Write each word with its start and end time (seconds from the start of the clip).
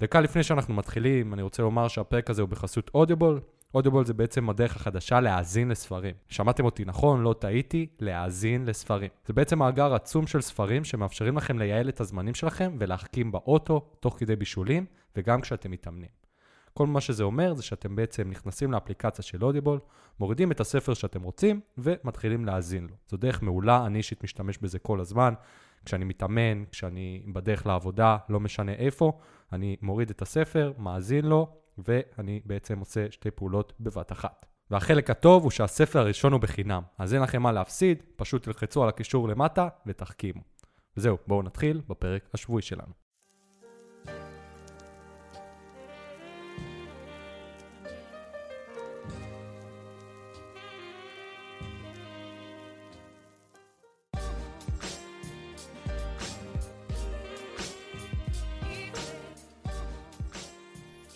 דקה 0.00 0.20
לפני 0.20 0.42
שאנחנו 0.42 0.74
מתחילים, 0.74 1.34
אני 1.34 1.42
רוצה 1.42 1.62
לומר 1.62 1.88
שהפרק 1.88 2.30
הזה 2.30 2.42
הוא 2.42 2.48
בחסות 2.48 2.90
אודיובול. 2.94 3.40
אודיובול 3.74 4.04
זה 4.04 4.14
בעצם 4.14 4.50
הדרך 4.50 4.76
החדשה 4.76 5.20
להאזין 5.20 5.68
לספרים. 5.68 6.14
שמעתם 6.28 6.64
אותי 6.64 6.84
נכון, 6.84 7.22
לא 7.22 7.34
טעיתי, 7.38 7.86
להאזין 8.00 8.66
לספרים. 8.66 9.10
זה 9.26 9.32
בעצם 9.32 9.58
מאגר 9.58 9.94
עצום 9.94 10.26
של 10.26 10.40
ספרים 10.40 10.84
שמאפשרים 10.84 11.36
לכם 11.36 11.58
לייעל 11.58 11.88
את 11.88 12.00
הזמנים 12.00 12.34
שלכם 12.34 12.76
ולהחכים 12.78 13.32
באוטו, 13.32 13.80
תוך 14.00 14.16
כדי 14.18 14.36
בישולים, 14.36 14.86
וגם 15.16 15.40
כשאתם 15.40 15.70
מתאמנים. 15.70 16.08
כל 16.74 16.86
מה 16.86 17.00
שזה 17.00 17.24
אומר 17.24 17.54
זה 17.54 17.62
שאתם 17.62 17.96
בעצם 17.96 18.30
נכנסים 18.30 18.72
לאפליקציה 18.72 19.24
של 19.24 19.44
אודיבול, 19.44 19.78
מורידים 20.20 20.52
את 20.52 20.60
הספר 20.60 20.94
שאתם 20.94 21.22
רוצים 21.22 21.60
ומתחילים 21.78 22.44
להאזין 22.44 22.86
לו. 22.90 22.94
זו 23.08 23.16
דרך 23.16 23.42
מעולה, 23.42 23.86
אני 23.86 23.98
אישית 23.98 24.24
משתמש 24.24 24.58
בזה 24.58 24.78
כל 24.78 25.00
הזמן. 25.00 25.34
כשאני 25.84 26.04
מתאמן, 26.04 26.64
כשאני 26.70 27.22
בדרך 27.26 27.66
לעבודה, 27.66 28.16
לא 28.28 28.40
משנה 28.40 28.72
איפה, 28.72 29.18
אני 29.52 29.76
מוריד 29.82 30.10
את 30.10 30.22
הספר, 30.22 30.72
מאזין 30.78 31.24
לו, 31.24 31.48
ואני 31.78 32.40
בעצם 32.44 32.78
עושה 32.78 33.10
שתי 33.10 33.30
פעולות 33.30 33.72
בבת 33.80 34.12
אחת. 34.12 34.46
והחלק 34.70 35.10
הטוב 35.10 35.42
הוא 35.42 35.50
שהספר 35.50 35.98
הראשון 35.98 36.32
הוא 36.32 36.40
בחינם, 36.40 36.82
אז 36.98 37.14
אין 37.14 37.22
לכם 37.22 37.42
מה 37.42 37.52
להפסיד, 37.52 38.02
פשוט 38.16 38.42
תלחצו 38.42 38.82
על 38.82 38.88
הקישור 38.88 39.28
למטה 39.28 39.68
ותחכימו. 39.86 40.40
וזהו, 40.96 41.18
בואו 41.26 41.42
נתחיל 41.42 41.80
בפרק 41.88 42.28
השבועי 42.34 42.62
שלנו. 42.62 43.05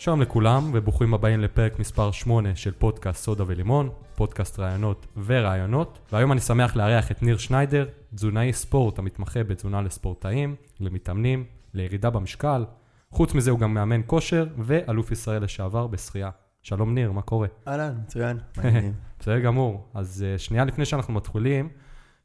שלום 0.00 0.20
לכולם 0.20 0.70
וברוכים 0.74 1.14
הבאים 1.14 1.40
לפרק 1.40 1.78
מספר 1.78 2.10
8 2.10 2.56
של 2.56 2.72
פודקאסט 2.72 3.24
סודה 3.24 3.44
ולימון, 3.46 3.90
פודקאסט 4.14 4.58
רעיונות 4.58 5.06
ורעיונות. 5.24 5.98
והיום 6.12 6.32
אני 6.32 6.40
שמח 6.40 6.76
לארח 6.76 7.10
את 7.10 7.22
ניר 7.22 7.38
שניידר, 7.38 7.88
תזונאי 8.14 8.52
ספורט 8.52 8.98
המתמחה 8.98 9.44
בתזונה 9.44 9.82
לספורטאים, 9.82 10.56
למתאמנים, 10.80 11.44
לירידה 11.74 12.10
במשקל. 12.10 12.64
חוץ 13.10 13.34
מזה 13.34 13.50
הוא 13.50 13.58
גם 13.58 13.74
מאמן 13.74 14.00
כושר 14.06 14.46
ואלוף 14.58 15.10
ישראל 15.10 15.42
לשעבר 15.42 15.86
בשחייה. 15.86 16.30
שלום 16.62 16.94
ניר, 16.94 17.12
מה 17.12 17.22
קורה? 17.22 17.48
אהלן, 17.68 17.94
מצוין. 18.02 18.38
בסדר 19.20 19.38
גמור. 19.40 19.90
אז 19.94 20.24
אה, 20.28 20.38
שנייה 20.38 20.64
לפני 20.64 20.84
שאנחנו 20.84 21.14
מתחילים, 21.14 21.68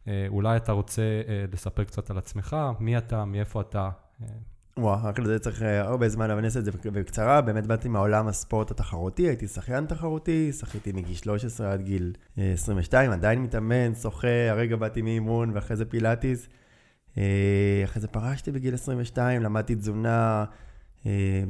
אה, 0.07 0.25
אולי 0.27 0.57
אתה 0.57 0.71
רוצה 0.71 1.01
אה, 1.01 1.45
לספר 1.53 1.83
קצת 1.83 2.09
על 2.09 2.17
עצמך, 2.17 2.55
מי 2.79 2.97
אתה, 2.97 3.25
מאיפה 3.25 3.61
אתה, 3.61 3.89
וואו, 4.79 4.99
רק 5.03 5.19
לזה 5.19 5.39
צריך 5.39 5.61
אה, 5.61 5.81
הרבה 5.81 6.09
זמן, 6.09 6.29
אבל 6.29 6.37
אני 6.37 6.45
אעשה 6.45 6.59
את 6.59 6.65
זה 6.65 6.71
בקצרה. 6.71 7.41
באמת 7.41 7.67
באתי 7.67 7.89
מעולם 7.89 8.27
הספורט 8.27 8.71
התחרותי, 8.71 9.27
הייתי 9.27 9.47
שחיין 9.47 9.85
תחרותי, 9.85 10.51
שחיתי 10.51 10.91
מגיל 10.91 11.15
13 11.15 11.73
עד 11.73 11.81
גיל 11.81 12.13
22, 12.37 13.09
אה, 13.09 13.15
עדיין 13.15 13.43
מתאמן, 13.43 13.95
שוחה, 13.95 14.49
הרגע 14.49 14.75
באתי 14.75 15.01
מאימון 15.01 15.51
ואחרי 15.53 15.77
זה 15.77 15.85
פילאטיס. 15.85 16.47
אה, 17.17 17.81
אחרי 17.83 18.01
זה 18.01 18.07
פרשתי 18.07 18.51
בגיל 18.51 18.73
22, 18.73 19.41
למדתי 19.43 19.75
תזונה 19.75 20.45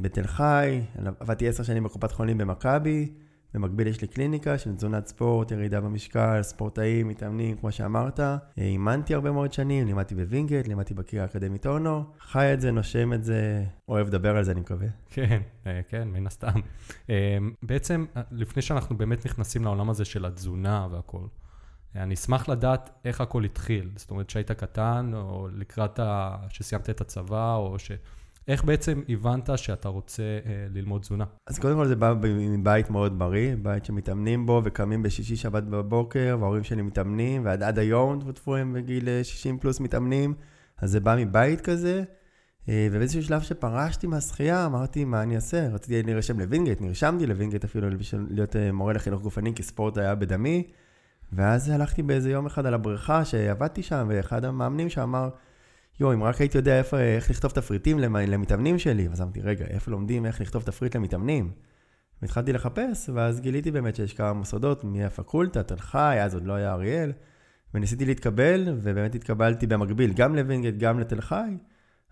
בתל 0.00 0.26
חי, 0.26 0.80
עבדתי 1.20 1.48
עשר 1.48 1.62
שנים 1.62 1.84
בקופת 1.84 2.12
חולים 2.12 2.38
במכבי. 2.38 3.12
במקביל 3.54 3.86
יש 3.86 4.00
לי 4.00 4.08
קליניקה 4.08 4.58
של 4.58 4.74
תזונת 4.74 5.06
ספורט, 5.06 5.50
ירידה 5.50 5.80
במשקל, 5.80 6.42
ספורטאים, 6.42 7.08
מתאמנים, 7.08 7.56
כמו 7.56 7.72
שאמרת. 7.72 8.20
אימנתי 8.58 9.14
הרבה 9.14 9.32
מאוד 9.32 9.52
שנים, 9.52 9.86
לימדתי 9.86 10.14
בווינגייט, 10.14 10.68
לימדתי 10.68 10.94
בקריה 10.94 11.24
האקדמית 11.24 11.66
אונו. 11.66 12.04
חי 12.20 12.54
את 12.54 12.60
זה, 12.60 12.70
נושם 12.70 13.12
את 13.12 13.24
זה, 13.24 13.64
אוהב 13.88 14.06
לדבר 14.06 14.36
על 14.36 14.44
זה, 14.44 14.52
אני 14.52 14.60
מקווה. 14.60 14.88
כן, 15.10 15.40
אה, 15.66 15.80
כן, 15.88 16.08
מן 16.08 16.26
הסתם. 16.26 16.60
אה, 17.10 17.38
בעצם, 17.62 18.04
אה, 18.16 18.22
לפני 18.30 18.62
שאנחנו 18.62 18.96
באמת 18.96 19.26
נכנסים 19.26 19.64
לעולם 19.64 19.90
הזה 19.90 20.04
של 20.04 20.24
התזונה 20.24 20.88
והכול, 20.90 21.28
אני 21.94 22.14
אשמח 22.14 22.48
לדעת 22.48 22.90
איך 23.04 23.20
הכל 23.20 23.44
התחיל. 23.44 23.90
זאת 23.96 24.10
אומרת, 24.10 24.30
שהיית 24.30 24.50
קטן, 24.50 25.10
או 25.14 25.48
לקראת 25.52 25.98
ה... 25.98 26.36
שסיימת 26.48 26.90
את 26.90 27.00
הצבא, 27.00 27.54
או 27.54 27.78
ש... 27.78 27.92
איך 28.48 28.64
בעצם 28.64 29.02
הבנת 29.08 29.50
שאתה 29.56 29.88
רוצה 29.88 30.22
אה, 30.22 30.66
ללמוד 30.74 31.00
תזונה? 31.00 31.24
אז 31.46 31.58
קודם 31.58 31.76
כל 31.76 31.86
זה 31.86 31.96
בא 31.96 32.14
מבית 32.22 32.90
מאוד 32.90 33.18
בריא, 33.18 33.56
בית 33.62 33.84
שמתאמנים 33.84 34.46
בו 34.46 34.62
וקמים 34.64 35.02
בשישי 35.02 35.36
שבת 35.36 35.62
בבוקר, 35.62 36.36
וההורים 36.40 36.64
שלי 36.64 36.82
מתאמנים, 36.82 37.44
ועד 37.44 37.62
עד 37.62 37.78
היום 37.78 38.32
טפו 38.32 38.56
הם 38.56 38.72
בגיל 38.72 39.22
60 39.22 39.54
אה, 39.54 39.60
פלוס 39.60 39.80
מתאמנים, 39.80 40.34
אז 40.78 40.90
זה 40.90 41.00
בא 41.00 41.16
מבית 41.18 41.60
כזה. 41.60 42.04
אה, 42.68 42.88
ובאיזשהו 42.92 43.22
שלב 43.22 43.40
שפרשתי 43.40 44.06
מהשחייה, 44.06 44.66
אמרתי, 44.66 45.04
מה 45.04 45.22
אני 45.22 45.36
אעשה? 45.36 45.68
רציתי 45.68 46.02
להירשם 46.02 46.40
לווינגייט, 46.40 46.80
נרשמתי 46.80 47.26
לווינגייט 47.26 47.64
אפילו 47.64 47.88
להיות 48.30 48.56
אה, 48.56 48.72
מורה 48.72 48.92
לחינוך 48.92 49.22
גופני, 49.22 49.54
כי 49.54 49.62
ספורט 49.62 49.98
היה 49.98 50.14
בדמי. 50.14 50.66
ואז 51.32 51.68
הלכתי 51.68 52.02
באיזה 52.02 52.30
יום 52.30 52.46
אחד 52.46 52.66
על 52.66 52.74
הבריכה 52.74 53.24
שעבדתי 53.24 53.82
שם, 53.82 54.06
ואחד 54.10 54.44
המאמנים 54.44 54.88
שם 54.88 55.00
אמר, 55.00 55.28
יואו, 56.00 56.12
אם 56.12 56.22
רק 56.22 56.40
הייתי 56.40 56.58
יודע 56.58 56.78
איפה, 56.78 56.98
איך 56.98 57.30
לכתוב 57.30 57.50
תפריטים 57.50 57.98
למתאמנים 57.98 58.78
שלי, 58.78 59.08
אז 59.12 59.20
אמרתי, 59.20 59.40
רגע, 59.40 59.64
איפה 59.64 59.90
לומדים 59.90 60.26
איך 60.26 60.40
לכתוב 60.40 60.62
תפריט 60.62 60.96
למתאמנים? 60.96 61.50
והתחלתי 62.22 62.52
לחפש, 62.52 63.10
ואז 63.14 63.40
גיליתי 63.40 63.70
באמת 63.70 63.96
שיש 63.96 64.14
כמה 64.14 64.32
מוסדות 64.32 64.84
מהפקולטה, 64.84 65.62
תל 65.62 65.78
חי, 65.78 66.18
אז 66.22 66.34
עוד 66.34 66.44
לא 66.44 66.52
היה 66.52 66.72
אריאל, 66.72 67.12
וניסיתי 67.74 68.04
להתקבל, 68.04 68.64
ובאמת 68.76 69.14
התקבלתי 69.14 69.66
במקביל 69.66 70.12
גם 70.12 70.36
לווינגייט, 70.36 70.76
גם 70.78 71.00
לתל 71.00 71.20
חי, 71.20 71.56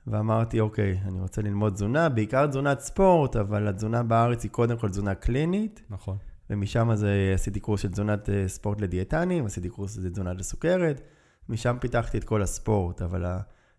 ואמרתי, 0.07 0.61
אוקיי, 0.61 1.01
אני 1.05 1.21
רוצה 1.21 1.43
ללמוד 1.43 1.73
תזונה, 1.73 2.09
בעיקר 2.09 2.47
תזונת 2.47 2.81
ספורט, 2.81 3.37
אבל 3.37 3.69
התזונה 3.69 4.03
בארץ 4.03 4.43
היא 4.43 4.51
קודם 4.51 4.79
כל 4.79 4.89
תזונה 4.89 5.15
קלינית. 5.15 5.83
נכון. 5.91 6.17
ומשם 6.51 6.95
זה 6.95 7.33
עשיתי 7.35 7.61
קורס 7.61 7.81
של 7.81 7.89
תזונת 7.89 8.31
אה, 8.31 8.49
ספורט 8.49 8.81
לדיאטנים, 8.81 9.47
עשיתי 9.47 9.69
קורס 9.69 9.95
של 9.95 10.11
תזונה 10.11 10.33
לסוכרת, 10.33 11.01
משם 11.49 11.77
פיתחתי 11.81 12.19
את 12.19 12.25
כל 12.25 12.43
הספורט, 12.43 13.03
אבל 13.03 13.25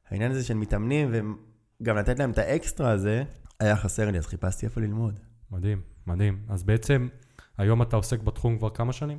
העניין 0.10 0.32
הזה 0.32 0.44
של 0.44 0.54
מתאמנים, 0.54 1.12
וגם 1.12 1.98
לתת 1.98 2.20
להם 2.20 2.32
את 2.32 2.38
האקסטרה 2.38 2.92
הזה, 2.92 3.24
היה 3.60 3.76
חסר 3.76 4.12
לי, 4.12 4.18
אז 4.18 4.28
חיפשתי 4.28 4.66
איפה 4.66 4.82
ללמוד. 4.82 5.20
מדהים, 5.52 5.82
מדהים. 6.08 6.40
אז 6.50 6.64
בעצם, 6.64 7.08
היום 7.58 7.82
אתה 7.82 7.96
עוסק 7.96 8.22
בתחום 8.22 8.58
כבר 8.58 8.70
כמה 8.70 8.94
שנים? 8.94 9.18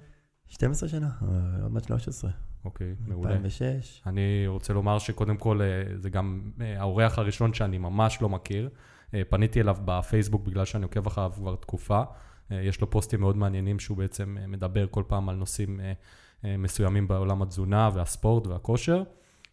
12 0.49 0.89
שנה, 0.89 1.11
אה, 1.23 1.63
עוד 1.63 1.73
מעט 1.73 1.85
13. 1.85 2.31
אוקיי, 2.65 2.95
מעולה. 3.07 3.31
2006. 3.31 4.03
אני 4.07 4.47
רוצה 4.47 4.73
לומר 4.73 4.99
שקודם 4.99 5.37
כל, 5.37 5.61
אה, 5.63 5.97
זה 5.97 6.11
גם 6.11 6.51
אה, 6.61 6.81
האורח 6.81 7.19
הראשון 7.19 7.55
שאני 7.55 7.79
ממש 7.79 8.19
לא 8.23 8.29
מכיר. 8.29 8.69
פניתי 9.29 9.61
אליו 9.61 9.77
בפייסבוק 9.85 10.47
בגלל 10.47 10.65
שאני 10.65 10.85
עוקב 10.85 11.07
אחריו 11.07 11.33
כבר 11.35 11.57
תקופה. 11.57 12.03
יש 12.51 12.81
לו 12.81 12.91
פוסטים 12.91 13.21
מאוד 13.21 13.37
מעניינים 13.37 13.79
שהוא 13.79 13.97
בעצם 13.97 14.37
מדבר 14.49 14.87
כל 14.91 15.03
פעם 15.07 15.29
על 15.29 15.37
נושאים 15.37 15.81
מסוימים 16.45 17.09
בעולם 17.09 17.43
התזונה 17.43 17.91
והספורט 17.95 18.47
והכושר. 18.47 19.03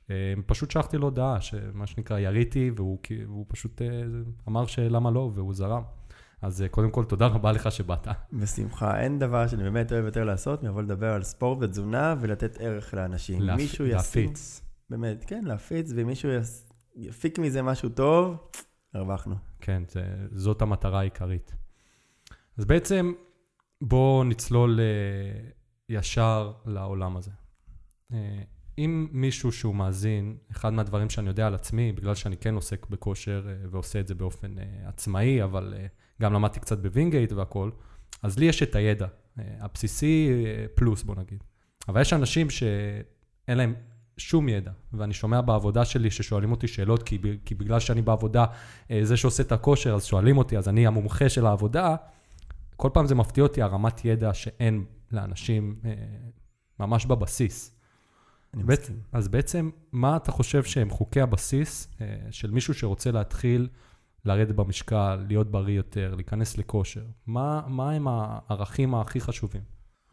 אה, 0.09 0.33
פשוט 0.45 0.71
שלחתי 0.71 0.97
לו 0.97 1.07
הודעה, 1.07 1.41
שמה 1.41 1.87
שנקרא, 1.87 2.19
יריתי, 2.19 2.71
והוא, 2.75 2.97
והוא 3.27 3.45
פשוט 3.47 3.81
אה, 3.81 3.87
אמר 4.47 4.65
שלמה 4.65 5.11
לא, 5.11 5.31
והוא 5.35 5.53
זרם. 5.53 5.83
אז 6.41 6.61
אה, 6.61 6.67
קודם 6.67 6.91
כל, 6.91 7.05
תודה 7.05 7.27
רבה 7.27 7.51
לך 7.51 7.71
שבאת. 7.71 8.07
בשמחה. 8.33 8.99
אין 8.99 9.19
דבר 9.19 9.47
שאני 9.47 9.63
באמת 9.63 9.91
אוהב 9.91 10.05
יותר 10.05 10.23
לעשות 10.23 10.63
מבוא 10.63 10.81
לדבר 10.81 11.13
על 11.13 11.23
ספורט 11.23 11.57
ותזונה 11.61 12.15
ולתת 12.19 12.57
ערך 12.59 12.93
לאנשים. 12.93 13.41
להפ... 13.41 13.57
מישהו 13.57 13.85
להפיץ. 13.85 14.61
באמת, 14.89 15.23
כן, 15.27 15.43
להפיץ, 15.43 15.91
ומישהו 15.95 16.31
יס... 16.31 16.69
יפיק 16.95 17.39
מזה 17.39 17.61
משהו 17.61 17.89
טוב, 17.89 18.37
הרווחנו. 18.93 19.35
כן, 19.61 19.83
זה, 19.87 20.03
זאת 20.31 20.61
המטרה 20.61 20.99
העיקרית. 20.99 21.55
אז 22.57 22.65
בעצם, 22.65 23.13
בואו 23.81 24.23
נצלול 24.23 24.79
ישר 25.89 26.53
לעולם 26.65 27.17
הזה. 27.17 27.31
אם 28.77 29.07
מישהו 29.11 29.51
שהוא 29.51 29.75
מאזין, 29.75 30.37
אחד 30.51 30.73
מהדברים 30.73 31.09
שאני 31.09 31.27
יודע 31.27 31.47
על 31.47 31.55
עצמי, 31.55 31.91
בגלל 31.91 32.15
שאני 32.15 32.37
כן 32.37 32.55
עוסק 32.55 32.89
בכושר 32.89 33.45
אה, 33.47 33.53
ועושה 33.71 33.99
את 33.99 34.07
זה 34.07 34.15
באופן 34.15 34.59
אה, 34.59 34.63
עצמאי, 34.85 35.43
אבל 35.43 35.73
אה, 35.77 35.85
גם 36.21 36.33
למדתי 36.33 36.59
קצת 36.59 36.79
בווינגייט 36.79 37.31
והכול, 37.31 37.71
אז 38.23 38.39
לי 38.39 38.45
יש 38.45 38.63
את 38.63 38.75
הידע, 38.75 39.07
הבסיסי 39.37 40.29
פלוס 40.75 41.03
בוא 41.03 41.15
נגיד. 41.15 41.43
אבל 41.87 42.01
יש 42.01 42.13
אנשים 42.13 42.49
שאין 42.49 43.57
להם 43.57 43.75
שום 44.17 44.49
ידע, 44.49 44.71
ואני 44.93 45.13
שומע 45.13 45.41
בעבודה 45.41 45.85
שלי 45.85 46.11
ששואלים 46.11 46.51
אותי 46.51 46.67
שאלות, 46.67 47.03
כי, 47.03 47.55
בגלל 47.57 47.79
שאני 47.79 48.01
בעבודה, 48.01 48.45
זה 49.01 49.17
שעושה 49.17 49.43
את 49.43 49.51
הכושר, 49.51 49.93
אז 49.93 50.05
שואלים 50.05 50.37
אותי, 50.37 50.57
אז 50.57 50.69
אני 50.69 50.87
המומחה 50.87 51.29
של 51.29 51.45
העבודה, 51.45 51.95
כל 52.75 52.89
פעם 52.93 53.05
זה 53.05 53.15
מפתיע 53.15 53.43
אותי 53.43 53.61
הרמת 53.61 54.05
ידע 54.05 54.33
שאין 54.33 54.85
לאנשים 55.11 55.79
ממש 56.79 57.05
בבסיס. 57.05 57.82
אני 58.53 58.63
מסכים. 58.63 58.99
אז 59.11 59.27
בעצם, 59.27 59.69
מה 59.91 60.15
אתה 60.15 60.31
חושב 60.31 60.63
שהם 60.63 60.89
חוקי 60.89 61.21
הבסיס 61.21 61.87
אה, 62.01 62.17
של 62.31 62.51
מישהו 62.51 62.73
שרוצה 62.73 63.11
להתחיל 63.11 63.67
לרדת 64.25 64.55
במשקל, 64.55 65.25
להיות 65.27 65.51
בריא 65.51 65.75
יותר, 65.75 66.15
להיכנס 66.15 66.57
לכושר? 66.57 67.03
מה, 67.27 67.61
מה 67.67 67.91
הם 67.91 68.07
הערכים 68.07 68.95
הכי 68.95 69.21
חשובים? 69.21 69.61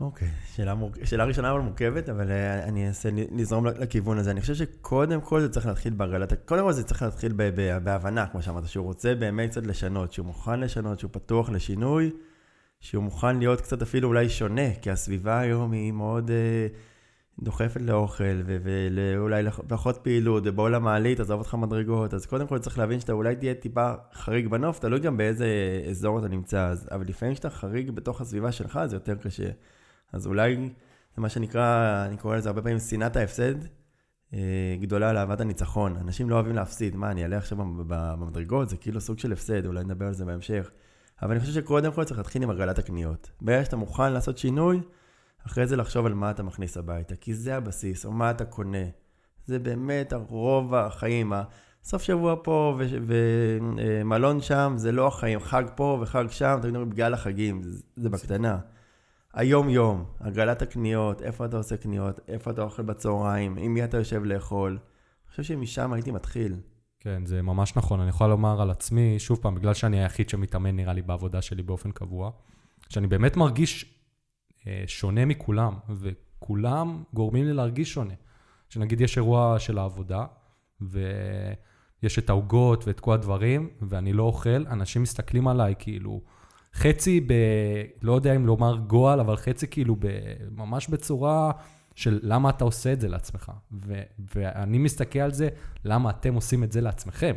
אוקיי, 0.00 0.28
שאלה, 0.54 0.75
מור... 0.75 0.90
שאלה 1.04 1.25
ראשונה 1.25 1.50
אבל 1.50 1.60
מורכבת, 1.60 2.08
אבל 2.08 2.31
אה, 2.31 2.64
אני 2.64 2.87
אנסה 2.87 3.08
לזרום 3.32 3.66
לכיוון 3.66 4.19
הזה. 4.19 4.31
אני 4.31 4.40
חושב 4.40 4.54
שקודם 4.54 5.20
כל 5.20 5.40
זה 5.40 5.48
צריך 5.48 5.66
להתחיל 5.66 5.94
בהגרלת... 5.94 6.32
קודם 6.46 6.62
כל 6.62 6.72
זה 6.72 6.84
צריך 6.84 7.02
להתחיל 7.02 7.32
ב... 7.36 7.43
ב... 7.54 7.78
בהבנה, 7.84 8.26
כמו 8.26 8.43
שאמרת, 8.43 8.69
שהוא 8.69 8.84
רוצה 8.84 9.14
באמת 9.14 9.50
קצת 9.50 9.66
לשנות, 9.66 10.12
שהוא 10.12 10.26
מוכן 10.26 10.60
לשנות, 10.60 10.98
שהוא 10.98 11.10
פתוח 11.12 11.50
לשינוי, 11.50 12.10
שהוא 12.81 13.04
מוכן 13.04 13.38
להיות 13.38 13.60
קצת 13.60 13.82
אפילו 13.82 14.08
אולי 14.08 14.28
שונה, 14.28 14.75
כי 14.82 14.90
הסביבה 14.90 15.38
היום 15.38 15.72
היא 15.72 15.93
מאוד 15.93 16.31
אה, 16.31 16.66
דוחפת 17.42 17.81
לאוכל. 17.81 18.42
ואולי 18.44 19.44
פחות 19.69 19.98
פעילות, 20.02 20.42
ובואו 20.46 20.69
למעלית, 20.69 21.20
עזוב 21.20 21.38
אותך 21.38 21.54
מדרגות, 21.54 22.14
אז 22.14 22.26
קודם 22.26 22.46
כל 22.46 22.58
צריך 22.58 22.78
להבין 22.78 23.00
שאתה 23.00 23.12
אולי 23.12 23.37
תהיה 23.37 23.54
טיפה 23.54 23.92
חריג 24.12 24.48
בנוף, 24.48 24.78
תלוי 24.78 25.00
גם 25.00 25.16
באיזה 25.16 25.46
אזור 25.90 26.19
אתה 26.19 26.28
נמצא, 26.28 26.66
אז... 26.66 26.88
אבל 26.90 27.04
לפעמים 27.08 27.34
כשאתה 27.34 27.50
חריג 27.50 27.90
בתוך 27.90 28.20
הסביבה 28.20 28.52
שלך, 28.52 28.81
זה 28.87 28.96
יותר 28.96 29.14
קשה. 29.14 29.50
אז 30.12 30.26
אולי 30.26 30.56
זה 31.16 31.22
מה 31.22 31.28
שנקרא, 31.28 32.06
אני 32.06 32.16
קורא 32.16 32.37
לזה 32.37 32.48
הרבה 32.48 32.62
פעמים 32.62 32.78
שנאת 32.78 33.16
ההפסד 33.16 33.54
אה, 34.34 34.76
גדולה 34.81 35.12
לאהבת 35.12 35.40
הניצחון. 35.40 35.96
אנשים 35.96 36.31
לא 36.31 36.34
אוהבים 36.34 36.54
להפסיד. 36.54 36.96
מה, 36.96 37.10
אני 37.10 37.22
אעלה 37.22 37.36
עכשיו 37.36 37.58
במדרגות? 38.19 38.69
זה 38.69 38.76
כאילו 38.76 39.00
סוג 39.00 39.19
של 39.19 39.32
הפסד, 39.32 39.66
אולי 39.66 39.84
נדבר 39.84 40.06
על 40.06 40.14
זה 40.14 40.25
בהמשך. 40.25 40.70
אבל 41.22 41.31
אני 41.31 41.40
חושב 41.40 41.52
שקודם 41.52 41.93
כל 41.93 42.04
צריך 42.04 42.19
להתחיל 42.19 42.43
עם 42.43 42.50
הגרלת 42.50 42.78
הקניות. 42.78 43.31
ברגע 43.40 43.64
שאתה 43.64 43.76
מוכן 43.76 44.12
לעשות 44.12 44.38
שינוי, 44.38 44.81
אחרי 45.46 45.66
זה 45.66 45.76
לחשוב 45.76 46.06
על 46.06 46.14
מה 46.14 46.31
אתה 46.31 46.42
מכניס 46.42 46.76
הביתה, 46.76 47.16
כי 47.16 47.34
זה 47.34 47.56
הבסיס, 47.56 48.04
או 48.06 48.12
מה 48.12 48.31
אתה 48.31 48.44
קונה. 48.44 48.84
זה 49.46 49.58
באמת 49.58 50.12
הרוב 50.12 50.75
החיים. 50.75 51.32
סוף 51.84 52.02
שבוע 52.02 52.34
פה 52.42 52.78
ומלון 53.06 54.37
אה, 54.37 54.42
שם, 54.42 54.75
זה 54.76 54.92
לא 54.92 55.06
החיים. 55.06 55.40
חג 55.40 55.64
פה 55.75 55.98
וחג 56.02 56.25
שם, 56.31 56.58
תמיד 56.62 56.75
אומרים 56.75 56.90
בגלל 56.90 57.14
החגים, 57.14 57.62
זה, 57.62 57.82
זה 57.96 58.10
בקטנה. 58.10 58.58
היום-יום, 59.34 60.04
הגרלת 60.20 60.62
הקניות, 60.62 61.22
איפה 61.22 61.44
אתה 61.44 61.56
עושה 61.56 61.76
קניות, 61.76 62.20
איפה 62.28 62.50
אתה 62.50 62.62
אוכל 62.62 62.82
בצהריים, 62.82 63.56
עם 63.58 63.75
מי 63.75 63.84
אתה 63.84 63.96
יושב 63.96 64.25
לאכול. 64.25 64.70
אני 64.70 65.31
חושב 65.31 65.43
שמשם 65.43 65.93
הייתי 65.93 66.10
מתחיל. 66.10 66.56
כן, 67.00 67.26
זה 67.26 67.43
ממש 67.43 67.76
נכון. 67.76 68.00
אני 68.00 68.08
יכול 68.08 68.26
לומר 68.26 68.62
על 68.62 68.70
עצמי, 68.70 69.19
שוב 69.19 69.38
פעם, 69.43 69.54
בגלל 69.54 69.75
שאני 69.75 70.02
היחיד 70.02 70.28
שמתאמן, 70.28 70.76
נראה 70.76 70.93
לי, 70.93 71.02
בעבודה 71.02 71.43
שלי 71.43 71.62
באופן 71.62 71.90
קבוע, 71.90 72.31
שאני 72.88 73.06
באמת 73.06 73.36
מרגיש 73.36 74.00
שונה 74.86 75.24
מכולם, 75.24 75.74
וכולם 75.88 77.02
גורמים 77.14 77.44
לי 77.44 77.52
להרגיש 77.52 77.92
שונה. 77.92 78.14
שנגיד 78.68 79.00
יש 79.00 79.16
אירוע 79.16 79.58
של 79.58 79.78
העבודה, 79.78 80.26
ויש 80.80 82.18
את 82.18 82.30
העוגות 82.30 82.86
ואת 82.86 83.00
כל 83.00 83.12
הדברים, 83.12 83.70
ואני 83.82 84.12
לא 84.12 84.22
אוכל, 84.22 84.66
אנשים 84.66 85.02
מסתכלים 85.02 85.48
עליי 85.48 85.74
כאילו... 85.78 86.20
חצי 86.74 87.20
ב... 87.20 87.32
לא 88.02 88.12
יודע 88.12 88.36
אם 88.36 88.46
לומר 88.46 88.76
גועל, 88.76 89.20
אבל 89.20 89.36
חצי 89.36 89.66
כאילו 89.66 89.96
ב, 89.98 90.06
ממש 90.50 90.88
בצורה 90.88 91.52
של 92.00 92.20
למה 92.23 92.50
אתה 92.50 92.64
עושה 92.64 92.93
את 92.93 93.00
זה 93.00 93.08
לעצמך. 93.08 93.52
ו, 93.73 94.02
ואני 94.35 94.79
מסתכל 94.79 95.19
על 95.19 95.32
זה, 95.32 95.49
למה 95.85 96.11
אתם 96.11 96.35
עושים 96.35 96.64
את 96.64 96.73
זה 96.73 96.81
לעצמכם. 96.81 97.35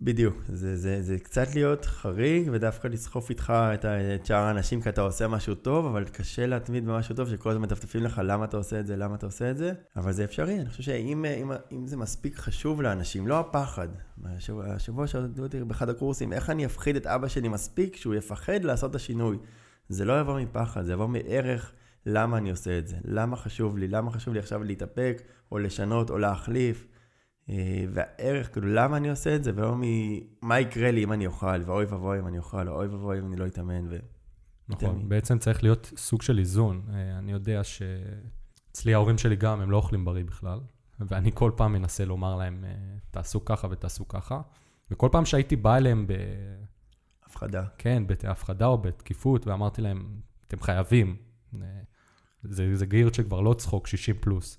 בדיוק, 0.00 0.42
זה, 0.48 0.76
זה, 0.76 1.02
זה 1.02 1.18
קצת 1.18 1.54
להיות 1.54 1.84
חריג 1.84 2.48
ודווקא 2.52 2.88
לסחוף 2.88 3.30
איתך 3.30 3.52
את, 3.74 3.84
את 3.84 4.26
שאר 4.26 4.36
האנשים 4.36 4.82
כי 4.82 4.88
אתה 4.88 5.00
עושה 5.00 5.28
משהו 5.28 5.54
טוב, 5.54 5.86
אבל 5.86 6.04
קשה 6.04 6.46
להתמיד 6.46 6.86
במשהו 6.86 7.14
טוב 7.14 7.28
שכל 7.28 7.50
הזמן 7.50 7.62
מטפטפים 7.62 8.02
לך 8.02 8.20
למה 8.24 8.44
אתה 8.44 8.56
עושה 8.56 8.80
את 8.80 8.86
זה, 8.86 8.96
למה 8.96 9.14
אתה 9.14 9.26
עושה 9.26 9.50
את 9.50 9.56
זה, 9.56 9.72
אבל 9.96 10.12
זה 10.12 10.24
אפשרי, 10.24 10.60
אני 10.60 10.68
חושב 10.68 10.82
שאם 10.82 11.24
אם, 11.24 11.52
אם 11.72 11.86
זה 11.86 11.96
מספיק 11.96 12.36
חשוב 12.36 12.82
לאנשים, 12.82 13.28
לא 13.28 13.40
הפחד, 13.40 13.88
השבוע, 14.24 14.66
השבוע 14.66 15.06
שאלו 15.06 15.26
אותי 15.38 15.64
באחד 15.64 15.88
הקורסים, 15.88 16.32
איך 16.32 16.50
אני 16.50 16.66
אפחיד 16.66 16.96
את 16.96 17.06
אבא 17.06 17.28
שלי 17.28 17.48
מספיק 17.48 17.96
שהוא 17.96 18.14
יפחד 18.14 18.64
לעשות 18.64 18.90
את 18.90 18.94
השינוי. 18.94 19.38
זה 19.88 20.04
לא 20.04 20.20
יבוא 20.20 20.40
מפחד, 20.40 20.82
זה 20.82 20.92
יבוא 20.92 21.06
מערך 21.06 21.72
למה 22.06 22.38
אני 22.38 22.50
עושה 22.50 22.78
את 22.78 22.88
זה, 22.88 22.96
למה 23.04 23.36
חשוב 23.36 23.78
לי, 23.78 23.88
למה 23.88 24.10
חשוב 24.10 24.34
לי 24.34 24.40
עכשיו 24.40 24.64
להתאפק, 24.64 25.22
או 25.52 25.58
לשנות, 25.58 26.10
או 26.10 26.18
להחליף. 26.18 26.86
אה, 27.50 27.84
והערך, 27.92 28.52
כאילו, 28.52 28.68
למה 28.74 28.96
אני 28.96 29.10
עושה 29.10 29.36
את 29.36 29.44
זה, 29.44 29.52
ולא 29.54 29.74
ממה 29.76 30.60
יקרה 30.60 30.90
לי 30.90 31.04
אם 31.04 31.12
אני 31.12 31.26
אוכל, 31.26 31.62
ואוי 31.66 31.84
ואבוי 31.84 32.18
אם 32.18 32.26
אני 32.26 32.38
אוכל, 32.38 32.68
או 32.68 32.74
אוי 32.74 32.86
ואבוי 32.86 33.18
אם 33.18 33.26
אני 33.26 33.36
לא 33.36 33.46
אתאמן. 33.46 33.86
ו... 33.90 33.96
נכון, 34.68 35.08
בעצם 35.08 35.38
צריך 35.38 35.62
להיות 35.62 35.92
סוג 35.96 36.22
של 36.22 36.38
איזון. 36.38 36.82
אה, 36.92 37.18
אני 37.18 37.32
יודע 37.32 37.60
שאצלי 37.64 38.94
ההורים 38.94 39.18
שלי 39.18 39.36
גם, 39.36 39.60
הם 39.60 39.70
לא 39.70 39.76
אוכלים 39.76 40.04
בריא 40.04 40.24
בכלל, 40.24 40.60
ואני 41.00 41.30
כל 41.34 41.50
פעם 41.56 41.72
מנסה 41.72 42.04
לומר 42.04 42.36
להם, 42.36 42.64
אה, 42.64 42.74
תעשו 43.10 43.44
ככה 43.44 43.68
ותעשו 43.70 44.08
ככה, 44.08 44.40
וכל 44.90 45.08
פעם 45.12 45.24
שהייתי 45.24 45.56
בא 45.56 45.76
אליהם 45.76 46.06
ב... 46.06 46.12
הפחדה. 47.26 47.64
כן, 47.78 48.02
בהפחדה 48.06 48.66
או 48.66 48.78
בתקיפות, 48.78 49.46
ואמרתי 49.46 49.82
להם, 49.82 50.20
אתם 50.46 50.60
חייבים. 50.60 51.16
זה, 52.50 52.76
זה 52.76 52.86
גיר 52.86 53.12
שכבר 53.12 53.40
לא 53.40 53.54
צחוק, 53.54 53.86
60 53.86 54.16
פלוס. 54.20 54.58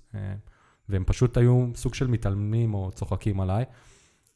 והם 0.88 1.04
פשוט 1.06 1.36
היו 1.36 1.66
סוג 1.74 1.94
של 1.94 2.06
מתעלמים 2.06 2.74
או 2.74 2.90
צוחקים 2.94 3.40
עליי. 3.40 3.64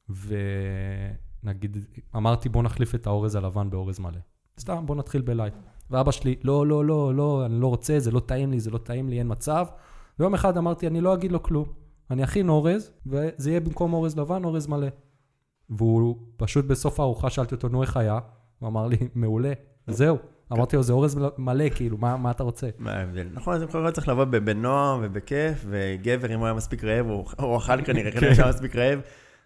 ונגיד, 0.08 1.76
אמרתי 2.16 2.48
בוא 2.48 2.62
נחליף 2.62 2.94
את 2.94 3.06
האורז 3.06 3.34
הלבן 3.34 3.70
באורז 3.70 3.98
מלא. 3.98 4.18
סתם, 4.60 4.86
בוא 4.86 4.96
נתחיל 4.96 5.22
בלייט. 5.22 5.54
ואבא 5.90 6.10
שלי, 6.10 6.36
לא, 6.44 6.66
לא, 6.66 6.84
לא, 6.84 7.14
לא, 7.14 7.46
אני 7.46 7.60
לא 7.60 7.66
רוצה, 7.66 7.98
זה 7.98 8.10
לא 8.10 8.20
טעים 8.20 8.50
לי, 8.50 8.60
זה 8.60 8.70
לא 8.70 8.78
טעים 8.78 9.08
לי, 9.08 9.18
אין 9.18 9.26
מצב. 9.30 9.66
ויום 10.18 10.34
אחד 10.34 10.56
אמרתי, 10.56 10.86
אני 10.86 11.00
לא 11.00 11.14
אגיד 11.14 11.32
לו 11.32 11.42
כלום. 11.42 11.72
אני 12.10 12.24
אכין 12.24 12.48
אורז, 12.48 12.92
וזה 13.06 13.50
יהיה 13.50 13.60
במקום 13.60 13.92
אורז 13.92 14.18
לבן, 14.18 14.44
אורז 14.44 14.66
מלא. 14.66 14.86
והוא 15.70 16.16
פשוט 16.36 16.64
בסוף 16.64 17.00
הארוחה 17.00 17.30
שאלתי 17.30 17.54
אותו, 17.54 17.68
נו, 17.68 17.82
איך 17.82 17.96
היה? 17.96 18.18
הוא 18.58 18.68
אמר 18.68 18.86
לי, 18.86 18.96
מעולה, 19.14 19.52
זהו. 19.86 20.18
אמרתי 20.52 20.76
לו, 20.76 20.82
זה 20.82 20.92
אורז 20.92 21.18
מלא, 21.38 21.68
כאילו, 21.68 21.98
מה, 21.98 22.16
מה 22.16 22.30
אתה 22.30 22.42
רוצה? 22.42 22.68
מה 22.78 22.92
ההבדל? 22.92 23.28
נכון, 23.32 23.54
אז 23.54 23.62
קודם 23.70 23.90
צריך 23.90 24.08
לבוא 24.08 24.24
בנועם 24.24 25.00
ובכיף, 25.02 25.64
וגבר, 25.66 26.34
אם 26.34 26.38
הוא 26.38 26.46
היה 26.46 26.54
מספיק 26.54 26.84
רעב, 26.84 27.06
הוא 27.38 27.56
אכל 27.56 27.82
כנראה, 27.84 28.12
כנראה 28.20 28.34
שהיה 28.34 28.48
מספיק 28.48 28.76
רעב, 28.76 29.00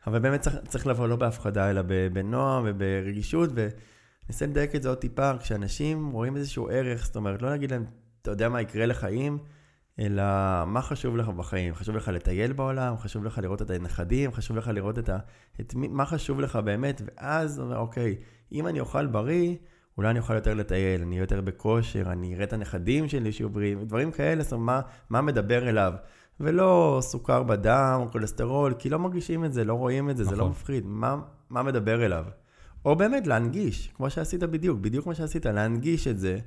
אבל 0.06 0.18
באמת 0.18 0.40
צריך, 0.40 0.56
צריך 0.68 0.86
לבוא 0.86 1.08
לא 1.08 1.16
בהפחדה, 1.16 1.70
אלא 1.70 1.82
בנועם 2.12 2.64
וברגישות, 2.66 3.50
וניסה 3.54 4.46
לדייק 4.46 4.74
את 4.74 4.82
זה 4.82 4.88
עוד 4.88 4.98
טיפה, 4.98 5.38
כשאנשים 5.38 6.10
רואים 6.10 6.36
איזשהו 6.36 6.68
ערך, 6.70 7.06
זאת 7.06 7.16
אומרת, 7.16 7.42
לא 7.42 7.48
להגיד 7.48 7.70
להם, 7.70 7.84
אתה 8.22 8.30
יודע 8.30 8.48
מה 8.48 8.60
יקרה 8.60 8.86
לחיים, 8.86 9.38
אלא 9.98 10.22
מה 10.66 10.82
חשוב 10.82 11.16
לך 11.16 11.28
בחיים? 11.28 11.74
חשוב 11.74 11.96
לך 11.96 12.08
לטייל 12.08 12.52
בעולם? 12.52 12.96
חשוב 12.96 13.24
לך 13.24 13.38
לראות 13.38 13.62
את 13.62 13.70
הנכדים? 13.70 14.32
חשוב 14.32 14.56
לך 14.56 14.68
לראות 14.68 14.98
את 14.98 15.08
ה... 15.08 15.18
את 15.60 15.74
מי, 15.74 15.88
מה 15.88 16.06
חשוב 16.06 16.40
לך 16.40 16.56
באמת? 16.56 17.02
ואז, 17.04 17.60
אוקיי, 17.60 18.16
אם 18.52 18.66
אני 18.66 18.80
אוכל 18.80 19.06
בריא, 19.06 19.56
אולי 19.98 20.10
אני 20.10 20.18
אוכל 20.18 20.34
יותר 20.34 20.54
לטייל, 20.54 21.02
אני 21.02 21.14
אהיה 21.14 21.22
יותר 21.22 21.40
בכושר, 21.40 22.02
אני 22.06 22.34
אראה 22.34 22.44
את 22.44 22.52
הנכדים 22.52 23.08
שלי 23.08 23.32
שיהיו 23.32 23.50
בריאים, 23.50 23.84
דברים 23.84 24.10
כאלה, 24.10 24.42
זאת 24.42 24.52
אומרת, 24.52 24.66
מה, 24.66 24.80
מה 25.10 25.20
מדבר 25.20 25.68
אליו. 25.68 25.92
ולא 26.40 26.98
סוכר 27.02 27.42
בדם 27.42 27.98
או 28.00 28.12
כולסטרול, 28.12 28.74
כי 28.78 28.90
לא 28.90 28.98
מרגישים 28.98 29.44
את 29.44 29.52
זה, 29.52 29.64
לא 29.64 29.74
רואים 29.74 30.10
את 30.10 30.16
זה, 30.16 30.22
נכון. 30.22 30.34
זה 30.34 30.40
לא 30.40 30.44
נכון. 30.44 30.60
מפחיד. 30.60 30.86
מה, 30.86 31.16
מה 31.50 31.62
מדבר 31.62 32.04
אליו? 32.06 32.24
או 32.84 32.96
באמת 32.96 33.26
להנגיש, 33.26 33.90
כמו 33.94 34.10
שעשית 34.10 34.42
בדיוק, 34.42 34.80
בדיוק 34.80 35.04
כמו 35.04 35.14
שעשית, 35.14 35.46
להנגיש 35.46 36.08
את 36.08 36.18
זה. 36.18 36.38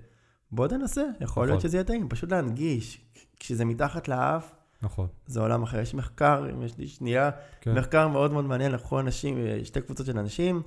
בוא 0.52 0.68
תנסה, 0.68 1.02
יכול 1.02 1.24
נכון. 1.24 1.48
להיות 1.48 1.62
שזה 1.62 1.78
יהיה 1.78 1.84
טעים, 1.84 2.10
פשוט 2.10 2.32
להנגיש. 2.32 3.02
כשזה 3.40 3.66
מתחת 3.66 4.08
לאף, 4.08 4.56
נכון. 4.82 5.08
זה 5.28 5.40
עולם 5.40 5.64
אחר. 5.64 5.80
יש 5.80 5.94
מחקר, 5.94 6.46
אם 6.54 6.62
יש 6.62 6.78
לי 6.78 6.88
שנייה, 6.88 7.30
כן. 7.62 7.74
מחקר 7.78 8.08
מאוד 8.08 8.34
מאוד 8.34 8.46
מעניין, 8.46 8.72
לקחו 8.72 9.00
אנשים, 9.00 9.38
שתי 9.64 9.82
קבוצות 9.82 10.06
של 10.06 10.18
אנשים, 10.18 10.62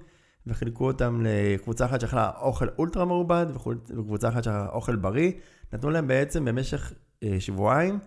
וחילקו 0.46 0.86
אותם 0.86 1.22
לקבוצה 1.24 1.84
אחת 1.84 2.00
שאכלה 2.00 2.30
אוכל 2.40 2.68
אולטרה 2.78 3.04
מעובד, 3.04 3.46
וקבוצה 3.90 4.28
אחת 4.28 4.44
שאכלה 4.44 4.68
אוכל 4.68 4.96
בריא. 4.96 5.32
נתנו 5.72 5.90
להם 5.90 6.06
בעצם 6.06 6.44
במשך 6.44 6.92
אה, 7.22 7.36
שבועיים 7.38 7.98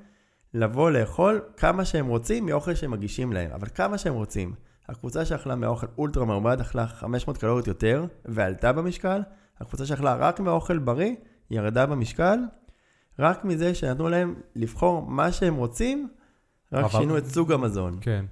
לבוא 0.53 0.91
לאכול 0.91 1.41
כמה 1.57 1.85
שהם 1.85 2.07
רוצים 2.07 2.45
מאוכל 2.45 2.75
שהם 2.75 2.91
מגישים 2.91 3.33
להם, 3.33 3.51
אבל 3.51 3.67
כמה 3.75 3.97
שהם 3.97 4.13
רוצים. 4.13 4.53
הקבוצה 4.89 5.25
שאכלה 5.25 5.55
מאוכל 5.55 5.87
אולטרה 5.97 6.25
מעובד 6.25 6.61
אכלה 6.61 6.87
500 6.87 7.37
קלוריות 7.37 7.67
יותר 7.67 8.05
ועלתה 8.25 8.73
במשקל, 8.73 9.21
הקבוצה 9.59 9.85
שאכלה 9.85 10.15
רק 10.15 10.39
מאוכל 10.39 10.77
בריא 10.77 11.15
ירדה 11.51 11.85
במשקל, 11.85 12.39
רק 13.19 13.45
מזה 13.45 13.75
שנתנו 13.75 14.09
להם 14.09 14.35
לבחור 14.55 15.01
מה 15.01 15.31
שהם 15.31 15.55
רוצים, 15.55 16.09
רק 16.73 16.83
אבל... 16.83 16.99
שינו 16.99 17.17
את 17.17 17.25
סוג 17.25 17.51
המזון. 17.51 17.97
כן. 18.01 18.25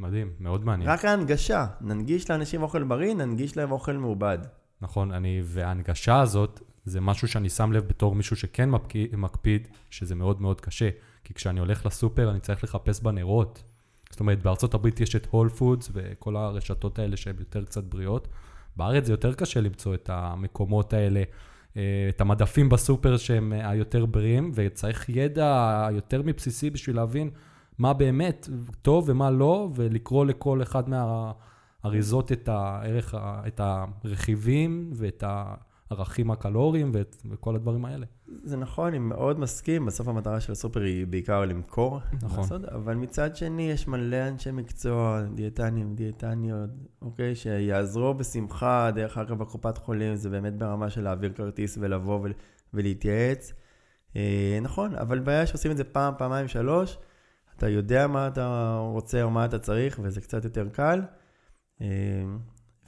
מדהים, 0.00 0.30
מאוד 0.40 0.64
מעניין. 0.64 0.90
רק 0.90 1.04
ההנגשה, 1.04 1.66
ננגיש 1.80 2.30
לאנשים 2.30 2.62
אוכל 2.62 2.82
בריא, 2.82 3.14
ננגיש 3.14 3.56
להם 3.56 3.72
אוכל 3.72 3.92
מעובד. 3.92 4.38
נכון, 4.82 5.12
אני, 5.12 5.42
וההנגשה 5.44 6.20
הזאת, 6.20 6.60
זה 6.84 7.00
משהו 7.00 7.28
שאני 7.28 7.48
שם 7.48 7.72
לב 7.72 7.88
בתור 7.88 8.14
מישהו 8.14 8.36
שכן 8.36 8.70
מקפיד, 8.70 9.16
מקפיד, 9.16 9.68
שזה 9.90 10.14
מאוד 10.14 10.42
מאוד 10.42 10.60
קשה. 10.60 10.90
כי 11.24 11.34
כשאני 11.34 11.60
הולך 11.60 11.86
לסופר, 11.86 12.30
אני 12.30 12.40
צריך 12.40 12.64
לחפש 12.64 13.00
בנרות. 13.00 13.62
זאת 14.10 14.20
אומרת, 14.20 14.42
בארצות 14.42 14.74
הברית 14.74 15.00
יש 15.00 15.16
את 15.16 15.26
הול 15.30 15.48
פודס 15.48 15.90
וכל 15.92 16.36
הרשתות 16.36 16.98
האלה 16.98 17.16
שהן 17.16 17.36
יותר 17.38 17.64
קצת 17.64 17.84
בריאות. 17.84 18.28
בארץ 18.76 19.06
זה 19.06 19.12
יותר 19.12 19.34
קשה 19.34 19.60
למצוא 19.60 19.94
את 19.94 20.10
המקומות 20.12 20.92
האלה, 20.92 21.22
אה, 21.76 21.82
את 22.08 22.20
המדפים 22.20 22.68
בסופר 22.68 23.16
שהם 23.16 23.52
היותר 23.52 24.06
בריאים, 24.06 24.50
וצריך 24.54 25.08
ידע 25.08 25.88
יותר 25.92 26.22
מבסיסי 26.22 26.70
בשביל 26.70 26.96
להבין 26.96 27.30
מה 27.80 27.92
באמת 27.92 28.48
טוב 28.82 29.04
ומה 29.08 29.30
לא, 29.30 29.68
ולקרוא 29.74 30.26
לכל 30.26 30.62
אחד 30.62 30.82
מהאריזות 30.88 32.32
את 32.32 32.48
הערך, 32.48 33.14
את 33.18 33.60
הרכיבים 33.60 34.90
ואת 34.94 35.24
הערכים 35.26 36.30
הקלוריים 36.30 36.90
ואת, 36.94 37.16
וכל 37.30 37.54
הדברים 37.56 37.84
האלה. 37.84 38.06
זה 38.42 38.56
נכון, 38.56 38.86
אני 38.86 38.98
מאוד 38.98 39.38
מסכים, 39.38 39.86
בסוף 39.86 40.08
המטרה 40.08 40.40
של 40.40 40.52
הסופר 40.52 40.80
היא 40.80 41.06
בעיקר 41.06 41.44
למכור. 41.44 42.00
נכון. 42.22 42.38
לעשות, 42.38 42.64
אבל 42.64 42.94
מצד 42.94 43.36
שני, 43.36 43.70
יש 43.70 43.88
מלא 43.88 44.28
אנשי 44.28 44.50
מקצוע, 44.50 45.22
דיאטנים, 45.34 45.94
דיאטניות, 45.94 46.70
אוקיי, 47.02 47.34
שיעזרו 47.34 48.14
בשמחה, 48.14 48.90
דרך 48.94 49.18
אגב, 49.18 49.38
בקופת 49.38 49.78
חולים, 49.78 50.16
זה 50.16 50.30
באמת 50.30 50.56
ברמה 50.56 50.90
של 50.90 51.02
להעביר 51.02 51.32
כרטיס 51.32 51.78
ולבוא 51.80 52.20
ול, 52.22 52.32
ולהתייעץ. 52.74 53.52
אה, 54.16 54.58
נכון, 54.62 54.94
אבל 54.94 55.18
בעיה 55.18 55.46
שעושים 55.46 55.70
את 55.70 55.76
זה 55.76 55.84
פעם, 55.84 56.14
פעמיים, 56.18 56.48
שלוש, 56.48 56.98
אתה 57.60 57.68
יודע 57.68 58.06
מה 58.06 58.28
אתה 58.28 58.76
רוצה 58.92 59.22
או 59.22 59.30
מה 59.30 59.44
אתה 59.44 59.58
צריך, 59.58 60.00
וזה 60.02 60.20
קצת 60.20 60.44
יותר 60.44 60.68
קל. 60.68 61.02
אה, 61.82 61.86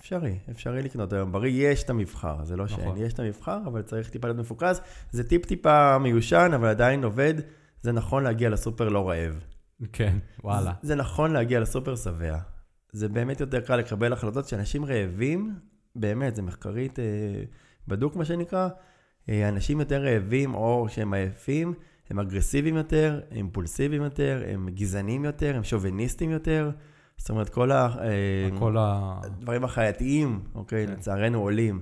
אפשרי, 0.01 0.39
אפשרי 0.51 0.83
לקנות 0.83 1.13
היום. 1.13 1.33
בריא 1.33 1.69
יש 1.69 1.83
את 1.83 1.91
המבחר, 1.91 2.45
זה 2.45 2.57
לא 2.57 2.65
נכון. 2.65 2.85
שאין, 2.85 3.07
יש 3.07 3.13
את 3.13 3.19
המבחר, 3.19 3.59
אבל 3.67 3.83
צריך 3.83 4.11
טיפה 4.11 4.29
להיות 4.29 4.39
מפוקס. 4.39 4.81
זה 5.11 5.29
טיפ-טיפה 5.29 5.99
מיושן, 5.99 6.51
אבל 6.55 6.69
עדיין 6.69 7.05
עובד. 7.05 7.35
זה 7.83 7.93
נכון 7.93 8.23
להגיע 8.23 8.51
לסופר 8.51 8.89
לא 8.89 9.09
רעב. 9.09 9.45
כן, 9.93 10.19
וואלה. 10.45 10.73
זה 10.83 10.95
נכון 10.95 11.33
להגיע 11.33 11.61
לסופר 11.61 11.97
שבע. 11.97 12.39
זה 12.93 13.09
באמת 13.09 13.41
יותר 13.41 13.61
קל 13.61 13.77
לקבל 13.77 14.13
החלטות 14.13 14.49
שאנשים 14.49 14.85
רעבים, 14.85 15.55
באמת, 15.97 16.37
זה 16.37 16.43
מחקרית 16.43 16.99
אה, 16.99 17.05
בדוק 17.89 18.17
מה 18.17 18.25
שנקרא, 18.25 18.69
אה, 19.29 19.49
אנשים 19.49 19.81
יותר 19.81 20.05
רעבים 20.05 20.55
או 20.55 20.87
שהם 20.89 21.15
עייפים, 21.15 21.75
הם 22.11 22.19
אגרסיביים 22.19 22.77
יותר, 22.77 23.21
הם 23.31 23.37
אימפולסיביים 23.37 24.03
יותר, 24.03 24.43
הם 24.47 24.69
גזעניים 24.71 25.25
יותר, 25.25 25.57
הם 25.57 25.65
שוביניסטים 25.65 26.31
יותר. 26.31 26.71
זאת 27.17 27.31
אומרת, 27.31 27.49
כל 27.49 27.71
ה... 27.71 27.89
אה, 28.01 28.59
כל 28.59 28.77
ה... 28.79 29.21
הדברים 29.25 29.65
החייתיים, 29.65 30.41
אוקיי, 30.55 30.87
כן. 30.87 30.93
לצערנו 30.93 31.39
עולים. 31.39 31.81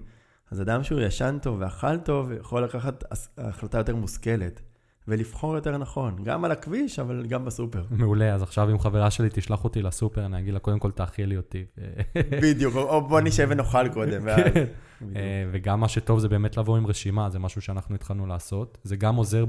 אז 0.50 0.60
אדם 0.62 0.82
שהוא 0.82 1.00
ישן 1.00 1.38
טוב 1.42 1.56
ואכל 1.60 1.98
טוב, 1.98 2.32
יכול 2.32 2.64
לקחת 2.64 3.04
החלטה 3.38 3.78
יותר 3.78 3.96
מושכלת, 3.96 4.62
ולבחור 5.10 5.54
יותר 5.54 5.78
נכון, 5.78 6.16
גם 6.24 6.44
על 6.44 6.52
הכביש, 6.52 6.98
אבל 6.98 7.26
גם 7.26 7.44
בסופר. 7.44 7.84
מעולה, 7.90 8.34
אז 8.34 8.42
עכשיו 8.42 8.70
אם 8.70 8.78
חברה 8.78 9.10
שלי 9.10 9.28
תשלח 9.32 9.64
אותי 9.64 9.82
לסופר, 9.82 10.26
אני 10.26 10.38
אגיד 10.38 10.54
לה, 10.54 10.60
קודם 10.60 10.78
כל 10.78 10.90
תאכילי 10.90 11.36
אותי. 11.36 11.64
בדיק, 12.42 12.74
או 12.74 13.08
בוא 13.08 13.20
נשב 13.20 13.46
ונאכל 13.50 13.88
קודם, 13.88 14.22
ואז... 14.24 14.40
כן. 14.54 14.64
בדיוק. 15.02 15.16
אה, 15.16 15.44
וגם 15.52 15.80
מה 15.80 15.88
שטוב 15.88 16.18
זה 16.18 16.28
באמת 16.28 16.56
לבוא 16.56 16.76
עם 16.76 16.86
רשימה, 16.86 17.30
זה 17.30 17.38
משהו 17.38 17.60
שאנחנו 17.60 17.94
התחלנו 17.94 18.26
לעשות. 18.26 18.78
זה 18.82 18.96
גם 18.96 19.16
עוזר 19.16 19.44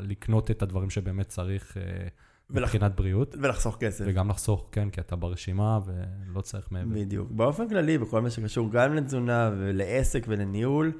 לקנות 0.00 0.50
את 0.50 0.62
הדברים 0.62 0.90
שבאמת 0.90 1.28
צריך 1.28 1.76
אה, 1.76 2.08
מבחינת 2.50 2.96
בריאות, 2.96 3.36
ולחסוך 3.42 3.76
כסף. 3.80 4.04
וגם 4.08 4.28
לחסוך, 4.28 4.68
כן, 4.72 4.90
כי 4.90 5.00
אתה 5.00 5.16
ברשימה 5.16 5.78
ולא 5.86 6.40
צריך 6.40 6.68
מעבר. 6.70 6.94
בדיוק. 6.94 7.30
באופן 7.30 7.68
כללי, 7.68 7.98
בכל 7.98 8.20
מה 8.20 8.30
שקשור 8.30 8.70
גם 8.70 8.94
לתזונה 8.94 9.50
ולעסק 9.58 10.24
ולניהול, 10.28 10.92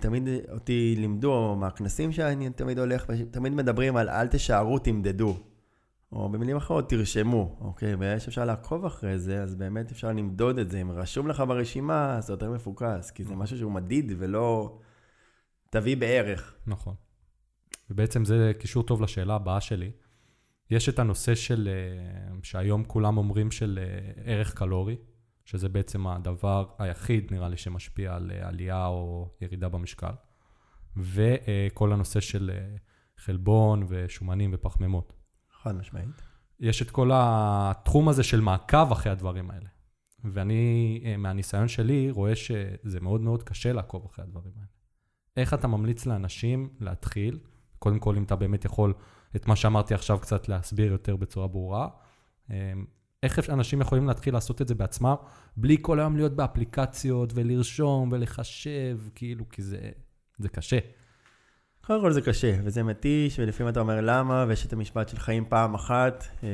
תמיד 0.00 0.28
אותי 0.52 0.94
לימדו, 0.98 1.56
מהכנסים 1.56 2.12
שאני 2.12 2.50
תמיד 2.50 2.78
הולך, 2.78 3.06
תמיד 3.30 3.52
מדברים 3.52 3.96
על 3.96 4.08
אל 4.08 4.26
תשערו, 4.26 4.78
תמדדו. 4.78 5.36
או 6.14 6.28
במילים 6.28 6.56
אחרות, 6.56 6.88
תרשמו, 6.88 7.56
אוקיי? 7.60 7.94
ויש 7.94 8.28
אפשר 8.28 8.44
לעקוב 8.44 8.84
אחרי 8.84 9.18
זה, 9.18 9.42
אז 9.42 9.54
באמת 9.54 9.90
אפשר 9.90 10.12
למדוד 10.12 10.58
את 10.58 10.70
זה. 10.70 10.80
אם 10.80 10.90
רשום 10.90 11.28
לך 11.28 11.42
ברשימה, 11.48 12.16
אז 12.16 12.26
זה 12.26 12.32
יותר 12.32 12.50
מפוקס, 12.50 13.10
כי 13.10 13.24
זה 13.24 13.34
משהו 13.34 13.58
שהוא 13.58 13.72
מדיד 13.72 14.12
ולא 14.18 14.78
תביא 15.70 15.96
בערך. 15.96 16.54
נכון. 16.66 16.94
ובעצם 17.90 18.24
זה 18.24 18.52
קישור 18.58 18.82
טוב 18.82 19.02
לשאלה 19.02 19.34
הבאה 19.34 19.60
שלי. 19.60 19.90
יש 20.70 20.88
את 20.88 20.98
הנושא 20.98 21.34
של, 21.34 21.68
אה, 21.72 22.34
שהיום 22.42 22.84
כולם 22.84 23.18
אומרים 23.18 23.50
של 23.50 23.78
אה, 23.82 24.22
ערך 24.24 24.54
קלורי, 24.54 24.96
שזה 25.44 25.68
בעצם 25.68 26.06
הדבר 26.06 26.66
היחיד, 26.78 27.32
נראה 27.32 27.48
לי, 27.48 27.56
שמשפיע 27.56 28.14
על 28.14 28.30
אה, 28.34 28.48
עלייה 28.48 28.86
או 28.86 29.28
ירידה 29.40 29.68
במשקל, 29.68 30.12
וכל 30.96 31.92
הנושא 31.92 32.20
של 32.20 32.50
אה, 32.54 32.76
חלבון 33.16 33.86
ושומנים 33.88 34.50
ופחמימות. 34.54 35.12
חד 35.62 35.74
משמעית. 35.74 36.22
יש 36.60 36.82
את 36.82 36.90
כל 36.90 37.10
התחום 37.14 38.08
הזה 38.08 38.22
של 38.22 38.40
מעקב 38.40 38.92
אחרי 38.92 39.12
הדברים 39.12 39.50
האלה. 39.50 39.68
ואני, 40.24 41.00
אה, 41.04 41.16
מהניסיון 41.16 41.68
שלי, 41.68 42.10
רואה 42.10 42.36
שזה 42.36 43.00
מאוד 43.00 43.20
מאוד 43.20 43.42
קשה 43.42 43.72
לעקוב 43.72 44.04
אחרי 44.04 44.24
הדברים 44.24 44.52
האלה. 44.56 44.66
איך 45.36 45.54
אתה 45.54 45.66
ממליץ 45.66 46.06
לאנשים 46.06 46.68
להתחיל? 46.80 47.38
קודם 47.78 47.98
כל, 47.98 48.16
אם 48.16 48.22
אתה 48.22 48.36
באמת 48.36 48.64
יכול 48.64 48.94
את 49.36 49.46
מה 49.46 49.56
שאמרתי 49.56 49.94
עכשיו 49.94 50.18
קצת 50.18 50.48
להסביר 50.48 50.92
יותר 50.92 51.16
בצורה 51.16 51.48
ברורה. 51.48 51.88
איך 53.24 53.50
אנשים 53.50 53.80
יכולים 53.80 54.06
להתחיל 54.06 54.34
לעשות 54.34 54.62
את 54.62 54.68
זה 54.68 54.74
בעצמם, 54.74 55.14
בלי 55.56 55.76
כל 55.80 56.00
היום 56.00 56.16
להיות 56.16 56.36
באפליקציות 56.36 57.32
ולרשום 57.34 58.08
ולחשב, 58.12 58.98
כאילו, 59.14 59.48
כי 59.48 59.62
זה, 59.62 59.78
זה 60.38 60.48
קשה. 60.48 60.78
קודם 61.86 62.00
כל 62.00 62.12
זה 62.12 62.20
קשה, 62.20 62.56
וזה 62.64 62.82
מתיש, 62.82 63.38
ולפעמים 63.38 63.72
אתה 63.72 63.80
אומר 63.80 64.00
למה, 64.02 64.44
ויש 64.48 64.66
את 64.66 64.72
המשפט 64.72 65.08
של 65.08 65.18
חיים 65.18 65.44
פעם 65.48 65.74
אחת, 65.74 66.24
אה, 66.42 66.48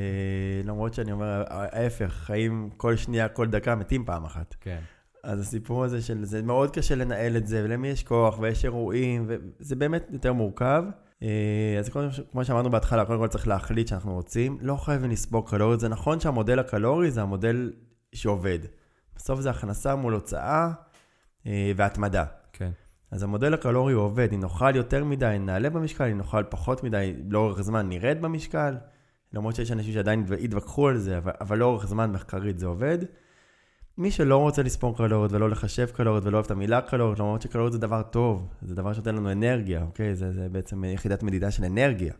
למרות 0.65 0.95
שאני 0.95 1.13
אומר 1.13 1.45
ההפך, 1.49 2.13
חיים 2.13 2.71
כל 2.77 2.97
שנייה, 2.97 3.29
כל 3.29 3.47
דקה, 3.47 3.75
מתים 3.75 4.05
פעם 4.05 4.25
אחת. 4.25 4.55
כן. 4.61 4.81
אז 5.25 5.41
הסיפור 5.41 5.85
הזה 5.85 6.03
של, 6.03 6.25
זה 6.25 6.43
מאוד 6.43 6.71
קשה 6.71 6.95
לנהל 6.95 7.37
את 7.37 7.47
זה, 7.47 7.63
ולמי 7.65 7.89
יש 7.89 8.03
כוח, 8.03 8.39
ויש 8.39 8.65
אירועים, 8.65 9.27
וזה 9.29 9.77
באמת 9.77 10.09
יותר 10.13 10.33
מורכב. 10.33 10.85
אה, 11.23 11.77
אז 11.79 11.91
כמו 12.33 12.45
שאמרנו 12.45 12.71
בהתחלה, 12.71 13.05
קודם 13.05 13.19
כל 13.19 13.29
צריך 13.29 13.49
להחליט 13.49 13.89
שאנחנו 13.89 14.15
רוצים. 14.15 14.59
לא 14.61 14.77
חייבים 14.77 15.11
לספוג 15.11 15.49
קלוריות, 15.51 15.81
זה 15.81 15.89
נכון 15.89 16.21
שהמודל 16.21 16.59
הקלורי 16.59 17.11
זה 17.11 17.23
המודל 17.23 17.73
שעובד. 18.15 18.59
בסוף 19.17 19.41
זה 19.41 19.51
הכנסה 19.51 19.95
מול 19.95 20.15
הוצאה 20.15 20.71
אה, 21.47 21.73
והתמדה. 21.77 22.25
כן. 22.53 22.71
אז 23.11 23.23
המודל 23.23 23.55
הקלורי 23.55 23.93
הוא 23.93 24.03
עובד, 24.03 24.33
אם 24.33 24.41
נאכל 24.41 24.77
יותר 24.77 25.05
מדי, 25.05 25.37
נעלה 25.41 25.71
במשקל, 25.71 26.05
אם 26.05 26.19
נאכל 26.19 26.43
פחות 26.49 26.85
מדי, 26.85 27.15
לאורך 27.29 27.61
זמן 27.61 27.89
נרד 27.89 28.19
במשקל. 28.21 28.75
למרות 29.33 29.55
שיש 29.57 29.73
אנשים 29.73 29.93
שעדיין 29.93 30.25
יתווכחו 30.39 30.89
על 30.89 30.99
זה, 30.99 31.19
אבל, 31.19 31.33
אבל 31.41 31.59
לאורך 31.59 31.87
זמן 31.87 32.13
מחקרית 32.13 32.59
זה 32.59 32.67
עובד. 32.67 32.99
מי 33.99 34.11
שלא 34.11 34.37
רוצה 34.37 34.63
לספור 34.63 34.97
קלוריות 34.97 35.33
ולא 35.33 35.51
לחשב 35.51 35.87
קלוריות 35.87 36.25
ולא 36.25 36.37
אוהב 36.37 36.45
את 36.45 36.51
המילה 36.51 36.81
קלוריות, 36.81 37.19
למרות 37.19 37.43
שקלוריות 37.43 37.73
זה 37.73 37.79
דבר 37.79 38.03
טוב, 38.03 38.49
זה 38.63 38.75
דבר 38.75 38.93
שנותן 38.93 39.15
לנו 39.15 39.33
אנרגיה, 39.33 39.83
אוקיי? 39.83 40.15
זה, 40.15 40.33
זה 40.33 40.49
בעצם 40.49 40.85
יחידת 40.85 41.23
מדידה 41.23 41.51
של 41.51 41.65
אנרגיה. 41.65 42.15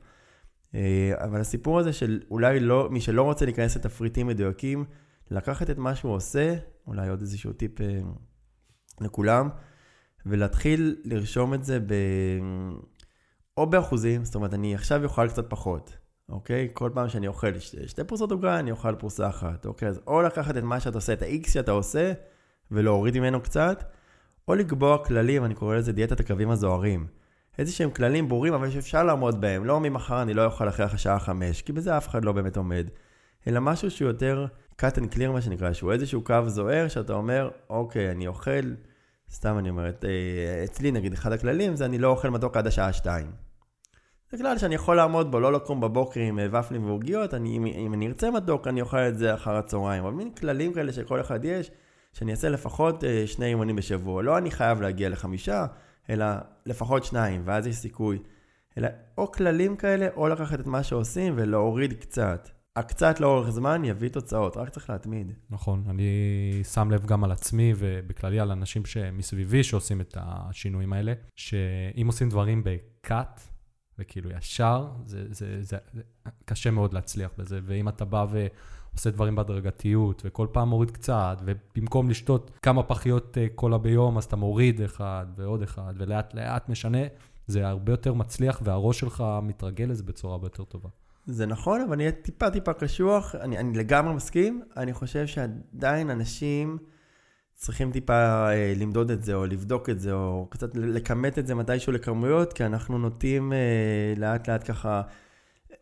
אה, 0.75 1.13
אבל 1.17 1.41
הסיפור 1.41 1.79
הזה 1.79 1.93
של 1.93 2.21
אולי 2.31 2.61
לא, 2.61 2.89
מי 2.91 3.01
שלא 3.01 3.23
רוצה 3.23 3.45
להיכנס 3.45 3.77
לתפריטים 3.77 4.27
מדויקים, 4.27 4.85
לקחת 5.31 5.71
את 5.71 5.79
מה 5.79 5.95
שהוא 5.95 6.13
עושה, 6.13 6.55
אולי 6.87 7.09
עוד 7.09 7.21
איזשהו 7.21 7.53
טיפ 7.53 7.81
אה, 7.81 8.01
לכולם, 9.01 9.49
ולהתחיל 10.27 10.97
לרשום 11.05 11.55
את 11.55 11.65
זה 11.65 11.81
ב... 11.81 11.95
או 13.57 13.67
באחוזים, 13.67 14.25
זאת 14.25 14.35
אומרת, 14.35 14.55
אני 14.55 14.75
עכשיו 14.75 15.05
אוכל 15.05 15.29
קצת 15.29 15.51
פחות, 15.51 15.97
אוקיי? 16.31 16.69
כל 16.73 16.91
פעם 16.95 17.09
שאני 17.09 17.27
אוכל 17.27 17.59
שתי, 17.59 17.89
שתי 17.89 18.05
פרוסות 18.05 18.33
עוגה, 18.33 18.59
אני 18.59 18.71
אוכל 18.71 18.95
פרוסה 18.95 19.29
אחת, 19.29 19.67
אוקיי? 19.67 19.89
אז 19.89 20.01
או 20.07 20.23
לקחת 20.23 20.57
את 20.57 20.63
מה 20.63 20.81
שאתה 20.81 20.99
עושה, 20.99 21.13
את 21.13 21.23
ה-X 21.23 21.51
שאתה 21.51 21.71
עושה, 21.71 22.13
ולהוריד 22.71 23.19
ממנו 23.19 23.41
קצת, 23.41 23.85
או 24.49 24.55
לקבוע 24.55 25.05
כללים, 25.05 25.45
אני 25.45 25.55
קורא 25.55 25.77
לזה 25.77 25.93
דיאטת 25.93 26.21
הקווים 26.21 26.51
הזוהרים. 26.51 27.07
איזה 27.59 27.73
שהם 27.73 27.91
כללים 27.91 28.29
ברורים, 28.29 28.55
אבל 28.55 28.71
שאפשר 28.71 29.05
לעמוד 29.05 29.41
בהם. 29.41 29.65
לא 29.65 29.81
ממחר 29.81 30.23
אני 30.23 30.35
לא 30.35 30.45
אוכל 30.45 30.69
אחרי 30.69 30.87
השעה 30.87 31.19
חמש, 31.19 31.63
כי 31.63 31.73
בזה 31.73 31.97
אף 31.97 32.09
אחד 32.09 32.25
לא 32.25 32.33
באמת 32.33 32.57
עומד. 32.57 32.89
אלא 33.47 33.61
משהו 33.61 33.91
שהוא 33.91 34.09
יותר 34.09 34.47
cut 34.81 34.97
and 34.97 35.15
clear, 35.15 35.31
מה 35.33 35.41
שנקרא, 35.41 35.73
שהוא 35.73 35.93
איזשהו 35.93 36.25
קו 36.25 36.35
זוהר, 36.47 36.89
שאתה 36.89 37.13
אומר, 37.13 37.51
אוקיי, 37.71 38.11
אני 38.11 38.27
אוכל, 38.27 38.75
סתם 39.31 39.59
אני 39.59 39.71
אומרת, 39.71 40.05
אה, 40.05 40.65
אצלי 40.65 40.93
נגיד 40.93 41.13
אחד 41.13 41.33
הכללים 41.33 41.77
זה 41.77 41.85
אני 41.85 41.99
לא 41.99 42.09
אוכל 42.09 42.31
מתוק 42.31 42.57
עד 42.57 42.67
השעה 42.67 42.93
שתיים. 42.93 43.50
זה 44.33 44.39
כלל 44.39 44.59
שאני 44.59 44.75
יכול 44.75 44.97
לעמוד 44.97 45.31
בו, 45.31 45.41
לא 45.41 45.53
לקום 45.53 45.81
בבוקר 45.81 46.21
עם 46.21 46.39
אה, 46.39 46.47
ופלים 46.61 46.85
ועוגיות, 46.85 47.35
אם, 47.35 47.67
אם 47.67 47.95
אני 47.95 48.07
ארצה 48.07 48.31
מתוק, 48.31 48.67
אני 48.67 48.81
אוכל 48.81 48.99
את 48.99 49.19
זה 49.19 49.35
אחר 49.35 49.57
הצהריים. 49.57 50.05
אבל 50.05 50.13
מין 50.13 50.31
כללים 50.31 50.73
כאלה 50.73 50.93
שכל 50.93 51.21
אחד 51.21 51.45
יש, 51.45 51.71
שאני 52.13 52.31
אעשה 52.31 52.49
לפחות 52.49 53.05
אה, 53.05 53.27
שני 53.27 53.47
אימונים 53.47 53.77
בשבוע. 53.77 54.23
לא 54.23 54.39
אני 54.39 54.51
חייב 54.51 54.81
להגיע 54.81 55.09
לחמישה, 55.09 55.67
אלא 56.11 56.27
לפחות 56.67 57.05
שניים, 57.05 57.43
ואז 57.45 57.67
יש 57.67 57.77
סיכוי. 57.77 58.19
אלא 58.79 58.89
או 59.19 59.33
כללים 59.33 59.77
כאלה, 59.77 60.09
או 60.17 60.29
לקחת 60.29 60.61
את 60.61 60.67
מה 60.67 60.83
שעושים 60.83 61.33
ולהוריד 61.37 61.93
קצת. 61.93 62.49
הקצת 62.77 63.21
לאורך 63.21 63.51
זמן 63.51 63.85
יביא 63.85 64.09
תוצאות, 64.09 64.57
רק 64.57 64.69
צריך 64.69 64.91
להתמיד. 64.91 65.33
נכון, 65.51 65.85
אני 65.89 66.11
שם 66.73 66.91
לב 66.91 67.07
גם 67.07 67.25
על 67.25 67.33
עצמי 67.33 67.75
ובכללי 67.77 68.41
על 68.41 68.51
אנשים 68.51 68.85
שמסביבי 68.85 69.65
שעושים 69.65 70.01
את 70.01 70.17
השינויים 70.21 70.93
האלה, 70.93 71.13
שאם 71.37 72.07
עושים 72.07 72.29
דברים 72.29 72.63
בקאט, 72.65 73.50
וכאילו 74.01 74.31
ישר, 74.31 74.89
זה, 75.07 75.25
זה, 75.31 75.63
זה, 75.63 75.77
זה 75.93 76.03
קשה 76.45 76.71
מאוד 76.71 76.93
להצליח 76.93 77.31
בזה, 77.39 77.61
ואם 77.65 77.89
אתה 77.89 78.05
בא 78.05 78.27
ועושה 78.31 79.11
דברים 79.11 79.37
בהדרגתיות, 79.37 80.23
וכל 80.25 80.47
פעם 80.53 80.69
מוריד 80.69 80.91
קצת, 80.91 81.43
ובמקום 81.45 82.11
לשתות 82.11 82.51
כמה 82.63 82.83
פחיות 82.83 83.39
אה, 83.39 83.47
קולה 83.55 83.79
ביום, 83.79 84.19
אז 84.19 84.25
אתה 84.25 84.37
מוריד 84.37 84.81
אחד 84.81 85.27
ועוד 85.37 85.63
אחד, 85.63 85.95
ולאט 85.97 86.35
לאט 86.35 86.69
משנה, 86.69 87.03
זה 87.47 87.69
הרבה 87.69 87.93
יותר 87.93 88.15
מצליח, 88.15 88.61
והראש 88.65 89.01
שלך 89.01 89.25
מתרגל 89.43 89.85
לזה 89.85 90.03
בצורה 90.03 90.33
הרבה 90.33 90.47
יותר 90.47 90.65
טובה. 90.65 90.89
זה 91.27 91.47
נכון, 91.47 91.81
אבל 91.81 91.93
אני 91.93 92.03
אהיה 92.03 92.13
טיפה 92.13 92.51
טיפה 92.51 92.73
קשוח, 92.73 93.35
אני, 93.35 93.59
אני 93.59 93.79
לגמרי 93.79 94.15
מסכים. 94.15 94.63
אני 94.77 94.93
חושב 94.93 95.27
שעדיין 95.27 96.11
אנשים 96.11 96.79
צריכים 97.61 97.93
טיפה 97.93 98.13
אה, 98.51 98.73
למדוד 98.77 99.11
את 99.11 99.25
זה, 99.25 99.35
או 99.35 99.47
לבדוק 99.47 99.91
את 99.91 100.01
זה, 100.01 100.13
או 100.13 100.47
קצת 100.51 100.71
לכמת 100.75 101.39
את 101.39 101.47
זה 101.47 101.55
מתישהו 101.55 101.93
לכמויות, 101.93 102.53
כי 102.53 102.65
אנחנו 102.65 102.99
נוטים 102.99 103.53
אה, 103.53 103.59
לאט 104.17 104.49
לאט 104.49 104.71
ככה 104.71 105.03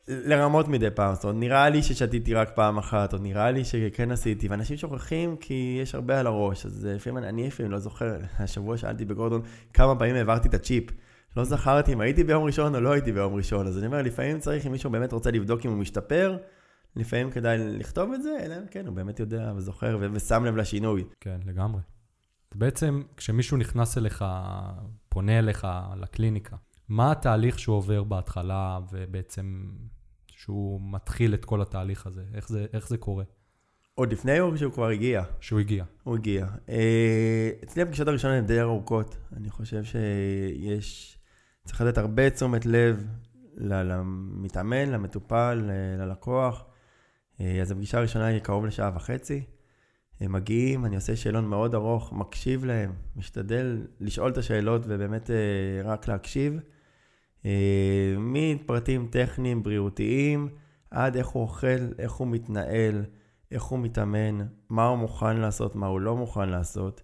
לרמות 0.09 0.69
מדי 0.69 0.91
פעם. 0.91 1.15
זאת 1.15 1.25
אומרת, 1.25 1.37
נראה 1.37 1.69
לי 1.69 1.83
ששתיתי 1.83 2.35
רק 2.35 2.51
פעם 2.55 2.79
אחת, 2.79 3.15
או 3.15 3.19
נראה 3.19 3.51
לי 3.51 3.65
שכן 3.65 4.11
עשיתי, 4.11 4.49
ואנשים 4.49 4.77
שוכחים 4.77 5.37
כי 5.37 5.79
יש 5.83 5.95
הרבה 5.95 6.21
על 6.21 6.27
הראש, 6.27 6.67
אז 6.67 6.87
אה, 6.87 6.95
לפעמים 6.95 7.25
אני 7.25 7.47
לפעמים 7.47 7.73
לא 7.73 7.79
זוכר, 7.79 8.17
השבוע 8.39 8.77
שאלתי 8.77 9.05
בגורדון 9.05 9.43
כמה 9.73 9.97
פעמים 9.99 10.15
העברתי 10.15 10.49
את 10.49 10.55
הצ'יפ. 10.55 10.85
לא 11.37 11.45
זכרתי 11.45 11.93
אם 11.93 12.01
הייתי 12.01 12.25
ביום 12.25 12.45
ראשון 12.45 12.75
או 12.75 12.81
לא 12.81 12.93
הייתי 12.93 13.13
ביום 13.13 13.35
ראשון, 13.35 13.67
אז 13.67 13.79
אני 13.79 13.87
אומר, 13.87 14.03
לפעמים 14.03 14.39
צריך, 14.39 14.67
אם 14.67 14.73
מישהו 14.73 14.91
באמת 14.91 15.13
רוצה 15.13 15.31
לבדוק 15.31 15.67
אם 15.67 15.71
הוא 15.71 15.79
משתפר, 15.79 16.37
לפעמים 16.99 17.31
כדאי 17.31 17.59
לכתוב 17.59 18.13
את 18.13 18.23
זה, 18.23 18.37
אלא 18.43 18.55
אם 18.55 18.67
כן, 18.71 18.87
הוא 18.87 18.95
באמת 18.95 19.21
יודע 19.21 19.53
וזוכר 19.57 19.99
ושם 20.13 20.45
לב 20.45 20.57
לשינוי. 20.57 21.05
כן, 21.21 21.41
לגמרי. 21.47 21.81
בעצם, 22.55 23.03
כשמישהו 23.17 23.57
נכנס 23.57 23.99
אליך, 23.99 24.25
פונה 25.09 25.39
אליך 25.39 25.67
לקליניקה, 25.97 26.57
מה 26.89 27.13
התהליך 27.13 27.59
שהוא 27.59 27.77
עובר 27.77 28.05
בהתחלה, 28.05 28.79
ובעצם 28.93 29.71
שהוא 30.27 30.81
מתחיל 30.93 31.35
את 31.35 31.45
כל 31.45 31.63
התהליך 31.63 32.07
הזה? 32.07 32.25
איך 32.35 32.49
זה, 32.49 32.67
איך 32.73 32.89
זה 32.89 32.97
קורה? 32.97 33.25
עוד 33.95 34.13
לפני 34.13 34.41
או 34.41 34.59
שהוא 34.59 34.73
כבר 34.73 34.89
הגיע? 34.89 35.23
שהוא 35.41 35.61
הגיע. 35.61 35.85
הוא 36.03 36.17
הגיע. 36.17 36.47
אה, 36.69 37.51
אצלי 37.65 37.83
הפגישות 37.83 38.09
הראשונות 38.09 38.37
הן 38.37 38.47
די 38.47 38.61
ארוכות. 38.61 39.17
אני 39.37 39.51
חושב 39.51 39.85
שיש... 39.85 41.19
צריך 41.65 41.81
לתת 41.81 41.99
הרבה 41.99 42.31
תשומת 42.31 42.67
לב 42.67 43.07
למתאמן, 43.57 44.91
למטופל, 44.91 45.71
ללקוח. 45.99 46.65
אה, 47.41 47.61
אז 47.63 47.71
הפגישה 47.71 47.99
הראשונה 47.99 48.27
היא 48.27 48.41
קרוב 48.41 48.67
לשעה 48.67 48.91
וחצי. 48.95 49.45
הם 50.21 50.33
מגיעים, 50.33 50.85
אני 50.85 50.97
עושה 50.97 51.17
שאלון 51.17 51.45
מאוד 51.45 51.75
ארוך, 51.75 52.13
מקשיב 52.13 52.65
להם, 52.65 52.93
משתדל 53.17 53.87
לשאול 54.01 54.31
את 54.31 54.39
השאלות 54.39 54.83
ובאמת 54.85 55.31
אה, 55.31 55.37
רק 55.85 56.09
להקשיב. 56.09 56.61
אה, 57.47 58.15
מפרטים 58.19 59.09
טכניים, 59.11 59.63
בריאותיים, 59.63 60.49
עד 60.91 61.17
איך 61.17 61.27
הוא 61.27 61.43
אוכל, 61.43 61.93
איך 61.99 62.13
הוא 62.13 62.29
מתנהל, 62.29 63.05
איך 63.53 63.63
הוא 63.63 63.79
מתאמן, 63.79 64.47
מה 64.69 64.87
הוא 64.87 64.99
מוכן 64.99 65.37
לעשות, 65.37 65.77
מה 65.77 65.87
הוא 65.87 66.01
לא 66.01 66.17
מוכן 66.17 66.49
לעשות, 66.49 67.03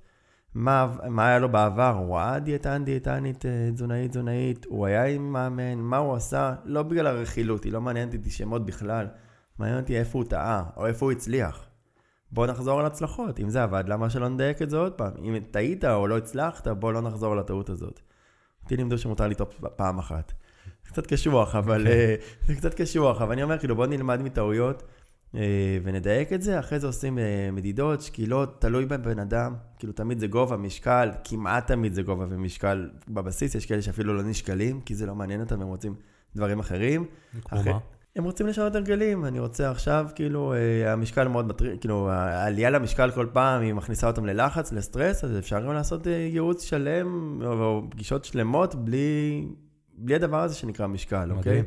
מה, 0.54 0.96
מה 1.08 1.26
היה 1.26 1.38
לו 1.38 1.48
בעבר, 1.48 1.96
הוא 1.98 2.16
ראה 2.16 2.38
דיאטן, 2.38 2.84
דיאטנית, 2.84 3.44
תזונאית, 3.72 4.10
תזונאית, 4.10 4.64
הוא 4.64 4.86
היה 4.86 5.04
עם 5.04 5.32
מאמן, 5.32 5.78
מה 5.78 5.96
הוא 5.96 6.14
עשה, 6.14 6.54
לא 6.64 6.82
בגלל 6.82 7.06
הרכילות, 7.06 7.64
היא 7.64 7.72
לא 7.72 7.80
מעניינת 7.80 8.14
אותי 8.14 8.30
שמות 8.30 8.66
בכלל. 8.66 9.06
מעניין 9.58 9.80
אותי 9.80 9.98
איפה 9.98 10.18
הוא 10.18 10.24
טעה, 10.24 10.64
או 10.76 10.86
איפה 10.86 11.06
הוא 11.06 11.12
הצליח. 11.12 11.66
בוא 12.32 12.46
נחזור 12.46 12.80
על 12.80 12.86
הצלחות. 12.86 13.40
אם 13.40 13.48
זה 13.48 13.62
עבד, 13.62 13.84
למה 13.86 14.10
שלא 14.10 14.28
נדייק 14.28 14.62
את 14.62 14.70
זה 14.70 14.76
עוד 14.76 14.92
פעם? 14.92 15.12
אם 15.18 15.38
טעית 15.50 15.84
או 15.84 16.06
לא 16.06 16.16
הצלחת, 16.16 16.68
בוא 16.68 16.92
לא 16.92 17.00
נחזור 17.00 17.32
על 17.32 17.38
הטעות 17.38 17.68
הזאת. 17.68 18.00
אותי 18.64 18.76
לימדו 18.76 18.98
שמותר 18.98 19.28
לטעות 19.28 19.54
פעם 19.76 19.98
אחת. 19.98 20.32
קצת 20.82 21.06
קשוח, 21.06 21.54
אבל... 21.54 21.80
אוקיי. 21.80 21.94
אה, 21.94 22.14
זה 22.46 22.54
קצת 22.54 22.74
קשוח, 22.74 23.22
אבל 23.22 23.32
אני 23.32 23.42
אומר, 23.42 23.58
כאילו, 23.58 23.76
בוא 23.76 23.86
נלמד 23.86 24.22
מטעויות 24.22 24.82
אה, 25.34 25.78
ונדייק 25.82 26.32
את 26.32 26.42
זה. 26.42 26.58
אחרי 26.58 26.80
זה 26.80 26.86
עושים 26.86 27.18
אה, 27.18 27.48
מדידות, 27.52 28.00
שקילות, 28.00 28.60
תלוי 28.60 28.86
בבן 28.86 29.18
אדם. 29.18 29.54
כאילו, 29.78 29.92
תמיד 29.92 30.18
זה 30.18 30.26
גובה, 30.26 30.56
משקל, 30.56 31.10
כמעט 31.24 31.66
תמיד 31.66 31.94
זה 31.94 32.02
גובה 32.02 32.26
ומשקל 32.28 32.90
בבסיס. 33.08 33.54
יש 33.54 33.66
כאלה 33.66 33.82
שאפילו 33.82 34.14
לא 34.14 34.22
נשקלים, 34.22 34.80
כי 34.80 34.94
זה 34.94 35.06
לא 35.06 35.14
מעניין 35.14 35.40
אותם, 35.40 35.62
הם 35.62 35.68
רוצים 35.68 35.94
דברים 36.36 36.58
אחרים. 36.58 37.06
כמו 37.44 37.62
מה? 37.64 37.78
הם 38.16 38.24
רוצים 38.24 38.46
לשנות 38.46 38.74
הרגלים, 38.74 39.24
אני 39.24 39.38
רוצה 39.38 39.70
עכשיו, 39.70 40.06
כאילו, 40.14 40.54
אה, 40.54 40.92
המשקל 40.92 41.28
מאוד 41.28 41.46
מטריד, 41.46 41.80
כאילו, 41.80 42.10
העלייה 42.10 42.70
למשקל 42.70 43.10
כל 43.10 43.26
פעם, 43.32 43.62
היא 43.62 43.72
מכניסה 43.72 44.06
אותם 44.06 44.26
ללחץ, 44.26 44.72
לסטרס, 44.72 45.24
אז 45.24 45.38
אפשר 45.38 45.60
גם 45.60 45.72
לעשות 45.72 46.06
אה, 46.06 46.12
ייעוץ 46.12 46.62
שלם, 46.62 47.38
או 47.44 47.82
פגישות 47.90 48.24
שלמות, 48.24 48.74
בלי, 48.74 49.46
בלי 49.94 50.14
הדבר 50.14 50.42
הזה 50.42 50.54
שנקרא 50.54 50.86
משקל, 50.86 51.24
מדהים. 51.24 51.38
אוקיי? 51.38 51.62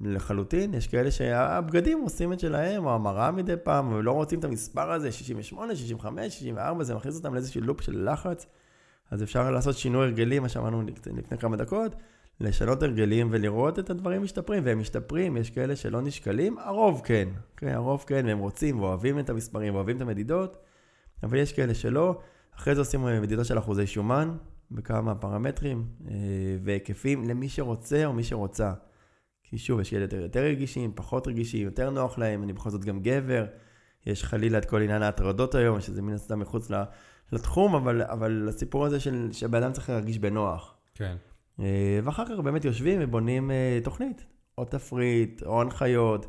לחלוטין, 0.00 0.74
יש 0.74 0.86
כאלה 0.86 1.10
שהבגדים 1.10 2.00
עושים 2.00 2.32
את 2.32 2.40
שלהם, 2.40 2.86
או 2.86 2.94
המראה 2.94 3.30
מדי 3.30 3.56
פעם, 3.62 3.92
ולא 3.92 4.12
רוצים 4.12 4.38
את 4.38 4.44
המספר 4.44 4.92
הזה, 4.92 5.12
68, 5.12 5.76
65, 5.76 6.34
64, 6.34 6.84
זה 6.84 6.94
מכניס 6.94 7.16
אותם 7.16 7.34
לאיזשהו 7.34 7.60
לופ 7.60 7.80
של 7.80 8.10
לחץ. 8.10 8.46
אז 9.10 9.22
אפשר 9.22 9.50
לעשות 9.50 9.76
שינוי 9.76 10.04
הרגלים, 10.04 10.42
מה 10.42 10.48
שאמרנו 10.48 10.82
לפני 11.16 11.38
כמה 11.38 11.56
דקות, 11.56 11.94
לשנות 12.40 12.82
הרגלים 12.82 13.28
ולראות 13.30 13.78
את 13.78 13.90
הדברים 13.90 14.22
משתפרים, 14.22 14.62
והם 14.66 14.78
משתפרים, 14.78 15.36
יש 15.36 15.50
כאלה 15.50 15.76
שלא 15.76 16.00
נשקלים, 16.00 16.58
הרוב 16.58 17.00
כן, 17.04 17.28
כן, 17.56 17.68
הרוב 17.68 18.04
כן, 18.06 18.26
והם 18.26 18.38
רוצים 18.38 18.80
ואוהבים 18.80 19.18
את 19.18 19.30
המספרים 19.30 19.74
ואוהבים 19.74 19.96
את 19.96 20.00
המדידות, 20.00 20.56
אבל 21.22 21.38
יש 21.38 21.52
כאלה 21.52 21.74
שלא. 21.74 22.20
אחרי 22.56 22.74
זה 22.74 22.80
עושים 22.80 23.22
מדידות 23.22 23.46
של 23.46 23.58
אחוזי 23.58 23.86
שומן 23.86 24.36
בכמה 24.70 25.14
פרמטרים 25.14 25.86
אה, 26.08 26.14
והיקפים 26.62 27.28
למי 27.28 27.48
שרוצה 27.48 28.06
או 28.06 28.12
מי 28.12 28.24
שרוצה. 28.24 28.72
כי 29.42 29.58
שוב, 29.58 29.80
יש 29.80 29.90
כאלה 29.90 30.02
יותר, 30.02 30.20
יותר 30.20 30.40
רגישים, 30.40 30.92
פחות 30.94 31.28
רגישים, 31.28 31.64
יותר 31.64 31.90
נוח 31.90 32.18
להם, 32.18 32.42
אני 32.42 32.52
בכל 32.52 32.70
זאת 32.70 32.84
גם 32.84 33.00
גבר. 33.00 33.46
יש 34.06 34.24
חלילה 34.24 34.58
את 34.58 34.64
כל 34.64 34.82
עניין 34.82 35.02
ההטרדות 35.02 35.54
היום, 35.54 35.80
שזה 35.80 36.02
מן 36.02 36.12
הסתם 36.12 36.40
מחוץ 36.40 36.70
לתחום, 37.32 37.74
אבל, 37.74 38.02
אבל 38.02 38.48
הסיפור 38.48 38.86
הזה 38.86 39.00
של 39.00 39.28
שהבן 39.32 39.62
אדם 39.62 39.72
צריך 39.72 39.90
להרגיש 39.90 40.18
בנוח. 40.18 40.74
כן. 40.94 41.16
אה, 41.60 42.00
ואחר 42.04 42.24
כך 42.24 42.38
באמת 42.44 42.64
יושבים 42.64 42.98
ובונים 43.02 43.50
אה, 43.50 43.78
תוכנית, 43.84 44.26
או 44.58 44.64
תפריט, 44.64 45.42
או 45.42 45.60
הנחיות. 45.60 46.26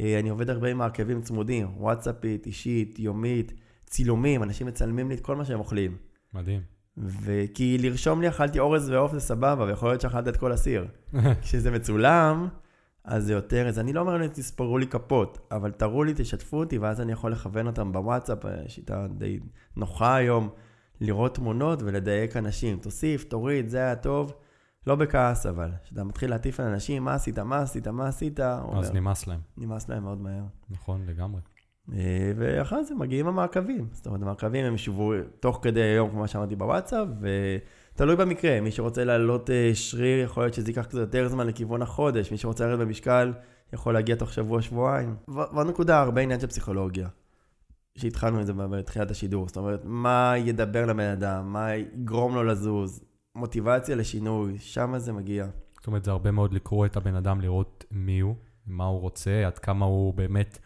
אה, 0.00 0.18
אני 0.20 0.28
עובד 0.28 0.50
הרבה 0.50 0.70
עם 0.70 0.78
מעקבים 0.78 1.22
צמודים, 1.22 1.68
וואטסאפית, 1.76 2.46
אישית, 2.46 2.98
יומית, 2.98 3.52
צילומים, 3.86 4.42
אנשים 4.42 4.66
מצלמים 4.66 5.08
לי 5.08 5.14
את 5.14 5.20
כל 5.20 5.36
מה 5.36 5.44
שהם 5.44 5.58
אוכלים. 5.58 5.96
מדהים. 6.34 6.60
וכי 6.96 7.78
לרשום 7.78 8.20
לי 8.20 8.28
אכלתי 8.28 8.58
אורז 8.58 8.90
ועוף 8.90 9.12
זה 9.12 9.20
סבבה, 9.20 9.64
ויכול 9.64 9.88
להיות 9.88 10.00
שאכלת 10.00 10.28
את 10.28 10.36
כל 10.36 10.52
הסיר. 10.52 10.86
כשזה 11.42 11.70
מצולם, 11.70 12.48
אז 13.04 13.24
זה 13.24 13.32
יותר, 13.32 13.68
אז 13.68 13.78
אני 13.78 13.92
לא 13.92 14.00
אומר 14.00 14.16
להם, 14.16 14.28
תספרו 14.28 14.78
לי 14.78 14.86
כפות, 14.86 15.38
אבל 15.50 15.70
תראו 15.70 16.04
לי, 16.04 16.12
תשתפו 16.16 16.58
אותי, 16.58 16.78
ואז 16.78 17.00
אני 17.00 17.12
יכול 17.12 17.32
לכוון 17.32 17.66
אותם 17.66 17.92
בוואטסאפ, 17.92 18.38
שיטה 18.68 19.06
די 19.18 19.38
נוחה 19.76 20.16
היום, 20.16 20.48
לראות 21.00 21.34
תמונות 21.34 21.82
ולדייק 21.82 22.36
אנשים. 22.36 22.78
תוסיף, 22.78 23.24
תוריד, 23.24 23.68
זה 23.68 23.78
היה 23.78 23.96
טוב. 23.96 24.34
לא 24.86 24.94
בכעס 24.94 25.46
אבל, 25.46 25.70
כשאתה 25.84 26.04
מתחיל 26.04 26.30
להטיף 26.30 26.60
על 26.60 26.66
אנשים, 26.66 27.04
מה 27.04 27.14
עשית, 27.14 27.38
מה 27.38 27.58
עשית, 27.58 27.88
מה 27.88 28.08
עשית, 28.08 28.40
אז 28.40 28.60
אומר, 28.64 28.92
נמאס 28.92 29.26
להם. 29.26 29.40
נמאס 29.56 29.88
להם 29.88 30.02
מאוד 30.02 30.20
מהר. 30.20 30.42
נכון, 30.70 31.06
לגמרי. 31.06 31.40
אה, 31.92 32.32
ואחרי 32.36 32.84
זה 32.84 32.94
מגיעים 32.94 33.26
המעקבים. 33.26 33.88
זאת 33.92 34.06
אומרת, 34.06 34.22
המעקבים 34.22 34.64
הם 34.64 34.76
שבו 34.76 35.12
תוך 35.40 35.60
כדי 35.62 35.82
היום, 35.82 36.10
כמו 36.10 36.28
שאמרתי 36.28 36.56
בוואטסאפ, 36.56 37.08
ותלוי 37.94 38.16
במקרה. 38.16 38.60
מי 38.60 38.70
שרוצה 38.70 39.04
לעלות 39.04 39.50
אה, 39.50 39.70
שריר, 39.74 40.24
יכול 40.24 40.42
להיות 40.42 40.54
שזה 40.54 40.70
ייקח 40.70 40.84
קצת 40.84 40.98
יותר 40.98 41.28
זמן 41.28 41.46
לכיוון 41.46 41.82
החודש. 41.82 42.30
מי 42.30 42.38
שרוצה 42.38 42.66
לרדת 42.66 42.80
במשקל, 42.80 43.32
יכול 43.72 43.94
להגיע 43.94 44.16
תוך 44.16 44.32
שבוע, 44.32 44.62
שבועיים. 44.62 45.16
ועוד 45.28 45.66
נקודה, 45.66 46.00
הרבה 46.00 46.20
עניין 46.20 46.40
של 46.40 46.46
פסיכולוגיה. 46.46 47.08
שהתחלנו 47.98 48.40
את 48.40 48.46
זה 48.46 48.52
בתחילת 48.52 49.10
השידור. 49.10 49.48
זאת 49.48 49.56
אומרת, 49.56 49.80
מה 49.84 50.34
ידבר 50.36 50.86
לבן 50.86 51.10
אדם, 51.10 51.52
מה 51.52 51.74
יגרום 51.74 52.34
לו 52.34 52.44
לזוז, 52.44 53.04
מוטיבציה 53.36 53.96
לשינוי, 53.96 54.58
שם 54.58 54.98
זה 54.98 55.12
מגיע. 55.12 55.46
זאת 55.76 55.86
אומרת, 55.86 56.04
זה 56.04 56.10
הרבה 56.10 56.30
מאוד 56.30 56.52
לקרוא 56.52 56.86
את 56.86 56.96
הבן 56.96 57.14
אדם, 57.14 57.40
לראות 57.40 57.84
מי 57.90 58.20
הוא, 58.20 58.34
מה 58.66 58.84
הוא 58.84 59.00
רוצה, 59.00 59.46
עד 59.46 59.58
כמה 59.58 59.86
הוא 59.86 60.14
באמת 60.14 60.58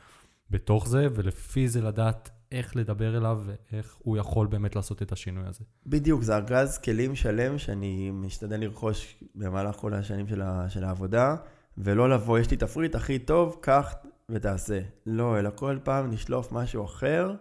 בתוך 0.51 0.89
זה, 0.89 1.07
ולפי 1.15 1.69
זה 1.69 1.81
לדעת 1.81 2.31
איך 2.53 2.77
לדבר 2.77 3.17
אליו 3.17 3.41
ואיך 3.45 3.97
הוא 3.99 4.17
יכול 4.17 4.47
באמת 4.47 4.77
לעשות 4.77 5.03
את 5.03 5.13
השינוי 5.13 5.45
הזה. 5.47 5.65
בדיוק, 5.87 6.23
זה 6.23 6.37
ארגז 6.37 6.79
כלים 6.79 7.15
שלם 7.17 7.59
שאני 7.59 8.11
משתדל 8.11 8.61
לרכוש 8.61 9.25
במהלך 9.35 9.77
כל 9.77 9.95
השנים 9.95 10.29
של, 10.29 10.43
ה, 10.43 10.67
של 10.69 10.85
העבודה, 10.85 11.37
ולא 11.79 12.11
לבוא, 12.11 12.39
יש 12.39 12.51
לי 12.51 12.57
תפריט 12.57 12.95
הכי 12.95 13.19
טוב, 13.19 13.57
קח 13.61 13.95
ותעשה. 14.29 14.81
לא, 15.07 15.39
אלא 15.39 15.51
כל 15.55 15.79
פעם 15.85 16.11
נשלוף 16.11 16.53
משהו 16.53 16.85
אחר 16.85 17.35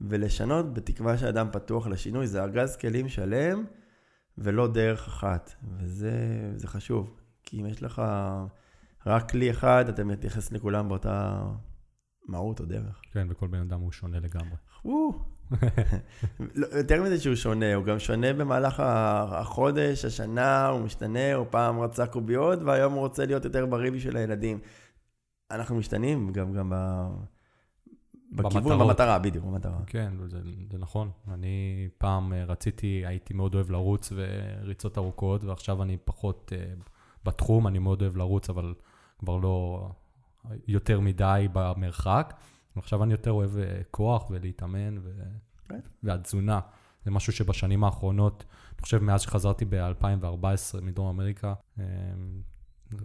ולשנות 0.00 0.74
בתקווה 0.74 1.18
שאדם 1.18 1.48
פתוח 1.52 1.86
לשינוי. 1.86 2.26
זה 2.26 2.42
ארגז 2.42 2.76
כלים 2.76 3.08
שלם. 3.08 3.64
ולא 4.38 4.66
דרך 4.66 5.06
אחת, 5.08 5.54
וזה 5.78 6.66
חשוב, 6.66 7.20
כי 7.42 7.60
אם 7.60 7.66
יש 7.66 7.82
לך 7.82 8.02
רק 9.06 9.30
כלי 9.30 9.50
אחד, 9.50 9.88
אתה 9.88 10.04
מתייחס 10.04 10.52
לכולם 10.52 10.88
באותה 10.88 11.46
מהות 12.28 12.60
או 12.60 12.64
דרך. 12.64 13.00
כן, 13.12 13.26
וכל 13.30 13.46
בן 13.46 13.60
אדם 13.60 13.80
הוא 13.80 13.92
שונה 13.92 14.20
לגמרי. 14.20 14.56
לא, 16.54 16.66
יותר 16.78 17.02
מזה 17.02 17.20
שהוא 17.20 17.34
שונה, 17.34 17.74
הוא 17.74 17.84
גם 17.84 17.98
שונה 17.98 18.32
במהלך 18.32 18.80
החודש, 18.80 20.04
השנה, 20.04 20.66
הוא 20.66 20.80
משתנה, 20.80 21.34
הוא 21.34 21.46
פעם 21.50 21.80
רצה 21.80 22.06
קוביות, 22.06 22.58
והיום 22.62 22.92
הוא 22.92 23.00
רוצה 23.00 23.26
להיות 23.26 23.44
יותר 23.44 23.66
בריא 23.66 23.90
בשביל 23.90 24.16
הילדים. 24.16 24.58
אנחנו 25.50 25.76
משתנים 25.76 26.32
גם, 26.32 26.52
גם 26.52 26.72
בכיוון, 28.32 28.78
במטרה, 28.78 29.18
בדיוק, 29.18 29.44
במטרה. 29.44 29.78
כן, 29.86 30.12
זה, 30.28 30.40
זה 30.70 30.78
נכון. 30.78 31.10
אני 31.28 31.88
פעם 31.98 32.32
אה, 32.32 32.44
רציתי, 32.44 33.02
הייתי 33.06 33.34
מאוד 33.34 33.54
אוהב 33.54 33.70
לרוץ 33.70 34.12
וריצות 34.14 34.98
ארוכות, 34.98 35.44
ועכשיו 35.44 35.82
אני 35.82 35.96
פחות 36.04 36.52
uh, 36.52 36.90
בתחום, 37.24 37.66
אני 37.66 37.78
מאוד 37.78 38.02
אוהב 38.02 38.16
לרוץ, 38.16 38.50
אבל 38.50 38.74
כבר 39.18 39.36
לא 39.36 39.88
יותר 40.68 41.00
מדי 41.00 41.48
במרחק. 41.52 42.34
ועכשיו 42.76 43.02
אני 43.02 43.12
יותר 43.12 43.32
אוהב 43.32 43.50
uh, 43.56 43.60
כוח 43.90 44.30
ולהתאמן, 44.30 44.98
ו... 45.02 45.10
כן. 45.68 45.80
והתזונה. 46.02 46.60
זה 47.04 47.10
משהו 47.10 47.32
שבשנים 47.32 47.84
האחרונות, 47.84 48.44
אני 48.76 48.82
חושב 48.82 49.02
מאז 49.02 49.20
שחזרתי 49.20 49.64
ב-2014 49.64 50.80
מדרום 50.82 51.08
אמריקה, 51.08 51.54
אמ, 51.78 51.84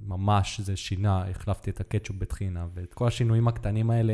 ממש 0.02 0.60
זה 0.60 0.76
שינה, 0.76 1.30
החלפתי 1.30 1.70
את 1.70 1.80
הקטשופ 1.80 2.16
בטחינה, 2.18 2.68
ואת 2.74 2.94
כל 2.94 3.08
השינויים 3.08 3.48
הקטנים 3.48 3.92
האלה, 3.92 4.14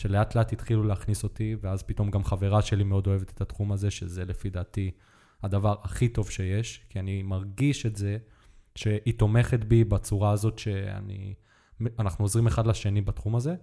שלאט 0.00 0.34
לאט 0.34 0.52
התחילו 0.52 0.82
להכניס 0.84 1.22
אותי, 1.24 1.56
ואז 1.60 1.82
פתאום 1.82 2.10
גם 2.10 2.24
חברה 2.24 2.62
שלי 2.62 2.84
מאוד 2.84 3.06
אוהבת 3.06 3.30
את 3.30 3.40
התחום 3.40 3.72
הזה, 3.72 3.90
שזה 3.90 4.24
לפי 4.24 4.50
דעתי 4.50 4.90
הדבר 5.42 5.74
הכי 5.82 6.08
טוב 6.08 6.30
שיש, 6.30 6.86
כי 6.88 7.00
אני 7.00 7.22
מרגיש 7.22 7.86
את 7.86 7.96
זה, 7.96 8.18
שהיא 8.74 9.14
תומכת 9.18 9.64
בי 9.64 9.84
בצורה 9.84 10.30
הזאת 10.30 10.58
שאני, 10.58 11.34
אנחנו 11.98 12.24
עוזרים 12.24 12.46
אחד 12.46 12.66
לשני 12.66 13.00
בתחום 13.00 13.36
הזה, 13.36 13.54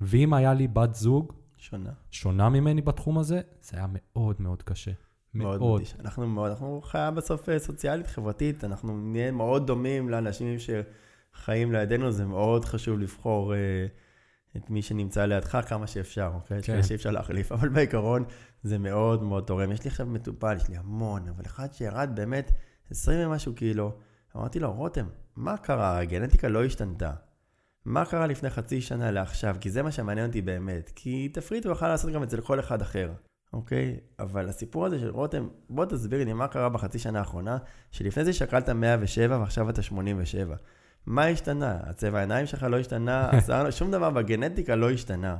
ואם 0.00 0.34
היה 0.34 0.54
לי 0.54 0.68
בת 0.68 0.94
זוג 0.94 1.32
שונה. 1.56 1.90
שונה 2.10 2.48
ממני 2.48 2.82
בתחום 2.82 3.18
הזה, 3.18 3.40
זה 3.60 3.76
היה 3.76 3.86
מאוד 3.90 4.36
מאוד 4.38 4.62
קשה. 4.62 4.92
מאוד. 5.34 5.60
מאוד. 5.60 5.82
אנחנו 6.00 6.26
מאוד, 6.26 6.50
אנחנו 6.50 6.80
חיה 6.84 7.10
בסוף 7.10 7.48
אה, 7.48 7.58
סוציאלית, 7.58 8.06
חברתית, 8.06 8.64
אנחנו 8.64 9.00
נהיה 9.00 9.30
מאוד 9.30 9.66
דומים 9.66 10.08
לאנשים 10.08 10.56
שחיים 10.58 11.72
לידינו, 11.72 12.12
זה 12.12 12.26
מאוד 12.26 12.64
חשוב 12.64 12.98
לבחור 12.98 13.54
אה, 13.54 13.86
את 14.56 14.70
מי 14.70 14.82
שנמצא 14.82 15.24
לידך 15.24 15.60
כמה 15.68 15.86
שאפשר, 15.86 16.30
אוקיי? 16.34 16.62
כן. 16.62 16.82
שאי 16.82 16.96
אפשר 16.96 17.10
להחליף, 17.10 17.52
אבל 17.52 17.68
בעיקרון 17.68 18.24
זה 18.62 18.78
מאוד 18.78 19.22
מאוד 19.22 19.44
תורם. 19.44 19.72
יש 19.72 19.84
לי 19.84 19.90
עכשיו 19.90 20.06
מטופל, 20.06 20.56
יש 20.56 20.68
לי 20.68 20.76
המון, 20.76 21.28
אבל 21.28 21.44
אחד 21.46 21.72
שירד 21.72 22.10
באמת 22.14 22.52
20 22.90 23.28
ומשהו 23.28 23.54
קילו, 23.54 23.92
אמרתי 24.36 24.60
לו, 24.60 24.72
רותם, 24.72 25.06
מה 25.36 25.56
קרה? 25.56 25.98
הגנטיקה 25.98 26.48
לא 26.48 26.64
השתנתה. 26.64 27.12
מה 27.84 28.04
קרה 28.04 28.26
לפני 28.26 28.50
חצי 28.50 28.80
שנה 28.80 29.10
לעכשיו? 29.10 29.56
כי 29.60 29.70
זה 29.70 29.82
מה 29.82 29.92
שמעניין 29.92 30.26
אותי 30.26 30.42
באמת. 30.42 30.92
כי 30.94 31.28
תפריט 31.28 31.64
הוא 31.64 31.72
יכול 31.72 31.88
לעשות 31.88 32.12
גם 32.12 32.22
אצל 32.22 32.40
כל 32.40 32.60
אחד 32.60 32.82
אחר, 32.82 33.12
אוקיי? 33.52 33.96
אבל 34.18 34.48
הסיפור 34.48 34.86
הזה 34.86 34.98
של 34.98 35.10
רותם, 35.10 35.48
בוא 35.70 35.84
תסביר 35.84 36.24
לי 36.24 36.32
מה 36.32 36.48
קרה 36.48 36.68
בחצי 36.68 36.98
שנה 36.98 37.18
האחרונה, 37.18 37.58
שלפני 37.90 38.24
זה 38.24 38.32
שקלת 38.32 38.68
107 38.68 39.38
ועכשיו 39.38 39.70
אתה 39.70 39.82
87. 39.82 40.56
מה 41.08 41.26
השתנה? 41.26 41.78
הצבע 41.82 42.18
העיניים 42.18 42.46
שלך 42.46 42.62
לא 42.62 42.78
השתנה, 42.78 43.28
השיער, 43.32 43.70
שום 43.70 43.90
דבר 43.90 44.10
בגנטיקה 44.10 44.74
לא 44.74 44.90
השתנה. 44.90 45.36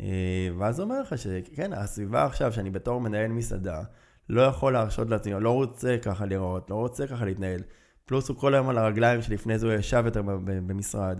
אה, 0.00 0.48
ואז 0.58 0.78
הוא 0.78 0.84
אומר 0.84 1.00
לך 1.00 1.18
שכן, 1.18 1.72
הסביבה 1.72 2.24
עכשיו, 2.24 2.52
שאני 2.52 2.70
בתור 2.70 3.00
מנהל 3.00 3.30
מסעדה, 3.30 3.82
לא 4.28 4.42
יכול 4.42 4.72
להרשות 4.72 5.10
לעצמי, 5.10 5.32
לא 5.40 5.50
רוצה 5.50 5.96
ככה 6.02 6.26
לראות, 6.26 6.70
לא 6.70 6.74
רוצה 6.74 7.06
ככה 7.06 7.24
להתנהל. 7.24 7.60
פלוס 8.04 8.28
הוא 8.28 8.36
כל 8.36 8.54
היום 8.54 8.68
על 8.68 8.78
הרגליים 8.78 9.22
שלפני 9.22 9.58
זה 9.58 9.66
הוא 9.66 9.74
ישב 9.74 10.02
יותר 10.04 10.22
במשרד. 10.46 11.18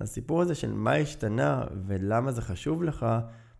הסיפור 0.00 0.42
הזה 0.42 0.54
של 0.54 0.72
מה 0.72 0.94
השתנה 0.94 1.64
ולמה 1.86 2.32
זה 2.32 2.42
חשוב 2.42 2.82
לך, 2.82 3.06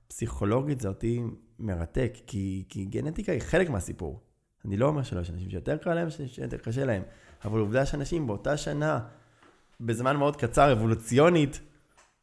פסיכולוגית 0.09 0.81
זה 0.81 0.89
אותי 0.89 1.23
מרתק, 1.59 2.13
כי, 2.27 2.65
כי 2.69 2.85
גנטיקה 2.85 3.33
היא 3.33 3.41
חלק 3.41 3.71
מהסיפור. 3.71 4.21
אני 4.65 4.77
לא 4.77 4.87
אומר 4.87 5.03
שלא, 5.03 5.21
יש 5.21 5.31
אנשים 5.31 5.51
שיותר 5.51 5.77
קל 5.77 5.95
להם, 5.95 6.09
שיותר 6.27 6.57
קשה 6.57 6.85
להם, 6.85 7.03
אבל 7.45 7.61
עובדה 7.61 7.87
שאנשים 7.87 8.27
באותה 8.27 8.57
שנה, 8.57 9.01
בזמן 9.81 10.17
מאוד 10.17 10.37
קצר, 10.37 10.73
אבולוציונית, 10.73 11.61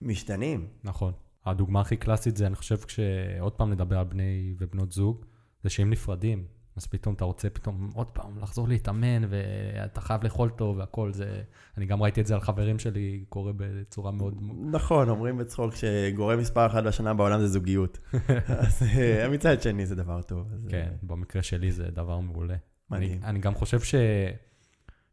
משתנים. 0.01 0.67
נכון. 0.83 1.13
הדוגמה 1.45 1.81
הכי 1.81 1.97
קלאסית 1.97 2.37
זה, 2.37 2.47
אני 2.47 2.55
חושב, 2.55 2.77
כשעוד 2.77 3.53
פעם 3.53 3.71
נדבר 3.71 3.97
על 3.97 4.05
בני 4.05 4.55
ובנות 4.57 4.91
זוג, 4.91 5.25
זה 5.63 5.69
שהם 5.69 5.89
נפרדים. 5.89 6.45
אז 6.77 6.85
פתאום 6.85 7.15
אתה 7.15 7.25
רוצה 7.25 7.49
פתאום 7.49 7.91
עוד 7.93 8.07
פעם 8.07 8.39
לחזור 8.39 8.67
להתאמן, 8.67 9.21
ואתה 9.29 10.01
חייב 10.01 10.23
לאכול 10.23 10.49
טוב 10.49 10.77
והכל 10.77 11.13
זה... 11.13 11.41
אני 11.77 11.85
גם 11.85 12.03
ראיתי 12.03 12.21
את 12.21 12.27
זה 12.27 12.33
על 12.33 12.41
חברים 12.41 12.79
שלי, 12.79 13.25
קורה 13.29 13.51
בצורה 13.55 14.11
מאוד... 14.11 14.33
נכון, 14.71 15.09
אומרים 15.09 15.37
בצחוק 15.37 15.75
שגורם 15.75 16.39
מספר 16.39 16.65
אחת 16.65 16.83
בשנה 16.83 17.13
בעולם 17.13 17.39
זה 17.39 17.47
זוגיות. 17.47 17.99
אז 18.47 18.83
אה, 18.83 19.29
מצד 19.29 19.61
שני 19.61 19.85
זה 19.85 19.95
דבר 19.95 20.21
טוב. 20.21 20.47
כן, 20.69 20.87
אה, 20.91 20.97
במקרה 21.03 21.43
שלי 21.43 21.71
זה 21.71 21.83
דבר 21.91 22.19
מעולה. 22.19 22.55
מדהים. 22.91 23.11
אני, 23.11 23.23
אני 23.23 23.39
גם 23.39 23.55
חושב 23.55 23.79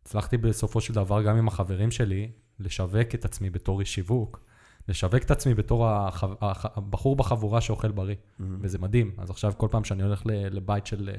שהצלחתי 0.05 0.37
בסופו 0.37 0.81
של 0.81 0.95
דבר, 0.95 1.23
גם 1.23 1.37
עם 1.37 1.49
החברים 1.49 1.90
שלי, 1.90 2.31
לשווק 2.61 3.14
את 3.14 3.25
עצמי 3.25 3.51
בתור 3.51 3.81
איש 3.81 3.95
שיווק, 3.95 4.40
לשווק 4.88 5.23
את 5.23 5.31
עצמי 5.31 5.55
בתור 5.55 5.88
הח... 5.88 6.25
הח... 6.40 6.67
הבחור 6.77 7.17
בחבורה 7.17 7.61
שאוכל 7.61 7.90
בריא, 7.90 8.17
מהמם. 8.38 8.59
וזה 8.61 8.79
מדהים. 8.79 9.11
אז 9.19 9.31
עכשיו 9.31 9.53
כל 9.57 9.69
פעם 9.71 9.85
שאני 9.85 10.03
הולך 10.03 10.23
לבית 10.27 10.87
של, 10.87 11.11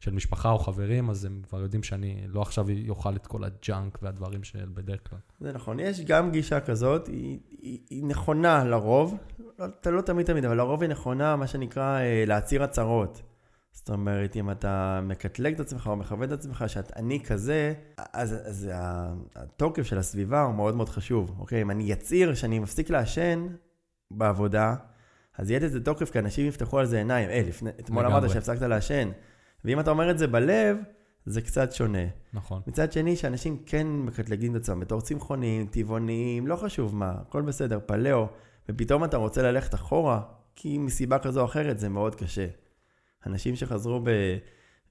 של 0.00 0.12
משפחה 0.12 0.50
או 0.50 0.58
חברים, 0.58 1.10
אז 1.10 1.24
הם 1.24 1.42
כבר 1.48 1.60
יודעים 1.60 1.82
שאני 1.82 2.24
לא 2.28 2.42
עכשיו 2.42 2.66
אוכל 2.88 3.16
את 3.16 3.26
כל 3.26 3.44
הג'אנק 3.44 3.98
והדברים 4.02 4.44
של 4.44 4.68
בדרך 4.74 5.10
כלל. 5.10 5.18
זה 5.40 5.52
נכון, 5.52 5.80
יש 5.80 6.00
גם 6.00 6.30
גישה 6.30 6.60
כזאת, 6.60 7.06
היא, 7.06 7.38
היא, 7.60 7.78
היא 7.90 8.04
נכונה 8.04 8.64
לרוב, 8.64 9.16
לא, 9.58 9.66
לא 9.86 10.00
תמיד 10.00 10.26
תמיד, 10.26 10.44
אבל 10.44 10.56
לרוב 10.56 10.82
היא 10.82 10.90
נכונה, 10.90 11.36
מה 11.36 11.46
שנקרא, 11.46 12.00
אה, 12.00 12.24
להצהיר 12.26 12.62
הצהרות. 12.62 13.22
זאת 13.80 13.90
אומרת, 13.90 14.36
אם 14.36 14.50
אתה 14.50 15.00
מקטלג 15.02 15.54
את 15.54 15.60
עצמך 15.60 15.86
או 15.86 15.96
מכוון 15.96 16.22
את 16.22 16.32
עצמך 16.32 16.64
שאת 16.66 16.92
אני 16.96 17.24
כזה, 17.24 17.72
אז, 18.12 18.32
אז 18.32 18.70
התוקף 19.36 19.82
של 19.82 19.98
הסביבה 19.98 20.42
הוא 20.42 20.54
מאוד 20.54 20.76
מאוד 20.76 20.88
חשוב. 20.88 21.36
אוקיי, 21.38 21.62
אם 21.62 21.70
אני 21.70 21.92
אצהיר 21.92 22.34
שאני 22.34 22.58
מפסיק 22.58 22.90
לעשן 22.90 23.46
בעבודה, 24.10 24.74
אז 25.38 25.50
יהיה 25.50 25.60
לזה 25.60 25.84
תוקף, 25.84 26.10
כי 26.10 26.18
אנשים 26.18 26.46
יפתחו 26.46 26.78
על 26.78 26.86
זה 26.86 26.98
עיניים. 26.98 27.28
היי, 27.28 27.44
לפני, 27.44 27.70
אתמול. 27.70 28.06
אמרת 28.06 28.30
שהפסקת 28.30 28.62
לעשן. 28.62 29.10
ואם 29.64 29.80
אתה 29.80 29.90
אומר 29.90 30.10
את 30.10 30.18
זה 30.18 30.26
בלב, 30.26 30.76
זה 31.26 31.40
קצת 31.40 31.72
שונה. 31.72 32.06
נכון. 32.32 32.62
מצד 32.66 32.92
שני, 32.92 33.16
שאנשים 33.16 33.62
כן 33.66 33.86
מקטלגים 33.86 34.56
את 34.56 34.60
עצמם 34.60 34.80
בתור 34.80 35.00
צמחונים, 35.00 35.66
טבעוניים, 35.66 36.46
לא 36.46 36.56
חשוב 36.56 36.96
מה, 36.96 37.14
הכל 37.20 37.42
בסדר, 37.42 37.78
פלאו, 37.86 38.26
ופתאום 38.68 39.04
אתה 39.04 39.16
רוצה 39.16 39.42
ללכת 39.42 39.74
אחורה, 39.74 40.20
כי 40.56 40.78
מסיבה 40.78 41.18
כזו 41.18 41.40
או 41.40 41.44
אחרת 41.44 41.78
זה 41.78 41.88
מאוד 41.88 42.14
קשה. 42.14 42.46
אנשים 43.26 43.56
שחזרו 43.56 44.00
ב, 44.04 44.10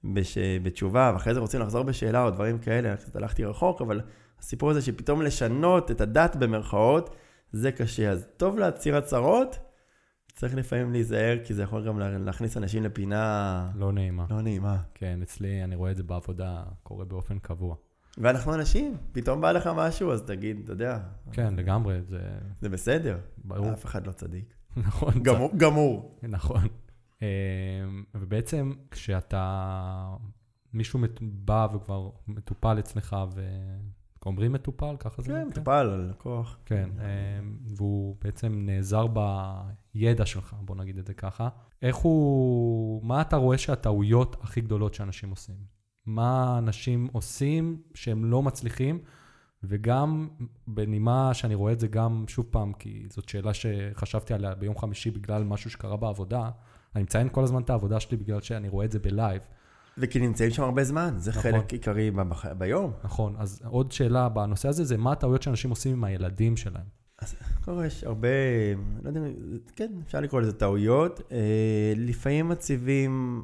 בש, 0.04 0.38
בתשובה, 0.62 1.10
ואחרי 1.14 1.34
זה 1.34 1.40
רוצים 1.40 1.60
לחזור 1.60 1.82
בשאלה 1.82 2.24
או 2.24 2.30
דברים 2.30 2.58
כאלה, 2.58 2.96
קצת 2.96 3.16
הלכתי 3.16 3.44
רחוק, 3.44 3.80
אבל 3.82 4.00
הסיפור 4.38 4.70
הזה 4.70 4.82
שפתאום 4.82 5.22
לשנות 5.22 5.90
את 5.90 6.00
הדת 6.00 6.36
במרכאות, 6.36 7.16
זה 7.52 7.72
קשה. 7.72 8.10
אז 8.10 8.26
טוב 8.36 8.58
להצהיר 8.58 8.96
הצהרות, 8.96 9.58
צריך 10.32 10.54
לפעמים 10.54 10.92
להיזהר, 10.92 11.38
כי 11.44 11.54
זה 11.54 11.62
יכול 11.62 11.86
גם 11.86 11.98
לה- 11.98 12.18
להכניס 12.18 12.56
אנשים 12.56 12.82
לפינה 12.84 13.70
לא 13.74 13.92
נעימה. 13.92 14.26
לא 14.30 14.40
נעימה. 14.42 14.76
כן, 14.94 15.18
אצלי 15.22 15.64
אני 15.64 15.74
רואה 15.76 15.90
את 15.90 15.96
זה 15.96 16.02
בעבודה, 16.02 16.62
קורה 16.82 17.04
באופן 17.04 17.38
קבוע. 17.38 17.74
ואנחנו 18.18 18.54
אנשים, 18.54 18.96
פתאום 19.12 19.40
בא 19.40 19.52
לך 19.52 19.70
משהו, 19.76 20.12
אז 20.12 20.22
תגיד, 20.22 20.60
אתה 20.64 20.72
יודע, 20.72 20.98
כן, 21.32 21.54
לגמרי, 21.56 22.02
זה 22.08 22.18
זה 22.60 22.68
בסדר. 22.68 23.18
ברור. 23.44 23.72
אף 23.72 23.84
אחד 23.84 24.06
לא 24.06 24.12
צדיק. 24.12 24.44
נכון. 24.76 25.22
גמור. 25.22 25.50
גמור. 25.56 26.18
נכון. 26.22 26.60
אמ, 27.22 27.26
ובעצם 28.14 28.72
כשאתה, 28.90 30.16
מישהו 30.72 31.00
בא 31.20 31.66
וכבר 31.74 32.10
מטופל 32.28 32.78
אצלך, 32.78 33.16
ואומרים 34.22 34.52
מטופל, 34.52 34.96
ככה 34.98 35.22
זה? 35.22 35.32
כן? 35.32 35.48
מטופל, 35.48 36.06
לקוח. 36.10 36.58
כן, 36.64 36.90
אמ, 36.98 37.56
והוא 37.76 38.16
בעצם 38.24 38.62
נעזר 38.66 39.06
בידע 39.06 40.26
שלך, 40.26 40.56
בוא 40.60 40.76
נגיד 40.76 40.98
את 40.98 41.06
זה 41.06 41.14
ככה. 41.14 41.48
איך 41.82 41.96
הוא, 41.96 43.04
מה 43.04 43.20
אתה 43.20 43.36
רואה 43.36 43.58
שהטעויות 43.58 44.36
הכי 44.42 44.60
גדולות 44.60 44.94
שאנשים 44.94 45.30
עושים? 45.30 45.56
מה 46.06 46.58
אנשים 46.58 47.08
עושים 47.12 47.82
שהם 47.94 48.24
לא 48.24 48.42
מצליחים? 48.42 48.98
וגם 49.62 50.28
בנימה 50.66 51.34
שאני 51.34 51.54
רואה 51.54 51.72
את 51.72 51.80
זה 51.80 51.88
גם, 51.88 52.24
שוב 52.28 52.46
פעם, 52.50 52.72
כי 52.72 53.06
זאת 53.10 53.28
שאלה 53.28 53.54
שחשבתי 53.54 54.34
עליה 54.34 54.54
ביום 54.54 54.78
חמישי 54.78 55.10
בגלל 55.10 55.44
משהו 55.44 55.70
שקרה 55.70 55.96
בעבודה, 55.96 56.50
אני 56.94 57.02
מציין 57.02 57.28
כל 57.32 57.42
הזמן 57.44 57.62
את 57.62 57.70
העבודה 57.70 58.00
שלי 58.00 58.16
בגלל 58.16 58.40
שאני 58.40 58.68
רואה 58.68 58.84
את 58.86 58.92
זה 58.92 58.98
בלייב. 58.98 59.42
וכי 59.98 60.18
נמצאים 60.20 60.50
שם 60.50 60.62
הרבה 60.62 60.84
זמן, 60.84 61.14
זה 61.16 61.30
נכון. 61.30 61.42
חלק 61.42 61.72
עיקרי 61.72 62.10
בח- 62.10 62.46
ביום. 62.46 62.92
נכון, 63.04 63.34
אז 63.38 63.62
עוד 63.64 63.92
שאלה 63.92 64.28
בנושא 64.28 64.68
הזה 64.68 64.84
זה 64.84 64.96
מה 64.96 65.12
הטעויות 65.12 65.42
שאנשים 65.42 65.70
עושים 65.70 65.92
עם 65.92 66.04
הילדים 66.04 66.56
שלהם. 66.56 66.84
קודם 67.64 67.76
כל 67.78 67.84
יש 67.84 68.04
הרבה, 68.04 68.28
לא 69.02 69.08
יודע, 69.08 69.20
כן, 69.76 69.92
אפשר 70.06 70.20
לקרוא 70.20 70.40
לזה 70.40 70.52
טעויות. 70.52 71.20
אה, 71.32 71.92
לפעמים 71.96 72.48
מציבים 72.48 73.42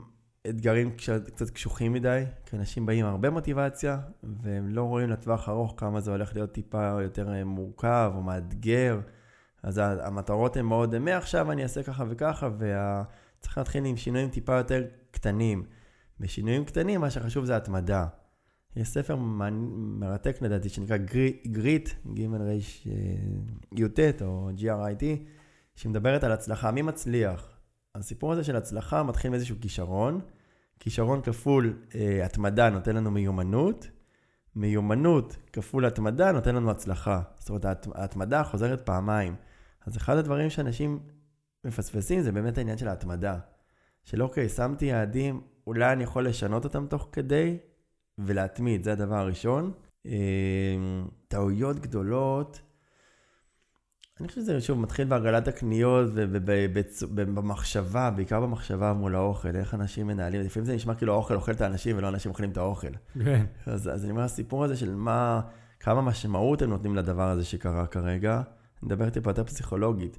אתגרים 0.49 0.91
קצת 1.27 1.51
קשוחים 1.51 1.93
מדי, 1.93 2.25
כי 2.47 2.57
אנשים 2.57 2.87
באים 2.87 3.05
עם 3.07 3.11
הרבה 3.11 3.31
מוטיבציה, 3.31 3.99
והם 4.43 4.69
לא 4.69 4.83
רואים 4.83 5.11
לטווח 5.11 5.49
ארוך 5.49 5.75
כמה 5.77 6.01
זה 6.01 6.11
הולך 6.11 6.35
להיות 6.35 6.53
טיפה 6.53 6.99
יותר 7.03 7.33
אה, 7.35 7.45
מורכב 7.45 8.13
או 8.15 8.23
מאתגר. 8.23 9.01
אז 9.63 9.81
המטרות 10.01 10.57
הן 10.57 10.65
מאוד, 10.65 10.99
מעכשיו 10.99 11.53
אני 11.53 11.63
אעשה 11.63 11.83
ככה 11.83 12.05
וככה, 12.09 12.49
וצריך 13.39 13.59
להתחיל 13.59 13.85
עם 13.85 13.97
שינויים 13.97 14.29
טיפה 14.31 14.55
יותר 14.55 14.85
קטנים. 15.11 15.65
בשינויים 16.21 16.65
קטנים, 16.65 17.01
מה 17.01 17.11
שחשוב 17.11 17.45
זה 17.45 17.57
התמדה. 17.57 18.07
יש 18.77 18.89
ספר 18.89 19.17
מרתק 19.17 20.43
לדעתי, 20.43 20.69
שנקרא 20.69 20.97
גרי- 20.97 21.37
גריט, 21.47 21.89
ג' 22.15 22.21
ר' 22.35 22.53
י"ט 23.77 23.99
או 24.23 24.51
GRIT, 24.57 25.05
שמדברת 25.75 26.25
על 26.25 26.33
הצלחה. 26.33 26.71
מי 26.71 26.83
מצליח? 26.83 27.49
הסיפור 27.95 28.33
הזה 28.33 28.45
של 28.45 28.57
הצלחה 28.57 29.03
מתחיל 29.03 29.31
מאיזשהו 29.31 29.57
כישרון. 29.61 30.21
כישרון 30.81 31.23
כפול 31.23 31.79
אה, 31.95 32.25
התמדה 32.25 32.71
נותן 32.71 32.97
לנו 32.97 33.11
מיומנות. 33.11 33.89
מיומנות 34.57 35.37
כפול 35.53 35.85
התמדה 35.87 36.33
נותן 36.33 36.55
לנו 36.55 36.71
הצלחה. 36.71 37.21
זאת 37.39 37.49
אומרת, 37.49 37.65
ההת- 37.65 37.89
ההתמדה 37.95 38.43
חוזרת 38.45 38.87
פעמיים. 38.87 39.35
אז 39.87 39.97
אחד 39.97 40.17
הדברים 40.17 40.51
שאנשים 40.51 40.99
מפספסים 41.67 42.21
זה 42.21 42.33
באמת 42.33 42.59
העניין 42.59 42.79
של 42.79 42.89
ההתמדה. 42.89 43.39
של 44.05 44.23
אוקיי, 44.23 44.49
שמתי 44.49 44.85
יעדים, 44.85 45.41
אולי 45.67 45.93
אני 45.93 46.05
יכול 46.05 46.27
לשנות 46.27 46.65
אותם 46.65 46.87
תוך 46.87 47.09
כדי 47.13 47.59
ולהתמיד, 48.19 48.83
זה 48.83 48.93
הדבר 48.93 49.17
הראשון. 49.17 49.73
אה, 50.07 50.13
טעויות 51.29 51.81
גדולות, 51.81 52.61
אני 54.21 54.29
חושב 54.29 54.41
שזה 54.41 54.61
שוב 54.61 54.79
מתחיל 54.79 55.09
בהגרלת 55.09 55.49
הקניות 55.49 56.11
ובמחשבה, 56.15 58.11
בעיקר 58.11 58.41
במחשבה 58.41 58.93
מול 58.93 59.15
האוכל, 59.15 59.57
איך 59.57 59.75
אנשים 59.75 60.07
מנהלים, 60.07 60.41
לפעמים 60.41 60.65
זה 60.65 60.75
נשמע 60.75 60.95
כאילו 60.95 61.13
האוכל 61.13 61.35
אוכל 61.35 61.53
את 61.53 61.61
האנשים 61.61 61.99
ולא 61.99 62.09
אנשים 62.09 62.31
אוכלים 62.31 62.51
את 62.51 62.57
האוכל. 62.57 62.93
כן. 63.25 63.45
אז, 63.67 63.89
אז 63.89 64.05
אני 64.05 64.11
אומר, 64.11 64.23
הסיפור 64.23 64.65
הזה 64.65 64.77
של 64.77 64.95
מה, 64.95 65.41
כמה 65.81 66.03
משמעות 66.03 66.63
הם 66.63 66.71
נותנים 66.71 66.97
לדבר 66.97 67.29
הזה 67.29 67.45
שקרה 67.45 67.87
כרגע, 67.87 68.35
אני 68.35 68.43
מדבר 68.83 69.11
טיפה 69.11 69.31
יותר 69.31 69.45
פסיכולוגית. 69.45 70.19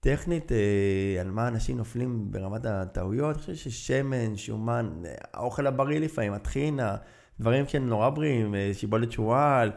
טכנית, 0.00 0.52
אה, 0.52 1.20
על 1.20 1.30
מה 1.30 1.48
אנשים 1.48 1.76
נופלים 1.76 2.26
ברמת 2.30 2.64
הטעויות, 2.64 3.36
אני 3.36 3.40
חושב 3.40 3.54
ששמן, 3.54 4.36
שומן, 4.36 4.90
האוכל 5.34 5.66
הבריא 5.66 6.00
לפעמים, 6.00 6.32
הטחינה, 6.32 6.96
דברים 7.40 7.68
שהם 7.68 7.88
נורא 7.88 8.10
בריאים, 8.10 8.54
אה, 8.54 8.70
שיבולת 8.72 9.12
שועל, 9.12 9.70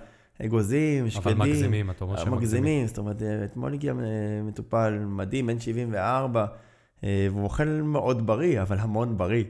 אגוזים, 0.45 1.10
שקדים. 1.10 1.41
אבל 1.41 1.49
מגזימים, 1.49 1.91
אתה 1.91 2.03
אומר 2.03 2.17
שהם 2.17 2.34
מגזימים. 2.34 2.88
זאת 2.88 2.97
אומרת, 2.97 3.21
אה, 3.21 3.45
אתמול 3.45 3.73
הגיע 3.73 3.93
מטופל 4.43 4.99
מדהים, 4.99 5.47
בן 5.47 5.60
74, 5.60 6.45
והוא 7.03 7.43
אוכל 7.43 7.67
מאוד 7.67 8.27
בריא, 8.27 8.62
אבל 8.62 8.77
המון 8.79 9.17
בריא. 9.17 9.43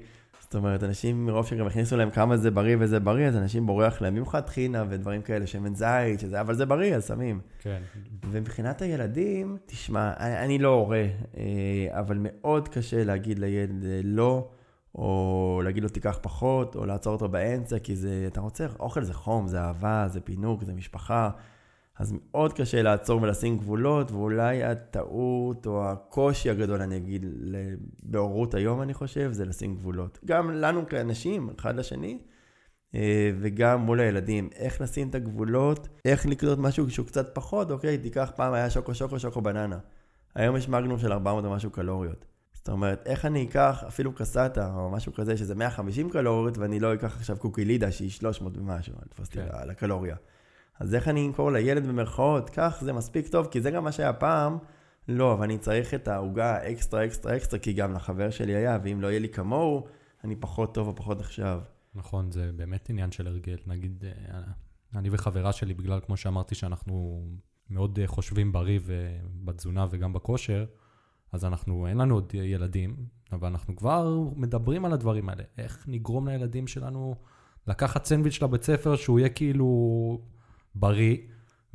זאת 0.52 0.56
אומרת, 0.56 0.84
אנשים 0.84 1.26
מרוב 1.26 1.48
שגם 1.48 1.68
הכניסו 1.68 1.98
להם 1.98 2.10
כמה 2.10 2.38
זה 2.38 2.52
בריא 2.52 2.76
וזה 2.80 3.00
בריא, 3.00 3.28
אז 3.28 3.36
אנשים 3.36 3.66
בורח 3.66 4.02
להם, 4.02 4.14
במיוחד 4.14 4.40
טחינה 4.40 4.84
ודברים 4.90 5.22
כאלה, 5.22 5.48
שמן 5.48 5.76
זית, 5.76 6.20
שזה, 6.20 6.42
אבל 6.42 6.54
זה 6.54 6.66
בריא, 6.66 6.96
אז 6.96 7.08
שמים. 7.08 7.40
כן. 7.60 7.82
ומבחינת 8.32 8.82
הילדים, 8.82 9.58
תשמע, 9.66 10.14
אני, 10.20 10.38
אני 10.38 10.60
לא 10.60 10.70
הורה, 10.70 11.06
אה, 11.38 11.44
אבל 11.90 12.18
מאוד 12.20 12.68
קשה 12.68 13.04
להגיד 13.04 13.40
לילד 13.40 13.86
אה, 13.86 14.02
לא, 14.04 14.50
או 14.96 15.62
להגיד 15.66 15.84
לו 15.84 15.90
תיקח 15.90 16.20
פחות, 16.22 16.76
או 16.76 16.86
לעצור 16.86 17.14
אותו 17.14 17.30
באמצע, 17.30 17.80
כי 17.80 17.96
זה, 17.96 18.24
אתה 18.28 18.42
רוצה, 18.42 18.68
אוכל 18.80 19.04
זה 19.04 19.14
חום, 19.14 19.48
זה 19.48 19.62
אהבה, 19.62 20.06
זה 20.08 20.22
פינוק, 20.22 20.64
זה 20.64 20.74
משפחה. 20.74 21.30
אז 22.02 22.14
מאוד 22.32 22.54
קשה 22.54 22.82
לעצור 22.82 23.22
ולשים 23.22 23.58
גבולות, 23.58 24.12
ואולי 24.12 24.64
הטעות 24.64 25.66
או 25.66 25.90
הקושי 25.90 26.50
הגדול, 26.50 26.82
אני 26.82 26.98
אגיד, 26.98 27.26
בהורות 28.04 28.54
היום, 28.54 28.82
אני 28.82 28.94
חושב, 28.94 29.32
זה 29.32 29.46
לשים 29.46 29.76
גבולות. 29.76 30.20
גם 30.26 30.52
לנו 30.52 30.88
כאנשים, 30.88 31.50
אחד 31.60 31.76
לשני, 31.76 32.20
אה, 32.96 33.32
וגם 33.40 33.80
מול 33.80 34.00
הילדים, 34.00 34.50
איך 34.56 34.82
לשים 34.82 35.10
את 35.10 35.16
הגבולות, 35.16 35.88
איך 36.06 36.26
לקנות 36.26 36.60
משהו 36.60 36.90
שהוא 36.90 37.06
קצת 37.06 37.36
פחות, 37.36 37.72
אוקיי, 37.72 37.98
תיקח 37.98 38.32
פעם 38.36 38.54
היה 38.54 38.70
שוקו 38.70 38.96
שוקו 38.96 39.20
שוקו 39.20 39.42
בננה. 39.42 39.78
היום 40.36 40.56
יש 40.56 40.70
מגנום 40.70 41.00
של 41.00 41.12
400 41.12 41.46
ומשהו 41.46 41.70
קלוריות. 41.70 42.26
זאת 42.54 42.70
אומרת, 42.70 43.04
איך 43.06 43.26
אני 43.26 43.44
אקח 43.44 43.84
אפילו 43.88 44.14
קסטה 44.14 44.76
או 44.76 44.90
משהו 44.90 45.14
כזה 45.14 45.38
שזה 45.38 45.56
150 45.56 46.10
קלוריות, 46.10 46.58
ואני 46.58 46.80
לא 46.80 46.94
אקח 46.94 47.16
עכשיו 47.16 47.38
קוקילידה 47.38 47.92
שהיא 47.92 48.10
300 48.10 48.58
ומשהו, 48.58 48.94
לתפוס 49.06 49.28
אותי 49.28 49.40
כן. 49.40 49.68
לקלוריה. 49.68 50.16
אז 50.82 50.96
איך 50.96 51.08
אני 51.08 51.28
אמכור 51.28 51.52
לילד 51.52 51.88
במרכאות, 51.88 52.50
כך 52.50 52.78
זה 52.82 52.94
מספיק 52.94 53.28
טוב, 53.28 53.48
כי 53.52 53.62
זה 53.62 53.72
גם 53.72 53.84
מה 53.84 53.92
שהיה 53.92 54.14
פעם. 54.14 54.58
לא, 55.08 55.34
אבל 55.34 55.44
אני 55.44 55.58
צריך 55.58 55.94
את 55.94 56.08
העוגה 56.08 56.72
אקסטרה, 56.72 57.06
אקסטרה, 57.06 57.38
אקסטרה, 57.38 57.60
כי 57.60 57.74
גם 57.74 57.94
לחבר 57.94 58.30
שלי 58.30 58.56
היה, 58.56 58.78
ואם 58.84 59.02
לא 59.02 59.08
יהיה 59.08 59.20
לי 59.20 59.30
כמוהו, 59.30 59.88
אני 60.24 60.36
פחות 60.36 60.74
טוב 60.74 60.88
או 60.88 60.96
פחות 60.96 61.20
עכשיו. 61.20 61.62
נכון, 61.96 62.32
זה 62.32 62.52
באמת 62.56 62.90
עניין 62.90 63.12
של 63.12 63.28
הרגל. 63.28 63.58
נגיד, 63.68 64.04
אה, 64.06 64.42
אני 64.96 65.10
וחברה 65.12 65.52
שלי, 65.52 65.74
בגלל, 65.74 66.00
כמו 66.06 66.18
שאמרתי, 66.18 66.56
שאנחנו 66.56 67.26
מאוד 67.70 68.00
אה, 68.00 68.08
חושבים 68.08 68.52
בריא 68.52 68.80
ובתזונה 68.86 69.86
וגם 69.92 70.14
בכושר, 70.14 70.66
אז 71.32 71.46
אנחנו, 71.46 71.88
אין 71.88 71.98
לנו 71.98 72.16
עוד 72.16 72.34
ילדים, 72.34 72.96
אבל 73.32 73.48
אנחנו 73.48 73.76
כבר 73.76 74.20
מדברים 74.36 74.86
על 74.86 74.94
הדברים 74.94 75.30
האלה. 75.30 75.44
איך 75.58 75.86
נגרום 75.88 76.28
לילדים 76.28 76.68
שלנו 76.68 77.16
לקחת 77.68 78.06
סנדוויץ' 78.06 78.42
לבית 78.42 78.64
ספר, 78.64 78.96
שהוא 78.96 79.20
יהיה 79.20 79.30
כאילו 79.30 79.68
בריא, 80.76 81.18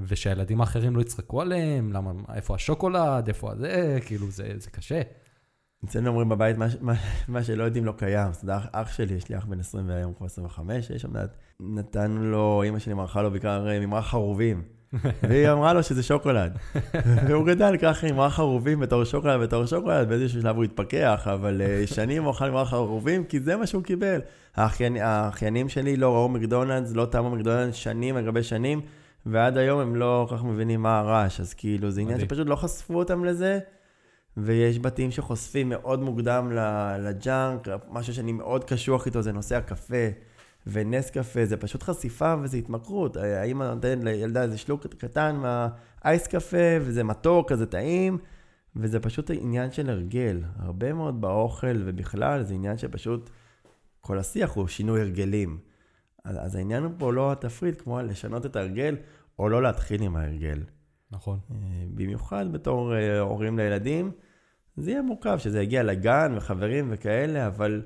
ושהילדים 0.00 0.60
האחרים 0.60 0.96
לא 0.96 1.00
יצחקו 1.00 1.40
עליהם, 1.40 1.92
למה, 1.92 2.12
איפה 2.34 2.54
השוקולד, 2.54 3.28
איפה 3.28 3.52
הזה, 3.52 3.98
כאילו, 4.06 4.30
זה, 4.30 4.52
זה 4.56 4.70
קשה. 4.70 5.02
אצלנו 5.84 6.08
אומרים 6.08 6.28
בבית, 6.28 6.56
מה, 6.56 6.66
מה, 6.80 6.94
מה 7.28 7.44
שלא 7.44 7.64
יודעים 7.64 7.84
לא 7.84 7.92
קיים. 7.96 8.32
זאת 8.32 8.42
אומרת, 8.42 8.62
אח 8.72 8.92
שלי, 8.92 9.14
יש 9.14 9.28
לי 9.28 9.38
אח 9.38 9.44
בן 9.44 9.60
20 9.60 9.88
והיום 9.88 10.14
כבר 10.14 10.26
25, 10.26 10.90
יש 10.90 11.02
שם, 11.02 11.12
נתנו 11.60 12.24
לו, 12.24 12.62
אימא 12.62 12.78
שלי 12.78 12.94
מרחה 12.94 13.22
לו 13.22 13.30
בעיקר 13.30 13.68
אה, 13.68 13.80
ממרח 13.80 14.10
חרובים. 14.10 14.62
והיא 15.28 15.50
אמרה 15.50 15.72
לו 15.72 15.82
שזה 15.82 16.02
שוקולד. 16.02 16.58
והוא 17.28 17.46
גדל 17.46 17.76
ככה 17.76 18.06
עם 18.06 18.14
ממרח 18.14 18.34
חרובים 18.34 18.80
בתור 18.80 19.04
שוקולד, 19.04 19.40
בתור 19.40 19.66
שוקולד, 19.66 20.08
באיזשהו 20.08 20.40
שלב 20.40 20.56
הוא 20.56 20.64
התפכח, 20.64 21.28
אבל 21.32 21.62
אה, 21.62 21.86
שנים 21.94 22.24
הוא 22.24 22.32
אכל 22.32 22.50
ממרח 22.50 22.70
חרובים, 22.70 23.24
כי 23.24 23.40
זה 23.40 23.56
מה 23.56 23.66
שהוא 23.66 23.82
קיבל. 23.82 24.20
האחיינים, 24.56 25.02
האחיינים 25.02 25.68
שלי 25.68 25.96
לא 25.96 26.14
ראו 26.14 26.28
מקדונלדס, 26.28 26.92
לא 26.92 27.04
טעמו 27.04 27.30
מקדונלדס 27.30 27.74
שנים 27.74 28.16
על 28.16 28.26
גבי 28.26 28.42
שנים, 28.42 28.80
ועד 29.26 29.56
היום 29.56 29.80
הם 29.80 29.96
לא 29.96 30.26
כל 30.28 30.36
כך 30.36 30.44
מבינים 30.44 30.82
מה 30.82 30.98
הרעש, 30.98 31.40
אז 31.40 31.54
כאילו 31.54 31.90
זה 31.90 32.00
עניין 32.00 32.20
שפשוט 32.20 32.48
לא 32.48 32.56
חשפו 32.56 32.98
אותם 32.98 33.24
לזה, 33.24 33.58
ויש 34.36 34.78
בתים 34.78 35.10
שחושפים 35.10 35.68
מאוד 35.68 36.00
מוקדם 36.00 36.52
לג'אנק, 36.98 37.68
משהו 37.90 38.14
שאני 38.14 38.32
מאוד 38.32 38.64
קשוח 38.64 39.06
איתו 39.06 39.22
זה 39.22 39.32
נושא 39.32 39.56
הקפה. 39.56 40.06
ונס 40.66 41.10
קפה 41.10 41.44
זה 41.44 41.56
פשוט 41.56 41.82
חשיפה 41.82 42.34
וזה 42.42 42.56
התמכרות. 42.56 43.16
האמא 43.16 43.64
נותנת 43.74 44.04
לילדה 44.04 44.42
איזה 44.42 44.58
שלוק 44.58 44.86
קטן 44.86 45.36
מהאייס 45.36 46.26
קפה, 46.26 46.76
וזה 46.80 47.04
מתוק, 47.04 47.52
כזה 47.52 47.66
טעים, 47.66 48.18
וזה 48.76 49.00
פשוט 49.00 49.30
עניין 49.30 49.70
של 49.70 49.90
הרגל. 49.90 50.42
הרבה 50.58 50.92
מאוד 50.92 51.20
באוכל 51.20 51.76
ובכלל 51.84 52.42
זה 52.42 52.54
עניין 52.54 52.78
שפשוט, 52.78 53.30
כל 54.00 54.18
השיח 54.18 54.52
הוא 54.52 54.68
שינוי 54.68 55.00
הרגלים. 55.00 55.58
אז, 56.24 56.36
אז 56.40 56.54
העניין 56.54 56.82
הוא 56.82 56.92
פה 56.98 57.12
לא 57.12 57.32
התפריט, 57.32 57.80
כמו 57.80 58.00
לשנות 58.00 58.46
את 58.46 58.56
ההרגל, 58.56 58.96
או 59.38 59.48
לא 59.48 59.62
להתחיל 59.62 60.02
עם 60.02 60.16
ההרגל. 60.16 60.62
נכון. 61.10 61.38
אה, 61.50 61.56
במיוחד 61.94 62.52
בתור 62.52 62.94
אה, 62.94 63.20
הורים 63.20 63.58
לילדים, 63.58 64.10
זה 64.76 64.90
יהיה 64.90 65.02
מורכב 65.02 65.38
שזה 65.38 65.62
יגיע 65.62 65.82
לגן 65.82 66.32
וחברים 66.36 66.88
וכאלה, 66.90 67.46
אבל... 67.46 67.82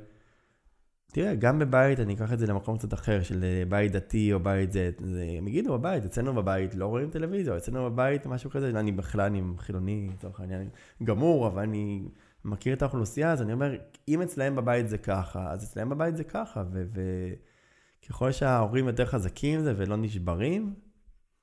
תראה, 1.12 1.34
גם 1.34 1.58
בבית, 1.58 2.00
אני 2.00 2.14
אקח 2.14 2.32
את 2.32 2.38
זה 2.38 2.46
למקום 2.46 2.78
קצת 2.78 2.94
אחר, 2.94 3.22
של 3.22 3.44
אה, 3.44 3.62
בית 3.68 3.92
דתי 3.92 4.32
או 4.32 4.40
בית 4.40 4.72
זה, 4.72 4.90
זה 4.98 5.26
הם 5.38 5.48
יגידו 5.48 5.78
בבית, 5.78 6.04
אצלנו 6.04 6.34
בבית 6.34 6.74
לא 6.74 6.86
רואים 6.86 7.10
טלוויזיה, 7.10 7.56
אצלנו 7.56 7.90
בבית 7.90 8.26
משהו 8.26 8.50
כזה, 8.50 8.70
אני 8.70 8.92
בכלל, 8.92 9.26
אני 9.26 9.42
חילוני, 9.58 10.08
לצורך 10.12 10.40
העניין, 10.40 10.68
גמור, 11.04 11.46
אבל 11.46 11.62
אני 11.62 12.08
מכיר 12.44 12.74
את 12.74 12.82
האוכלוסייה, 12.82 13.32
אז 13.32 13.42
אני 13.42 13.52
אומר, 13.52 13.74
אם 14.08 14.22
אצלהם 14.22 14.56
בבית 14.56 14.88
זה 14.88 14.98
ככה, 14.98 15.50
אז 15.52 15.64
אצלהם 15.64 15.88
בבית 15.88 16.16
זה 16.16 16.24
ככה, 16.24 16.64
וככל 18.02 18.32
שההורים 18.32 18.86
יותר 18.86 19.06
חזקים 19.06 19.60
זה 19.60 19.74
ולא 19.76 19.96
נשברים, 19.96 20.74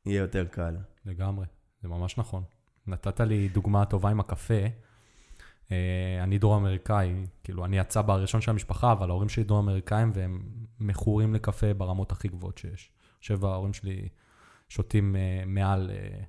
יהיה 0.05 0.21
יותר 0.21 0.45
קל. 0.45 0.75
לגמרי, 1.05 1.45
זה 1.81 1.87
ממש 1.87 2.17
נכון. 2.17 2.43
נתת 2.87 3.19
לי 3.19 3.49
דוגמה 3.49 3.85
טובה 3.85 4.09
עם 4.09 4.19
הקפה. 4.19 4.86
אה, 5.71 6.23
אני 6.23 6.37
דרום 6.37 6.65
אמריקאי, 6.65 7.25
כאילו, 7.43 7.65
אני 7.65 7.79
הצבא 7.79 8.13
הראשון 8.13 8.41
של 8.41 8.51
המשפחה, 8.51 8.91
אבל 8.91 9.09
ההורים 9.09 9.29
שלי 9.29 9.43
דרום 9.43 9.69
אמריקאים 9.69 10.11
והם 10.13 10.41
מכורים 10.79 11.33
לקפה 11.33 11.73
ברמות 11.73 12.11
הכי 12.11 12.27
גבוהות 12.27 12.57
שיש. 12.57 12.91
חושב 13.19 13.45
ההורים 13.45 13.73
שלי 13.73 14.09
שותים 14.69 15.15
uh, 15.15 15.45
מעל, 15.45 15.89
uh, 15.89 16.23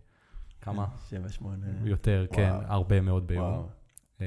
כמה? 0.61 0.87
שבע, 1.11 1.29
שמונה. 1.29 1.66
יותר, 1.85 2.27
וואו. 2.29 2.37
כן, 2.37 2.53
הרבה 2.66 3.01
מאוד 3.01 3.27
ביום. 3.27 3.68
Um, 4.18 4.22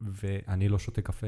ואני 0.00 0.68
לא 0.68 0.78
שותה 0.78 1.02
קפה. 1.02 1.26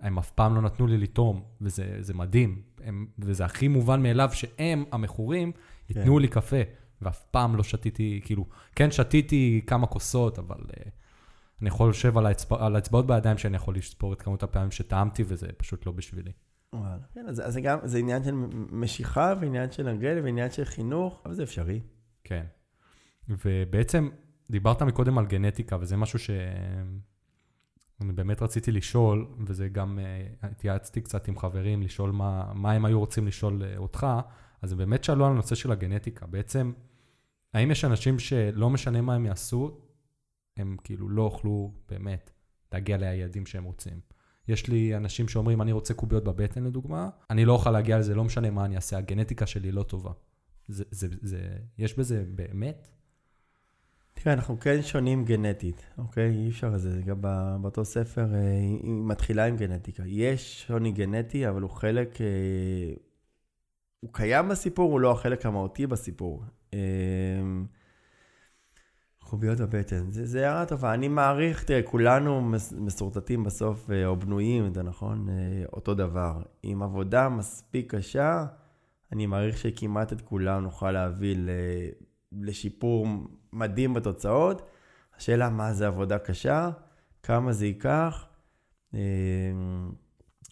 הם 0.00 0.18
אף 0.18 0.30
פעם 0.30 0.54
לא 0.54 0.62
נתנו 0.62 0.86
לי 0.86 0.98
לטעום, 0.98 1.44
וזה 1.60 2.14
מדהים. 2.14 2.62
הם, 2.82 3.06
וזה 3.18 3.44
הכי 3.44 3.68
מובן 3.68 4.02
מאליו 4.02 4.30
שהם, 4.32 4.84
המכורים, 4.92 5.52
ייתנו 5.88 6.14
כן. 6.14 6.20
לי 6.20 6.28
קפה. 6.28 6.56
ואף 7.02 7.24
פעם 7.30 7.56
לא 7.56 7.62
שתיתי, 7.62 8.20
כאילו, 8.24 8.46
כן 8.76 8.90
שתיתי 8.90 9.60
כמה 9.66 9.86
כוסות, 9.86 10.38
אבל... 10.38 10.58
Uh, 10.60 10.88
אני 11.60 11.68
יכול 11.68 11.90
לשב 11.90 12.18
על, 12.18 12.26
האצבע, 12.26 12.66
על 12.66 12.76
האצבעות 12.76 13.06
בידיים 13.06 13.38
שאני 13.38 13.56
יכול 13.56 13.76
לספור 13.76 14.12
את 14.12 14.22
כמות 14.22 14.42
הפעמים 14.42 14.70
שטעמתי, 14.70 15.24
וזה 15.26 15.46
פשוט 15.56 15.86
לא 15.86 15.92
בשבילי. 15.92 16.32
וואלה. 16.72 16.98
כן, 17.14 17.28
אז 17.28 17.42
זה 17.46 17.60
גם, 17.60 17.78
זה 17.84 17.98
עניין 17.98 18.24
של 18.24 18.34
משיכה, 18.70 19.34
ועניין 19.40 19.70
של 19.70 19.88
הרגל, 19.88 20.20
ועניין 20.24 20.50
של 20.50 20.64
חינוך, 20.64 21.22
אבל 21.24 21.34
זה 21.34 21.42
אפשרי. 21.42 21.80
כן. 22.24 22.44
ובעצם, 23.28 24.08
דיברת 24.50 24.82
מקודם 24.82 25.18
על 25.18 25.26
גנטיקה, 25.26 25.76
וזה 25.80 25.96
משהו 25.96 26.18
ש... 26.18 26.30
אני 28.00 28.12
באמת 28.12 28.42
רציתי 28.42 28.72
לשאול, 28.72 29.26
וזה 29.46 29.68
גם, 29.68 29.98
uh, 29.98 30.46
התייעצתי 30.46 31.00
קצת 31.00 31.28
עם 31.28 31.38
חברים, 31.38 31.82
לשאול 31.82 32.10
מה, 32.10 32.52
מה 32.54 32.72
הם 32.72 32.84
היו 32.84 32.98
רוצים 33.00 33.26
לשאול 33.26 33.62
uh, 33.62 33.78
אותך, 33.78 34.06
אז 34.62 34.72
הם 34.72 34.78
באמת 34.78 35.04
שאלו 35.04 35.26
על 35.26 35.32
הנושא 35.32 35.54
של 35.54 35.72
הגנטיקה. 35.72 36.26
בעצם, 36.26 36.72
האם 37.54 37.70
יש 37.70 37.84
אנשים 37.84 38.18
שלא 38.18 38.70
משנה 38.70 39.00
מה 39.00 39.14
הם 39.14 39.26
יעשו, 39.26 39.80
הם 40.56 40.76
כאילו 40.84 41.08
לא 41.08 41.22
יוכלו 41.22 41.72
באמת 41.88 42.30
להגיע 42.72 42.96
ליעדים 42.96 43.46
שהם 43.46 43.64
רוצים. 43.64 44.00
יש 44.48 44.68
לי 44.68 44.96
אנשים 44.96 45.28
שאומרים, 45.28 45.62
אני 45.62 45.72
רוצה 45.72 45.94
קוביות 45.94 46.24
בבטן 46.24 46.64
לדוגמה, 46.64 47.08
אני 47.30 47.44
לא 47.44 47.52
אוכל 47.52 47.70
להגיע 47.70 47.98
לזה, 47.98 48.14
לא 48.14 48.24
משנה 48.24 48.50
מה 48.50 48.64
אני 48.64 48.76
אעשה, 48.76 48.98
הגנטיקה 48.98 49.46
שלי 49.46 49.72
לא 49.72 49.82
טובה. 49.82 50.12
זה, 50.68 50.84
זה, 50.90 51.08
זה, 51.22 51.56
יש 51.78 51.98
בזה 51.98 52.24
באמת? 52.34 52.88
תראה, 54.14 54.34
אנחנו 54.34 54.60
כן 54.60 54.82
שונים 54.82 55.24
גנטית, 55.24 55.86
אוקיי? 55.98 56.30
אי 56.30 56.48
אפשר 56.48 56.70
לזה, 56.70 57.02
גם 57.02 57.20
באותו 57.60 57.84
ספר 57.84 58.34
אה, 58.34 58.58
היא 58.58 58.80
מתחילה 58.84 59.44
עם 59.44 59.56
גנטיקה. 59.56 60.02
יש 60.06 60.64
שוני 60.66 60.92
גנטי, 60.92 61.48
אבל 61.48 61.62
הוא 61.62 61.70
חלק, 61.70 62.20
אה, 62.20 62.26
הוא 64.00 64.10
קיים 64.12 64.48
בסיפור, 64.48 64.92
הוא 64.92 65.00
לא 65.00 65.12
החלק 65.12 65.46
המהותי 65.46 65.86
בסיפור. 65.86 66.44
אה, 69.24 69.28
חוביות 69.28 69.60
בבטן, 69.60 70.10
זה, 70.10 70.48
הערה 70.50 70.66
טובה. 70.66 70.94
אני 70.94 71.08
מעריך, 71.08 71.64
תראה, 71.64 71.82
כולנו 71.82 72.40
מס- 72.42 72.72
מסורטטים 72.72 73.44
בסוף, 73.44 73.90
אה, 73.90 74.06
או 74.06 74.16
בנויים, 74.16 74.74
זה 74.74 74.82
נכון, 74.82 75.28
אה, 75.28 75.34
אותו 75.72 75.94
דבר. 75.94 76.42
עם 76.62 76.82
עבודה 76.82 77.28
מספיק 77.28 77.94
קשה, 77.94 78.46
אני 79.12 79.26
מעריך 79.26 79.58
שכמעט 79.58 80.12
את 80.12 80.20
כולם 80.20 80.62
נוכל 80.62 80.90
להביא 80.92 81.36
לשיפור 82.32 83.06
מדהים 83.52 83.94
בתוצאות. 83.94 84.62
השאלה 85.18 85.50
מה 85.50 85.72
זה 85.72 85.86
עבודה 85.86 86.18
קשה, 86.18 86.70
כמה 87.22 87.52
זה 87.52 87.66
ייקח. 87.66 88.26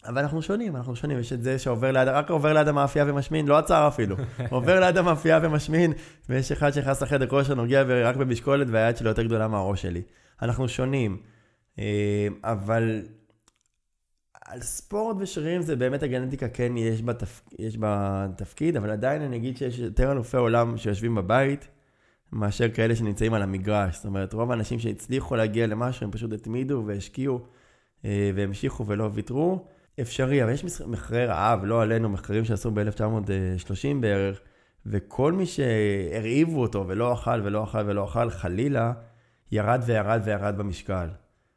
אבל 0.05 0.21
אנחנו 0.21 0.41
שונים, 0.41 0.75
אנחנו 0.75 0.95
שונים. 0.95 1.19
יש 1.19 1.33
את 1.33 1.43
זה 1.43 1.59
שעובר 1.59 1.91
ליד, 1.91 2.07
רק 2.07 2.29
עובר 2.29 2.53
ליד 2.53 2.67
המאפייה 2.67 3.05
ומשמין, 3.07 3.47
לא 3.47 3.57
עצר 3.57 3.87
אפילו. 3.87 4.15
עובר 4.49 4.79
ליד 4.79 4.97
המאפייה 4.97 5.39
ומשמין, 5.43 5.93
ויש 6.29 6.51
אחד 6.51 6.73
שנכנס 6.73 7.01
לחדר 7.01 7.27
כושר, 7.27 7.53
נוגע 7.55 7.83
רק 8.03 8.15
במשקולת, 8.15 8.67
והיד 8.69 8.97
שלו 8.97 9.09
יותר 9.09 9.23
גדולה 9.23 9.47
מהראש 9.47 9.81
שלי. 9.81 10.01
אנחנו 10.41 10.67
שונים. 10.67 11.17
אה, 11.79 12.27
אבל 12.43 13.01
על 14.45 14.61
ספורט 14.61 15.17
ושרירים 15.19 15.61
זה 15.61 15.75
באמת 15.75 16.03
הגנטיקה, 16.03 16.47
כן, 16.47 16.77
יש 16.77 17.01
בה, 17.01 17.13
תפ... 17.13 17.41
יש 17.59 17.77
בה 17.77 18.25
תפקיד, 18.37 18.77
אבל 18.77 18.89
עדיין 18.89 19.21
אני 19.21 19.35
אגיד 19.35 19.57
שיש 19.57 19.79
יותר 19.79 20.11
אלופי 20.11 20.37
עולם 20.37 20.77
שיושבים 20.77 21.15
בבית, 21.15 21.67
מאשר 22.31 22.69
כאלה 22.69 22.95
שנמצאים 22.95 23.33
על 23.33 23.41
המגרש. 23.41 23.95
זאת 23.95 24.05
אומרת, 24.05 24.33
רוב 24.33 24.51
האנשים 24.51 24.79
שהצליחו 24.79 25.35
להגיע 25.35 25.67
למשהו, 25.67 26.03
הם 26.03 26.11
פשוט 26.11 26.33
התמידו 26.33 26.83
והשקיעו 26.85 27.39
אה, 28.05 28.31
והמשיכו 28.35 28.85
ולא 28.87 29.09
ויתרו. 29.13 29.65
אפשרי, 30.01 30.43
אבל 30.43 30.51
יש 30.51 30.81
מחקרי 30.81 31.25
רעב, 31.25 31.65
לא 31.65 31.81
עלינו, 31.81 32.09
מחקרים 32.09 32.45
שעשו 32.45 32.71
ב-1930 32.71 33.87
בערך, 33.99 34.39
וכל 34.85 35.31
מי 35.31 35.45
שהרעיבו 35.45 36.61
אותו 36.61 36.87
ולא 36.87 37.13
אכל 37.13 37.41
ולא 37.43 37.63
אכל 37.63 37.83
ולא 37.85 38.05
אכל, 38.05 38.29
חלילה, 38.29 38.93
ירד 39.51 39.81
וירד 39.85 40.21
וירד 40.23 40.57
במשקל. 40.57 41.07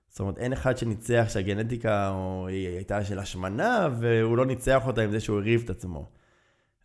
זאת 0.08 0.20
אומרת, 0.20 0.38
אין 0.38 0.52
אחד 0.52 0.76
שניצח 0.76 1.26
שהגנטיקה 1.28 2.08
או 2.08 2.46
היא 2.48 2.68
הייתה 2.68 3.04
של 3.04 3.18
השמנה, 3.18 3.88
והוא 3.98 4.36
לא 4.36 4.46
ניצח 4.46 4.86
אותה 4.86 5.02
עם 5.02 5.10
זה 5.10 5.20
שהוא 5.20 5.38
הרעיב 5.38 5.62
את 5.64 5.70
עצמו. 5.70 6.08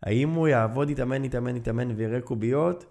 האם 0.02 0.30
הוא 0.30 0.48
יעבוד, 0.48 0.90
יתאמן, 0.90 1.24
יתאמן, 1.24 1.56
יתאמן 1.56 1.90
ויראה 1.96 2.20
קוביות? 2.20 2.86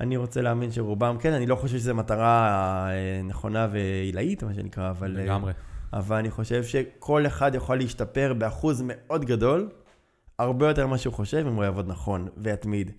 אני 0.00 0.16
רוצה 0.16 0.42
להאמין 0.42 0.72
שרובם 0.72 1.16
כן, 1.20 1.32
אני 1.32 1.46
לא 1.46 1.56
חושב 1.56 1.78
שזו 1.78 1.94
מטרה 1.94 2.88
אה, 2.90 3.22
נכונה 3.24 3.68
ועילאית, 3.70 4.42
מה 4.42 4.54
שנקרא, 4.54 4.90
אבל... 4.90 5.16
אה, 5.18 5.24
לגמרי. 5.24 5.52
אבל 5.92 6.16
אני 6.16 6.30
חושב 6.30 6.64
שכל 6.64 7.26
אחד 7.26 7.54
יכול 7.54 7.78
להשתפר 7.78 8.34
באחוז 8.34 8.82
מאוד 8.84 9.24
גדול, 9.24 9.70
הרבה 10.38 10.68
יותר 10.68 10.86
ממה 10.86 10.98
שהוא 10.98 11.14
חושב, 11.14 11.44
אם 11.48 11.54
הוא 11.54 11.64
יעבוד 11.64 11.88
נכון 11.88 12.28
ויתמיד. 12.36 12.90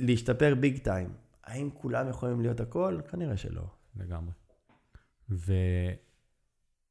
להשתפר 0.00 0.54
ביג 0.54 0.78
טיים. 0.78 1.08
האם 1.44 1.70
כולם 1.74 2.08
יכולים 2.08 2.40
להיות 2.40 2.60
הכל? 2.60 2.98
כנראה 3.10 3.36
שלא. 3.36 3.62
לגמרי. 3.96 4.32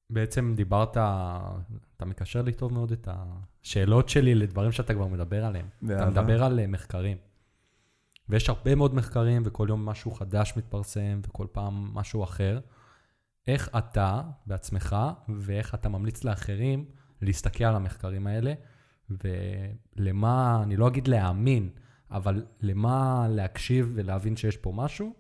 ובעצם 0.10 0.54
דיברת, 0.56 0.92
אתה 0.92 2.06
מקשר 2.06 2.42
לי 2.42 2.54
טוב 2.54 2.74
מאוד 2.74 2.92
את 2.92 3.08
השאלות 3.12 4.10
שלי 4.10 4.36
לדברים 4.36 4.72
שאתה 4.72 4.94
כבר 4.94 5.08
מדבר 5.08 5.46
עליהם. 5.46 5.66
אתה 5.78 5.86
באהבה. 5.88 6.22
מדבר 6.22 6.44
על 6.44 6.60
אה, 6.60 6.68
מחקרים. 6.68 7.18
ויש 8.30 8.50
הרבה 8.50 8.76
מאוד 8.76 8.96
מחקרים, 8.96 9.44
וכל 9.46 9.66
יום 9.70 9.86
משהו 9.86 10.12
חדש 10.12 10.54
מתפרסם, 10.58 11.22
וכל 11.28 11.48
פעם 11.52 11.90
משהו 11.94 12.24
אחר. 12.24 12.60
איך 13.48 13.70
אתה 13.78 14.22
בעצמך, 14.46 14.96
ואיך 15.30 15.76
אתה 15.76 15.90
ממליץ 15.90 16.24
לאחרים 16.24 16.86
להסתכל 17.22 17.64
על 17.64 17.76
המחקרים 17.76 18.28
האלה, 18.28 18.54
ולמה, 19.10 20.60
אני 20.64 20.76
לא 20.76 20.88
אגיד 20.88 21.08
להאמין, 21.08 21.70
אבל 22.12 22.46
למה 22.62 23.28
להקשיב 23.30 23.92
ולהבין 23.96 24.36
שיש 24.36 24.58
פה 24.58 24.72
משהו, 24.76 25.14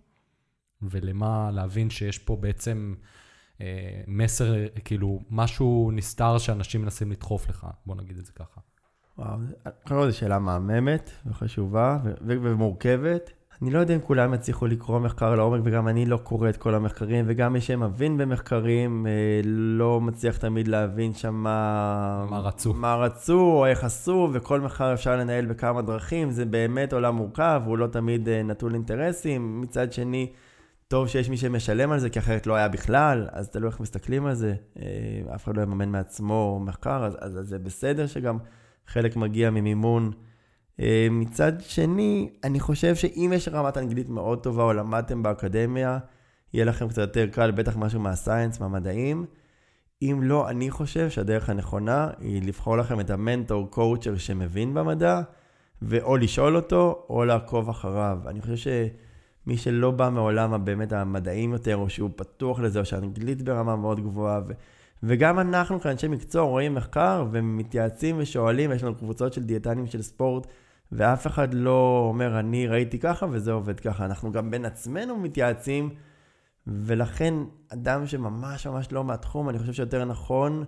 ולמה 0.82 1.52
להבין 1.52 1.90
שיש 1.90 2.20
פה 2.20 2.36
בעצם 2.36 2.96
אה, 3.62 4.02
מסר, 4.08 4.54
כאילו, 4.86 5.20
משהו 5.30 5.92
נסתר 5.94 6.38
שאנשים 6.38 6.82
מנסים 6.82 7.12
לדחוף 7.12 7.50
לך, 7.50 7.68
בוא 7.86 7.96
נגיד 7.96 8.18
את 8.18 8.26
זה 8.26 8.32
ככה. 8.32 8.62
וואו, 9.18 9.38
קודם 9.63 10.02
כל 10.02 10.12
זו 10.12 10.18
שאלה 10.18 10.40
מהממת 10.40 11.12
וחשובה 11.26 12.00
ו- 12.04 12.13
ו- 12.22 12.38
ומורכבת. 12.42 13.32
אני 13.62 13.72
לא 13.72 13.80
יודע 13.80 13.96
אם 13.96 14.00
כולם 14.00 14.34
יצליחו 14.34 14.67
לקרוא 14.67 15.00
מחקר 15.00 15.36
לעומק, 15.36 15.62
וגם 15.63 15.88
אני 15.88 16.06
לא 16.06 16.17
קורא 16.17 16.50
את 16.50 16.58
כל 16.58 16.76
המחקרים, 16.76 17.26
וגם 17.28 17.54
מי 17.54 17.62
שמבין 17.62 18.17
במחקרים 18.17 19.08
אה, 19.08 19.41
לא 19.43 20.02
מצליח 20.02 20.38
תמיד 20.38 20.67
להבין 20.67 21.13
שם 21.13 21.34
מה... 21.34 22.26
מה 22.30 22.39
רצו. 22.39 22.74
מה 22.74 22.96
רצו, 22.96 23.39
או 23.39 23.65
איך 23.65 23.84
עשו, 23.84 24.30
וכל 24.34 24.62
מחקר 24.62 24.93
אפשר 24.93 25.15
לנהל 25.15 25.46
בכמה 25.46 25.82
דרכים. 25.82 26.32
זה 26.32 26.46
באמת 26.46 26.93
עולם 26.93 27.15
מורכב, 27.15 27.62
הוא 27.65 27.78
לא 27.78 27.88
תמיד 27.88 28.30
אה, 28.30 28.43
נטול 28.43 28.74
אינטרסים. 28.74 29.62
מצד 29.62 29.93
שני, 29.93 30.32
טוב 30.88 31.08
שיש 31.08 31.30
מי 31.30 31.38
שמשלם 31.38 31.91
על 31.91 32.00
זה, 32.00 32.10
כי 32.10 32.20
אחרת 32.20 32.48
לא 32.48 32.56
היה 32.56 32.67
בכלל, 32.67 33.28
אז 33.32 33.50
תלוי 33.50 33.70
איך 33.70 33.80
מסתכלים 33.80 34.26
על 34.26 34.36
זה. 34.36 34.54
אה, 34.80 35.36
אף 35.36 35.43
אחד 35.43 35.58
לא 35.58 35.62
יממן 35.62 35.89
מעצמו 35.89 36.60
מחקר, 36.65 37.06
אז, 37.06 37.17
אז, 37.20 37.39
אז 37.39 37.48
זה 37.48 37.60
בסדר 37.60 38.08
שגם 38.08 38.38
חלק 38.88 39.15
מגיע 39.15 39.50
ממימון. 39.50 40.12
אה, 40.82 41.08
מצד 41.12 41.54
שני, 41.62 42.30
אני 42.44 42.60
חושב 42.60 42.96
שאם 42.96 43.32
יש 43.36 43.48
רמת 43.48 43.78
אנגלית 43.78 44.10
מאוד 44.10 44.44
טובה 44.44 44.63
או 44.63 44.74
למדתם 44.74 45.24
באקדמיה, 45.24 45.98
יהיה 46.54 46.66
לכם 46.66 46.88
קצת 46.88 46.98
יותר 46.98 47.28
קל, 47.28 47.52
בטח 47.52 47.78
משהו 47.78 48.00
מהסייאנס, 48.00 48.60
מהמדעים. 48.60 49.26
אם 50.02 50.20
לא, 50.24 50.50
אני 50.50 50.72
חושב 50.72 51.10
שהדרך 51.10 51.50
הנכונה 51.50 52.10
היא 52.20 52.42
לבחור 52.48 52.78
לכם 52.78 53.00
את 53.00 53.10
המנטור 53.10 53.68
קואוצ'ר 53.72 54.18
שמבין 54.18 54.74
במדע, 54.74 55.22
ואו 55.82 56.18
לשאול 56.18 56.56
אותו, 56.56 57.06
או 57.10 57.26
לעקוב 57.26 57.70
אחריו. 57.70 58.20
אני 58.28 58.42
חושב 58.42 58.56
שמי 58.56 59.58
שלא 59.58 59.92
בא 59.92 60.10
מעולם 60.10 60.54
הבאמת 60.54 60.94
המדעים 60.94 61.54
יותר, 61.54 61.76
או 61.76 61.90
שהוא 61.90 62.10
פתוח 62.16 62.60
לזה, 62.60 62.80
או 62.80 62.86
שהאנגלית 62.86 63.42
ברמה 63.42 63.76
מאוד 63.76 64.00
גבוהה, 64.00 64.42
ו... 64.48 64.54
וגם 65.04 65.40
אנחנו 65.40 65.80
כאנשי 65.80 66.08
מקצוע 66.08 66.42
רואים 66.42 66.76
מחקר 66.76 67.26
ומתייעצים 67.32 68.16
ושואלים, 68.20 68.72
יש 68.72 68.84
לנו 68.84 68.96
קבוצות 68.96 69.34
של 69.34 69.44
דיאטנים 69.44 69.88
של 69.88 70.02
ספורט, 70.02 70.48
ואף 70.91 71.28
אחד 71.28 71.54
לא 71.54 72.06
אומר, 72.10 72.39
אני 72.39 72.67
ראיתי 72.67 73.00
ככה 73.00 73.26
וזה 73.32 73.52
עובד 73.52 73.80
ככה. 73.80 74.06
אנחנו 74.06 74.32
גם 74.32 74.52
בין 74.52 74.65
עצמנו 74.65 75.17
מתייעצים, 75.17 75.89
ולכן 76.67 77.34
אדם 77.69 78.08
שממש 78.08 78.67
ממש 78.67 78.91
לא 78.91 79.04
מהתחום, 79.04 79.50
אני 79.50 79.60
חושב 79.60 79.73
שיותר 79.73 80.06
נכון 80.06 80.63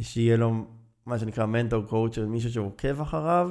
שיהיה 0.00 0.36
לו 0.36 0.64
מה 1.06 1.18
שנקרא 1.18 1.46
מנטור 1.46 1.84
קואוצ' 1.84 2.14
של 2.14 2.26
מישהו 2.26 2.50
שעוקב 2.50 3.00
אחריו, 3.00 3.50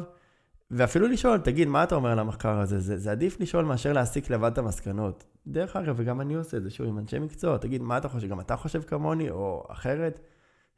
ואפילו 0.71 1.07
לשאול, 1.07 1.37
תגיד, 1.37 1.67
מה 1.67 1.83
אתה 1.83 1.95
אומר 1.95 2.11
על 2.11 2.19
המחקר 2.19 2.59
הזה? 2.59 2.79
זה, 2.79 2.97
זה 2.97 3.11
עדיף 3.11 3.39
לשאול 3.39 3.65
מאשר 3.65 3.93
להסיק 3.93 4.29
לבד 4.29 4.51
את 4.51 4.57
המסקנות. 4.57 5.23
דרך 5.47 5.75
אגב, 5.75 5.95
וגם 5.97 6.21
אני 6.21 6.33
עושה 6.33 6.57
את 6.57 6.63
זה, 6.63 6.69
שוב, 6.69 6.87
עם 6.87 6.99
אנשי 6.99 7.19
מקצוע, 7.19 7.57
תגיד, 7.57 7.81
מה 7.81 7.97
אתה 7.97 8.09
חושב? 8.09 8.27
גם 8.27 8.39
אתה 8.39 8.55
חושב 8.55 8.81
כמוני, 8.81 9.29
או 9.29 9.63
אחרת? 9.69 10.19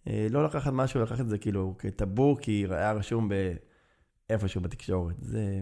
אה, 0.07 0.27
לא 0.29 0.43
לקחת 0.43 0.73
משהו, 0.73 1.01
לקחת 1.01 1.19
את 1.19 1.29
זה 1.29 1.37
כאילו 1.37 1.75
כטאבו, 1.79 2.37
כי 2.41 2.65
היה 2.69 2.91
רשום 2.91 3.29
באיפשהו 4.31 4.61
בתקשורת. 4.61 5.15
זה... 5.21 5.59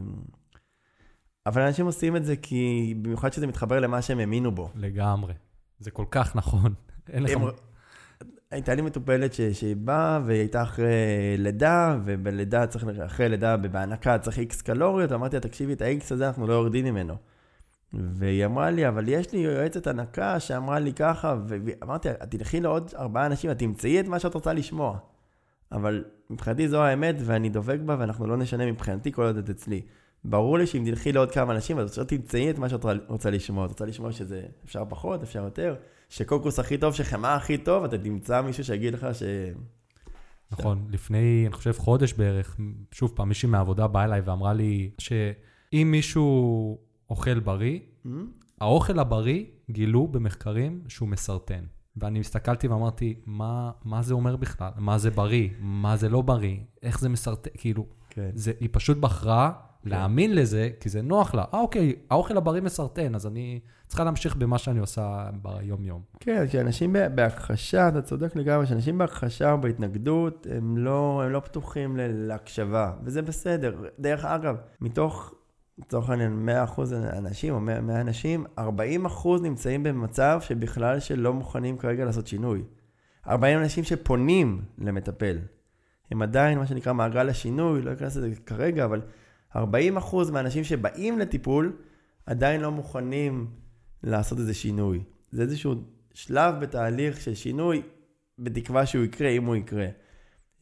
אבל 1.46 1.62
אנשים 1.62 1.86
עושים 1.86 2.16
את 2.16 2.26
זה 2.26 2.36
כי, 2.36 2.94
במיוחד 3.02 3.34
שזה 3.34 3.48
מתחבר 3.48 3.80
למה 3.80 4.02
שהם 4.02 4.20
האמינו 4.20 4.52
בו. 4.52 4.70
לגמרי. 4.76 5.34
זה 5.80 5.92
כל 5.92 6.06
כך 6.12 6.36
נכון. 6.36 6.74
אין 7.10 7.24
לך... 7.24 7.32
הייתה 8.52 8.76
לי 8.76 8.82
מטופלת 8.82 9.34
ש- 9.34 9.42
שהיא 9.42 9.76
באה 9.76 10.20
והיא 10.26 10.40
הייתה 10.40 10.64
אחרי 10.64 10.96
לידה, 11.38 11.98
ובלידה 12.06 12.68
צריך, 12.68 12.86
אחרי 13.06 13.30
לידה 13.30 13.58
בהנקה 13.58 14.20
צריך 14.20 14.40
איקס 14.40 14.62
קלוריות, 14.62 15.12
אמרתי 15.12 15.36
לה, 15.36 15.42
תקשיבי, 15.42 15.74
את 15.74 15.82
האיקס 15.82 16.12
הזה 16.12 16.28
אנחנו 16.28 16.48
לא 16.48 16.54
יורדים 16.54 16.86
ממנו. 16.86 17.16
והיא 17.94 18.46
אמרה 18.46 18.70
לי, 18.70 18.88
אבל 18.88 19.08
יש 19.08 19.34
לי 19.34 19.40
יועצת 19.40 19.88
הנקה 19.88 20.40
שאמרה 20.40 20.80
לי 20.80 20.94
ככה, 20.94 21.36
ואמרתי, 21.48 22.10
לה, 22.10 22.26
תלכי 22.26 22.60
לעוד 22.60 22.92
ארבעה 22.98 23.26
אנשים, 23.26 23.52
את 23.52 23.60
תמצאי 23.60 24.00
את 24.00 24.08
מה 24.08 24.20
שאת 24.20 24.34
רוצה 24.34 24.54
לשמוע. 24.54 24.98
אבל 25.72 26.04
מבחינתי 26.30 26.68
זו 26.68 26.82
האמת, 26.82 27.16
ואני 27.26 27.50
דבק 27.50 27.80
בה, 27.86 27.96
ואנחנו 28.00 28.28
לא 28.28 28.38
נשנה 28.38 28.72
מבחינתי 28.72 29.12
כל 29.12 29.24
עוד 29.24 29.38
את 29.38 29.50
אצלי. 29.50 29.82
ברור 30.24 30.58
לי 30.58 30.68
שאם 30.68 30.84
תלכי 30.86 31.12
לעוד 31.12 31.32
כמה 31.32 31.54
אנשים, 31.54 31.80
אז 31.80 32.00
את 32.00 32.08
תמצאי 32.08 32.50
את 32.50 32.58
מה 32.58 32.70
שאת 32.70 32.86
רוצה 33.08 33.30
לשמוע. 33.30 33.66
את 33.66 33.70
רוצה 33.70 33.86
לשמוע 33.86 34.12
שזה 34.12 34.44
אפשר 34.66 34.84
פחות, 34.90 35.24
אפשר 35.24 35.44
יותר, 35.44 35.76
שקוקוס 36.10 36.60
הכי 36.60 36.78
טוב, 36.78 36.94
שחמאה 36.94 37.36
הכי 37.36 37.58
טוב, 37.58 37.84
אתה 37.84 37.98
תמצא 37.98 38.42
מישהו 38.42 38.64
שיגיד 38.64 38.94
לך 38.94 39.08
ש... 39.14 39.24
נכון, 40.52 40.88
לפני, 40.90 41.44
אני 41.46 41.54
חושב, 41.54 41.72
חודש 41.72 42.14
בערך, 42.14 42.58
שוב 42.92 43.12
פעם, 43.16 43.28
מישהי 43.28 43.50
מהעבודה 43.50 43.88
באה 43.88 44.04
אליי 44.04 44.22
ואמרה 44.22 44.54
לי 44.54 44.92
שאם 44.98 45.88
מישהו 45.92 46.78
אוכל 47.10 47.40
בריא, 47.40 47.80
"Hmm? 48.06 48.10
האוכל 48.62 49.00
הבריא, 49.00 49.46
גילו 49.70 50.08
במחקרים 50.08 50.82
שהוא 50.88 51.10
מסרטן. 51.10 51.64
ואני 51.98 52.20
הסתכלתי 52.20 52.68
ואמרתי, 52.68 53.16
מה, 53.26 53.72
מה 53.86 54.02
זה 54.02 54.14
אומר 54.14 54.36
בכלל? 54.36 54.72
מה 54.78 54.98
זה 54.98 55.12
בריא? 55.12 55.50
מה 55.60 55.98
זה 55.98 56.10
לא 56.10 56.22
בריא? 56.22 56.58
איך 56.84 57.00
זה 57.00 57.10
מסרטן? 57.10 57.50
כאילו, 57.58 57.86
כן. 58.10 58.30
זה, 58.34 58.52
היא 58.60 58.70
פשוט 58.72 58.98
בחרה 58.98 59.52
להאמין 59.84 60.36
לזה, 60.36 60.70
כי 60.80 60.90
זה 60.90 61.02
נוח 61.02 61.36
לה. 61.36 61.44
אה, 61.54 61.60
אוקיי, 61.60 61.96
האוכל 62.10 62.38
הבריא 62.38 62.62
מסרטן, 62.62 63.16
אז 63.16 63.28
אני 63.28 63.60
צריכה 63.88 64.04
להמשיך 64.04 64.36
במה 64.36 64.58
שאני 64.58 64.80
עושה 64.80 65.30
ביום-יום. 65.42 66.02
כן, 66.20 66.48
כשאנשים 66.48 66.94
ב- 66.94 67.08
בהכחשה, 67.16 67.88
אתה 67.88 68.02
צודק 68.02 68.36
לגמרי, 68.36 68.66
כשאנשים 68.66 68.98
בהכחשה 68.98 69.52
או 69.52 69.62
בהתנגדות, 69.62 70.48
הם 70.58 70.78
לא, 70.78 71.22
הם 71.26 71.32
לא 71.32 71.40
פתוחים 71.40 71.98
להקשבה, 72.00 72.94
וזה 73.04 73.22
בסדר. 73.22 73.76
דרך 74.00 74.26
אגב, 74.26 74.56
מתוך, 74.82 75.34
לצורך 75.80 76.10
העניין, 76.10 76.50
100% 76.78 76.82
אנשים, 77.18 77.54
או 77.54 77.60
100, 77.60 77.82
100 77.82 78.02
אנשים, 78.02 78.46
40% 78.60 78.62
נמצאים 79.42 79.84
במצב 79.84 80.40
שבכלל 80.42 81.00
שלא 81.00 81.34
מוכנים 81.34 81.78
כרגע 81.78 82.06
לעשות 82.06 82.28
שינוי. 82.28 82.64
40 83.28 83.60
אנשים 83.60 83.84
שפונים 83.84 84.62
למטפל. 84.78 85.38
הם 86.12 86.22
עדיין, 86.22 86.58
מה 86.58 86.68
שנקרא, 86.68 86.94
מעגל 86.94 87.30
השינוי, 87.30 87.82
לא 87.82 87.94
אכנס 87.94 88.16
לזה 88.16 88.30
כרגע, 88.46 88.86
אבל 88.86 89.02
40% 89.56 89.60
מהאנשים 90.32 90.64
שבאים 90.64 91.20
לטיפול, 91.20 91.78
עדיין 92.26 92.62
לא 92.62 92.72
מוכנים 92.72 93.48
לעשות 94.04 94.40
איזה 94.40 94.54
שינוי. 94.54 95.04
זה 95.32 95.42
איזשהו 95.42 95.76
שלב 96.14 96.56
בתהליך 96.60 97.22
של 97.22 97.36
שינוי, 97.36 97.82
בתקווה 98.40 98.86
שהוא 98.86 99.04
יקרה, 99.04 99.30
אם 99.30 99.46
הוא 99.46 99.56
יקרה. 99.56 99.88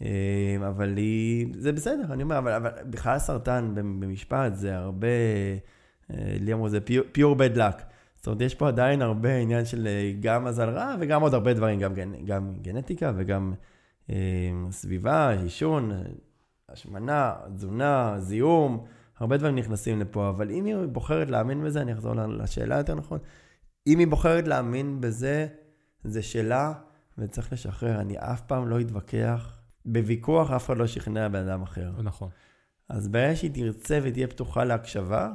אה, 0.01 0.57
אבל 0.67 0.97
היא, 0.97 1.47
זה 1.57 1.71
בסדר, 1.71 2.13
אני 2.13 2.23
אומר, 2.23 2.37
אבל, 2.37 2.51
אבל 2.51 2.69
בכלל 2.89 3.19
סרטן 3.19 3.71
במשפט 3.75 4.53
זה 4.53 4.77
הרבה, 4.77 5.07
אה, 6.11 6.37
לי 6.39 6.53
אמרו 6.53 6.69
זה 6.69 6.79
pure 7.13 7.37
bad 7.37 7.57
luck. 7.57 7.81
זאת 8.15 8.27
אומרת, 8.27 8.41
יש 8.41 8.55
פה 8.55 8.67
עדיין 8.67 9.01
הרבה 9.01 9.35
עניין 9.35 9.65
של 9.65 9.87
אה, 9.87 10.13
גם 10.19 10.43
מזל 10.43 10.69
רע 10.69 10.95
וגם 10.99 11.21
עוד 11.21 11.33
הרבה 11.33 11.53
דברים, 11.53 11.79
גם, 11.79 11.93
גם 12.25 12.53
גנטיקה 12.61 13.11
וגם 13.15 13.53
אה, 14.09 14.15
סביבה, 14.71 15.29
עישון, 15.29 15.91
השמנה, 16.69 17.33
תזונה, 17.53 18.15
זיהום, 18.19 18.85
הרבה 19.19 19.37
דברים 19.37 19.55
נכנסים 19.55 19.99
לפה, 19.99 20.29
אבל 20.29 20.51
אם 20.51 20.65
היא 20.65 20.75
בוחרת 20.91 21.29
להאמין 21.29 21.63
בזה, 21.63 21.81
אני 21.81 21.93
אחזור 21.93 22.13
לשאלה 22.13 22.77
יותר 22.77 22.95
נכון, 22.95 23.19
אם 23.87 23.99
היא 23.99 24.07
בוחרת 24.07 24.47
להאמין 24.47 25.01
בזה, 25.01 25.47
זה 26.03 26.21
שלה, 26.21 26.73
וצריך 27.17 27.53
לשחרר. 27.53 28.01
אני 28.01 28.17
אף 28.17 28.41
פעם 28.41 28.67
לא 28.67 28.81
אתווכח. 28.81 29.56
בוויכוח 29.87 30.51
אף 30.51 30.65
אחד 30.65 30.77
לא 30.77 30.87
שכנע 30.87 31.27
בן 31.27 31.47
אדם 31.47 31.61
אחר. 31.61 31.91
נכון. 32.03 32.29
אז 32.89 33.07
ברגע 33.07 33.35
שהיא 33.35 33.51
תרצה 33.53 33.99
ותהיה 34.03 34.27
פתוחה 34.27 34.63
להקשבה, 34.63 35.33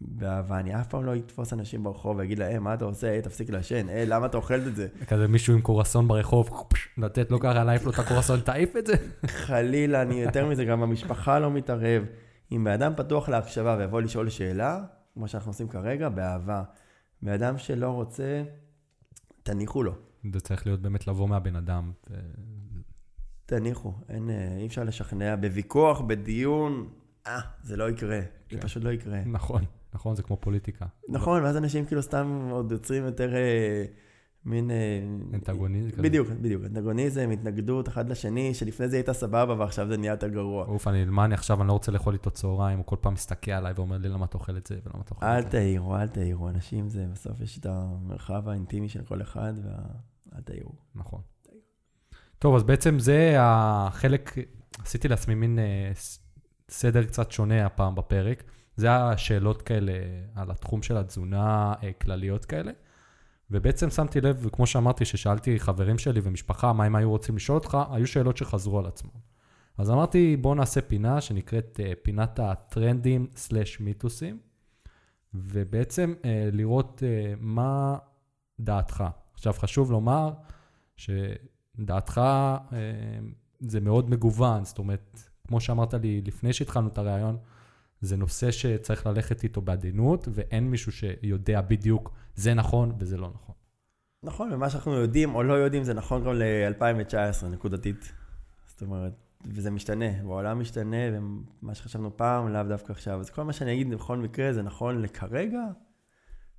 באהבה, 0.00 0.58
אני 0.58 0.80
אף 0.80 0.88
פעם 0.88 1.04
לא 1.04 1.16
אתפוס 1.16 1.52
אנשים 1.52 1.82
ברחוב 1.82 2.16
ואגיד 2.16 2.38
להם, 2.38 2.64
מה 2.64 2.74
אתה 2.74 2.84
עושה? 2.84 3.10
היי, 3.10 3.22
תפסיק 3.22 3.50
לעשן, 3.50 3.88
היי, 3.88 4.06
למה 4.06 4.26
אתה 4.26 4.36
אוכל 4.36 4.60
את 4.66 4.76
זה? 4.76 4.88
כזה 5.08 5.28
מישהו 5.28 5.54
עם 5.54 5.60
קורסון 5.60 6.08
ברחוב, 6.08 6.50
לתת 6.98 7.30
לו 7.30 7.40
ככה, 7.40 7.64
להעיף 7.64 7.84
לו 7.84 7.90
את 7.90 7.98
הקורסון, 7.98 8.40
תעיף 8.40 8.76
את 8.76 8.86
זה? 8.86 8.94
חלילה, 9.26 10.02
אני 10.02 10.14
יותר 10.14 10.46
מזה, 10.46 10.64
גם 10.64 10.82
המשפחה 10.82 11.38
לא 11.38 11.50
מתערב. 11.50 12.04
אם 12.52 12.64
בן 12.64 12.70
אדם 12.70 12.92
פתוח 12.96 13.28
להקשבה 13.28 13.76
ויבוא 13.78 14.00
לשאול 14.00 14.28
שאלה, 14.28 14.80
כמו 15.14 15.28
שאנחנו 15.28 15.50
עושים 15.50 15.68
כרגע, 15.68 16.08
באהבה. 16.08 16.62
בן 17.22 17.32
אדם 17.32 17.58
שלא 17.58 17.90
רוצה, 17.90 18.42
תניחו 19.42 19.82
לו. 19.82 19.92
זה 20.32 20.40
צריך 20.40 20.66
להיות 20.66 20.82
באמת 20.82 21.06
לבוא 21.06 21.28
מהבן 21.28 21.56
אדם. 21.56 21.92
תניחו, 23.56 23.92
אין, 24.08 24.30
אה, 24.30 24.56
אי 24.58 24.66
אפשר 24.66 24.84
לשכנע. 24.84 25.36
בוויכוח, 25.36 26.00
בדיון, 26.00 26.88
אה, 27.26 27.40
זה 27.62 27.76
לא 27.76 27.90
יקרה. 27.90 28.20
כן. 28.48 28.56
זה 28.56 28.62
פשוט 28.62 28.84
לא 28.84 28.90
יקרה. 28.90 29.24
נכון, 29.26 29.64
נכון, 29.94 30.16
זה 30.16 30.22
כמו 30.22 30.36
פוליטיקה. 30.36 30.86
נכון, 31.08 31.42
ואז 31.42 31.56
אנשים 31.56 31.84
כאילו 31.84 32.02
סתם 32.02 32.48
עוד 32.50 32.72
יוצרים 32.72 33.04
יותר 33.04 33.34
אה, 33.34 33.84
מין... 34.44 34.70
אה, 34.70 34.76
אנטגוניזם. 35.34 36.02
בדיוק, 36.02 36.28
בדיוק. 36.28 36.62
אנטגוניזם, 36.64 37.30
התנגדות 37.32 37.88
אחד 37.88 38.08
לשני, 38.08 38.54
שלפני 38.54 38.88
זה 38.88 38.96
הייתה 38.96 39.12
סבבה 39.12 39.54
ועכשיו 39.58 39.88
זה 39.88 39.96
נהיה 39.96 40.12
יותר 40.12 40.28
גרוע. 40.28 40.64
אוף, 40.64 40.88
אני, 40.88 41.04
מה 41.04 41.24
אני 41.24 41.34
עכשיו, 41.34 41.60
אני 41.60 41.68
לא 41.68 41.72
רוצה 41.72 41.92
לאכול 41.92 42.14
איתו 42.14 42.30
צהריים, 42.30 42.78
הוא 42.78 42.86
כל 42.86 42.96
פעם 43.00 43.12
מסתכל 43.12 43.50
עליי 43.50 43.72
ואומר 43.76 43.98
לי 43.98 44.08
למה 44.08 44.24
אתה 44.24 44.38
אוכל 44.38 44.56
את 44.56 44.66
זה 44.66 44.74
ולמה 44.84 45.02
אתה 45.02 45.14
אוכל 45.14 45.26
את 45.26 45.30
זה. 45.32 45.38
אל 45.38 45.42
תעירו, 45.42 45.96
אל 45.96 46.08
תעירו, 46.08 46.48
אנשים 46.48 46.88
זה, 46.88 47.06
בסוף 47.12 47.40
יש 47.40 47.58
את 47.58 47.66
המרחב 47.66 48.48
האינטימי 48.48 48.88
של 48.88 49.02
כל 49.02 49.22
אחד, 49.22 49.52
ואל 49.64 50.40
תעירו. 50.40 50.72
נכון. 50.94 51.20
טוב, 52.42 52.54
אז 52.54 52.62
בעצם 52.62 52.98
זה 52.98 53.36
החלק, 53.38 54.34
עשיתי 54.78 55.08
לעצמי 55.08 55.34
מין 55.34 55.58
אה, 55.58 55.92
סדר 56.68 57.04
קצת 57.04 57.32
שונה 57.32 57.66
הפעם 57.66 57.94
בפרק. 57.94 58.42
זה 58.76 58.94
השאלות 58.94 59.62
כאלה 59.62 59.92
על 60.34 60.50
התחום 60.50 60.82
של 60.82 60.96
התזונה, 60.96 61.74
אה, 61.82 61.92
כלליות 61.92 62.44
כאלה. 62.44 62.72
ובעצם 63.50 63.90
שמתי 63.90 64.20
לב, 64.20 64.38
וכמו 64.42 64.66
שאמרתי, 64.66 65.04
ששאלתי 65.04 65.60
חברים 65.60 65.98
שלי 65.98 66.20
ומשפחה 66.24 66.72
מה 66.72 66.84
הם 66.84 66.96
היו 66.96 67.10
רוצים 67.10 67.36
לשאול 67.36 67.58
אותך, 67.58 67.78
היו 67.90 68.06
שאלות 68.06 68.36
שחזרו 68.36 68.78
על 68.78 68.86
עצמם. 68.86 69.20
אז 69.78 69.90
אמרתי, 69.90 70.36
בואו 70.36 70.54
נעשה 70.54 70.80
פינה 70.80 71.20
שנקראת 71.20 71.80
uh, 71.82 71.96
פינת 72.02 72.38
הטרנדים 72.38 73.26
סלאש 73.36 73.80
מיתוסים, 73.80 74.38
ובעצם 75.34 76.14
לראות 76.52 77.02
מה 77.40 77.96
דעתך. 78.60 79.04
עכשיו, 79.34 79.52
חשוב 79.52 79.92
לומר 79.92 80.32
שדעתך 80.96 81.51
uh, 81.78 82.20
זה 83.60 83.80
מאוד 83.80 84.10
מגוון, 84.10 84.64
זאת 84.64 84.78
אומרת, 84.78 85.20
כמו 85.48 85.60
שאמרת 85.60 85.94
לי 85.94 86.22
לפני 86.24 86.52
שהתחלנו 86.52 86.88
את 86.88 86.98
הרעיון, 86.98 87.36
זה 88.00 88.16
נושא 88.16 88.50
שצריך 88.50 89.06
ללכת 89.06 89.44
איתו 89.44 89.60
בעדינות, 89.60 90.28
ואין 90.30 90.70
מישהו 90.70 90.92
שיודע 90.92 91.60
בדיוק 91.60 92.12
זה 92.34 92.54
נכון 92.54 92.92
וזה 92.98 93.16
לא 93.16 93.30
נכון. 93.34 93.54
נכון, 94.24 94.52
ומה 94.52 94.70
שאנחנו 94.70 94.92
יודעים 94.92 95.34
או 95.34 95.42
לא 95.42 95.54
יודעים 95.54 95.84
זה 95.84 95.94
נכון 95.94 96.24
גם 96.24 96.32
ל-2019, 96.34 97.46
נקודתית. 97.46 98.12
זאת 98.66 98.82
אומרת, 98.82 99.12
וזה 99.46 99.70
משתנה, 99.70 100.26
והעולם 100.26 100.60
משתנה, 100.60 100.96
ומה 101.12 101.74
שחשבנו 101.74 102.16
פעם 102.16 102.48
לאו 102.48 102.62
דווקא 102.62 102.92
עכשיו. 102.92 103.20
אז 103.20 103.30
כל 103.30 103.42
מה 103.42 103.52
שאני 103.52 103.72
אגיד 103.74 103.90
בכל 103.90 104.16
מקרה 104.16 104.52
זה 104.52 104.62
נכון 104.62 105.02
לכרגע, 105.02 105.62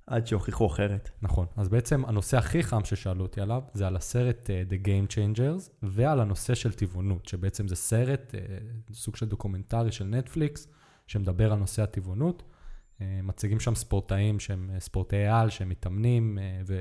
עד 0.06 0.26
שיוכיחו 0.26 0.66
אחרת. 0.66 1.10
נכון, 1.22 1.46
אז 1.56 1.68
בעצם 1.68 2.04
הנושא 2.04 2.36
הכי 2.36 2.62
חם 2.62 2.84
ששאלו 2.84 3.22
אותי 3.22 3.40
עליו, 3.40 3.62
זה 3.72 3.86
על 3.86 3.96
הסרט 3.96 4.50
uh, 4.50 4.72
The 4.72 4.86
Game 4.86 5.12
Changers, 5.12 5.70
ועל 5.82 6.20
הנושא 6.20 6.54
של 6.54 6.72
טבעונות, 6.72 7.28
שבעצם 7.28 7.68
זה 7.68 7.76
סרט, 7.76 8.34
uh, 8.34 8.94
סוג 8.94 9.16
של 9.16 9.26
דוקומנטרי 9.26 9.92
של 9.92 10.04
נטפליקס, 10.04 10.68
שמדבר 11.06 11.52
על 11.52 11.58
נושא 11.58 11.82
הטבעונות. 11.82 12.42
Uh, 12.42 13.02
מציגים 13.22 13.60
שם 13.60 13.74
ספורטאים 13.74 14.40
שהם 14.40 14.70
uh, 14.76 14.80
ספורטאי 14.80 15.26
על, 15.26 15.50
שהם 15.50 15.68
מתאמנים 15.68 16.38
uh, 16.38 16.72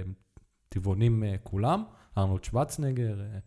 וטבעונים 0.69 1.23
uh, 1.23 1.37
כולם, 1.43 1.83
ארנולד 2.17 2.43
שוורצנגר, 2.43 3.19
uh, 3.19 3.39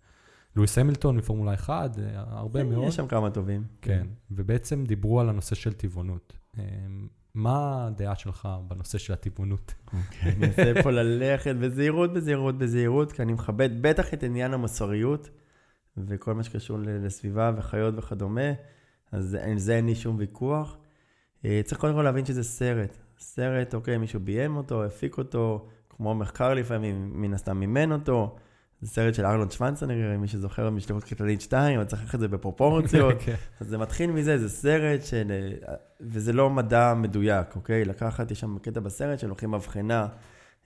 לואיס 0.57 0.79
המילטון 0.79 1.17
מפורמולה 1.17 1.55
1, 1.55 1.97
uh, 1.97 1.99
הרבה 2.15 2.65
מאוד. 2.65 2.89
יש 2.89 2.97
שם 2.97 3.07
כמה 3.07 3.31
טובים. 3.31 3.65
כן, 3.83 4.07
ובעצם 4.31 4.85
דיברו 4.85 5.21
על 5.21 5.29
הנושא 5.29 5.55
של 5.55 5.73
טבעונות. 5.73 6.39
מה 7.37 7.87
הדעה 7.87 8.17
שלך 8.17 8.49
בנושא 8.69 8.99
של 8.99 9.13
הטבעונות? 9.13 9.75
אוקיי, 9.87 10.33
אני 10.33 10.47
מנסה 10.47 10.73
פה 10.83 10.91
ללכת 10.91 11.57
בזהירות, 11.57 12.13
בזהירות, 12.13 12.59
בזהירות, 12.59 13.13
כי 13.13 13.23
אני 13.23 13.33
מכבד 13.33 13.83
בטח 13.83 14.15
את 14.15 14.23
עניין 14.23 14.55
המוסריות 14.55 15.31
וכל 15.97 16.35
מה 16.35 16.43
שקשור 16.43 16.79
לסביבה 16.83 17.53
וחיות 17.57 17.95
וכדומה, 17.99 18.53
אז 19.13 19.35
עם 19.35 19.59
זה 19.59 19.77
אין 19.77 19.87
לי 19.87 19.95
שום 19.95 20.17
ויכוח. 20.19 20.77
אה, 21.45 21.61
צריך 21.65 21.81
קודם 21.81 21.95
כל 21.95 22.03
להבין 22.03 22.25
שזה 22.25 22.43
סרט. 22.43 22.97
סרט, 23.19 23.75
אוקיי, 23.75 23.99
מישהו 23.99 24.21
ביים 24.21 24.57
אותו, 24.57 24.85
הפיק 24.85 25.19
אותו, 25.19 25.69
כמו 25.89 26.15
מחקר 26.15 26.55
לפעמים, 26.55 27.23
מן 27.23 27.35
הסתם 27.35 27.57
מימן 27.61 27.93
אותו. 27.93 28.37
זה 28.81 28.89
סרט 28.89 29.15
של 29.15 29.25
ארלון 29.25 29.51
שוונצנגר, 29.51 30.19
מי 30.19 30.29
שזוכר 30.29 30.71
משלחות 30.71 31.05
קטלנית 31.05 31.41
2, 31.41 31.79
אבל 31.79 31.89
צריך 31.89 32.15
את 32.15 32.21
זה 32.21 32.29
בפרופורציות. 32.29 33.15
כן. 33.25 33.35
אז 33.61 33.67
זה 33.67 33.79
מתחיל 33.79 34.11
מזה, 34.11 34.39
זה 34.39 34.49
סרט 34.49 35.05
של... 35.05 35.33
וזה 36.01 36.33
לא 36.33 36.51
מדע 36.51 36.95
מדויק, 36.95 37.57
אוקיי? 37.57 37.85
לקחת, 37.85 38.31
יש 38.31 38.41
שם 38.41 38.59
קטע 38.59 38.81
בסרט 38.81 39.19
שלוקחים 39.19 39.51
מבחנה 39.51 40.07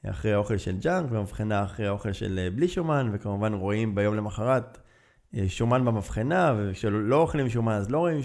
אחרי 0.07 0.33
האוכל 0.33 0.57
של 0.57 0.77
ג'אנק, 0.79 1.13
ומבחנה 1.13 1.65
אחרי 1.65 1.87
האוכל 1.87 2.13
של 2.13 2.39
אה, 2.43 2.51
בלי 2.51 2.69
שומן, 2.69 3.11
וכמובן 3.13 3.55
רואים 3.55 3.95
ביום 3.95 4.15
למחרת 4.15 4.79
אה, 5.37 5.49
שומן 5.49 5.85
במבחנה, 5.85 6.55
וכשלא 6.59 7.17
אוכלים 7.17 7.49
שומן 7.49 7.73
אז 7.73 7.91
לא 7.91 7.99
רואים... 7.99 8.21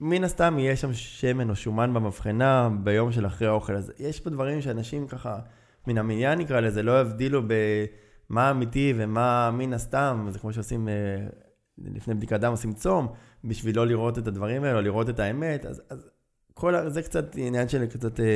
מן 0.00 0.24
הסתם 0.24 0.58
יהיה 0.58 0.76
שם 0.76 0.92
שמן 0.92 1.50
או 1.50 1.56
שומן 1.56 1.94
במבחנה 1.94 2.68
ביום 2.82 3.12
של 3.12 3.26
אחרי 3.26 3.48
האוכל. 3.48 3.76
אז 3.76 3.92
יש 3.98 4.20
פה 4.20 4.30
דברים 4.30 4.60
שאנשים 4.60 5.06
ככה, 5.06 5.38
מן 5.86 5.98
המניין 5.98 6.38
נקרא 6.38 6.60
לזה, 6.60 6.82
לא 6.82 7.00
יבדילו 7.00 7.42
ב... 7.42 7.54
מה 8.30 8.50
אמיתי 8.50 8.94
ומה 8.96 9.50
מן 9.50 9.72
הסתם, 9.72 10.26
זה 10.30 10.38
כמו 10.38 10.52
שעושים 10.52 10.88
אה, 10.88 11.26
לפני 11.78 12.14
בדיקת 12.14 12.40
דם, 12.40 12.50
עושים 12.50 12.72
צום, 12.72 13.08
בשביל 13.44 13.76
לא 13.76 13.86
לראות 13.86 14.18
את 14.18 14.26
הדברים 14.26 14.64
האלה, 14.64 14.76
או 14.76 14.82
לראות 14.82 15.08
את 15.08 15.18
האמת, 15.18 15.66
אז, 15.66 15.82
אז 15.90 16.10
כל 16.54 16.88
זה 16.88 17.02
קצת 17.02 17.36
עניין 17.36 17.68
של 17.68 17.86
קצת, 17.86 18.20
אה, 18.20 18.26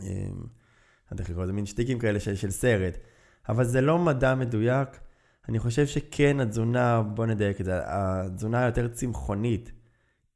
אה, 0.00 0.06
אני 0.06 1.10
יודע 1.10 1.22
איך 1.22 1.30
לקרוא 1.30 1.44
לזה, 1.44 1.52
מין 1.52 1.66
שטיקים 1.66 1.98
כאלה 1.98 2.20
של, 2.20 2.34
של 2.34 2.50
סרט. 2.50 2.98
אבל 3.48 3.64
זה 3.64 3.80
לא 3.80 3.98
מדע 3.98 4.34
מדויק. 4.34 4.88
אני 5.48 5.58
חושב 5.58 5.86
שכן 5.86 6.40
התזונה, 6.40 7.02
בוא 7.02 7.26
נדייק 7.26 7.60
את 7.60 7.64
זה, 7.64 7.80
התזונה 7.84 8.62
היותר 8.62 8.88
צמחונית, 8.88 9.72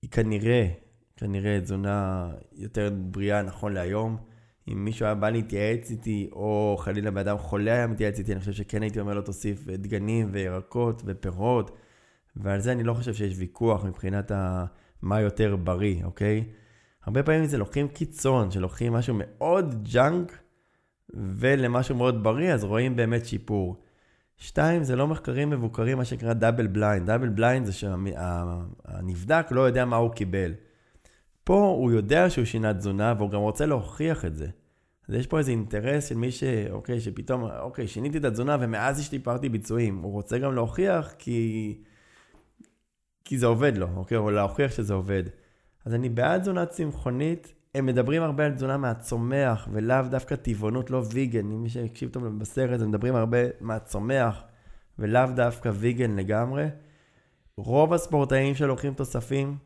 היא 0.03 0.11
כנראה, 0.11 0.69
כנראה 1.17 1.61
תזונה 1.61 2.31
יותר 2.53 2.91
בריאה 3.11 3.43
נכון 3.43 3.73
להיום. 3.73 4.30
אם 4.73 4.85
מישהו 4.85 5.07
היה 5.07 5.15
בא 5.15 5.31
להתייעץ 5.31 5.91
איתי, 5.91 6.29
או 6.33 6.77
חלילה 6.79 7.11
בן 7.11 7.19
אדם 7.19 7.39
חולה 7.39 7.73
היה 7.73 7.87
מתייעץ 7.87 8.19
איתי, 8.19 8.33
אני 8.33 8.41
חושב 8.41 8.53
שכן 8.53 8.83
הייתי 8.83 9.01
אומר 9.01 9.15
לו 9.15 9.23
תוסיף 9.23 9.67
דגנים 9.67 10.29
וירקות 10.33 11.03
ופירות, 11.05 11.71
ועל 12.37 12.61
זה 12.61 12.73
אני 12.73 12.83
לא 12.83 12.95
חושב 12.95 13.15
שיש 13.15 13.35
ויכוח 13.39 13.85
מבחינת. 13.85 14.33
מה 15.03 15.21
יותר 15.21 15.57
בריא, 15.57 16.05
אוקיי? 16.05 16.45
הרבה 17.05 17.23
פעמים 17.23 17.45
זה 17.45 17.59
לוקחים 17.59 17.89
קיצון, 17.89 18.51
שלוקחים 18.51 18.93
משהו 18.93 19.15
מאוד 19.19 19.89
ג'אנק 19.93 20.39
ולמשהו 21.15 21.95
מאוד 21.95 22.23
בריא, 22.23 22.55
אז 22.55 22.65
רואים 22.65 22.97
באמת 22.97 23.27
שיפור. 23.27 23.77
שתיים, 24.37 24.85
זה 24.85 24.97
לא 24.97 25.07
מחקרים 25.07 25.51
מבוקרים, 25.51 25.99
מה 25.99 26.05
שנקרא 26.05 26.33
double 26.33 26.67
blind. 26.67 27.07
double 27.07 27.29
blind 27.29 27.67
זה 27.67 27.73
שהנבדק 27.73 29.47
לא 29.51 29.61
יודע 29.61 29.85
מה 29.85 29.97
הוא 29.97 30.11
קיבל. 30.11 30.55
פה 31.45 31.75
הוא 31.79 31.93
יודע 31.93 32.31
שהוא 32.31 32.45
שינה 32.45 32.75
תזונה, 32.75 33.15
והוא 33.19 33.31
גם 33.31 33.41
רוצה 33.41 33.67
להוכיח 33.67 34.25
את 34.25 34.37
זה. 34.37 34.49
אז 35.11 35.15
יש 35.15 35.27
פה 35.27 35.39
איזה 35.39 35.51
אינטרס 35.51 36.09
של 36.09 36.17
מי 36.17 36.33
ש... 36.33 36.45
אוקיי, 36.71 37.01
שפתאום, 37.01 37.45
אוקיי, 37.45 37.89
שיניתי 37.89 38.19
את 38.19 38.25
התזונה 38.25 38.57
ומאז 38.61 39.01
השתפרתי 39.01 39.49
ביצועים. 39.49 39.99
הוא 39.99 40.13
רוצה 40.13 40.39
גם 40.39 40.55
להוכיח 40.55 41.15
כי... 41.19 41.79
כי 43.25 43.39
זה 43.39 43.47
עובד 43.47 43.77
לו, 43.77 43.89
אוקיי? 43.97 44.17
או 44.17 44.31
להוכיח 44.31 44.71
שזה 44.71 44.95
עובד. 44.95 45.23
אז 45.85 45.95
אני 45.95 46.09
בעד 46.09 46.41
תזונה 46.41 46.67
צמחונית. 46.67 47.55
הם 47.75 47.87
מדברים 47.87 48.23
הרבה 48.23 48.47
על 48.47 48.53
תזונה 48.53 48.77
מהצומח, 48.77 49.69
ולאו 49.73 50.05
דווקא 50.11 50.37
טבעונות, 50.37 50.91
לא 50.91 51.03
ויגן. 51.13 51.47
מי 51.47 51.69
שהקשיב 51.69 52.11
טוב 52.11 52.27
בסרט, 52.39 52.81
הם 52.81 52.89
מדברים 52.89 53.17
הרבה 53.17 53.39
מהצומח, 53.61 54.43
ולאו 54.99 55.27
דווקא 55.37 55.71
ויגן 55.75 56.17
לגמרי. 56.17 56.67
רוב 57.57 57.93
הספורטאים 57.93 58.55
שלוקחים 58.55 58.95
תוספים, 58.95 59.57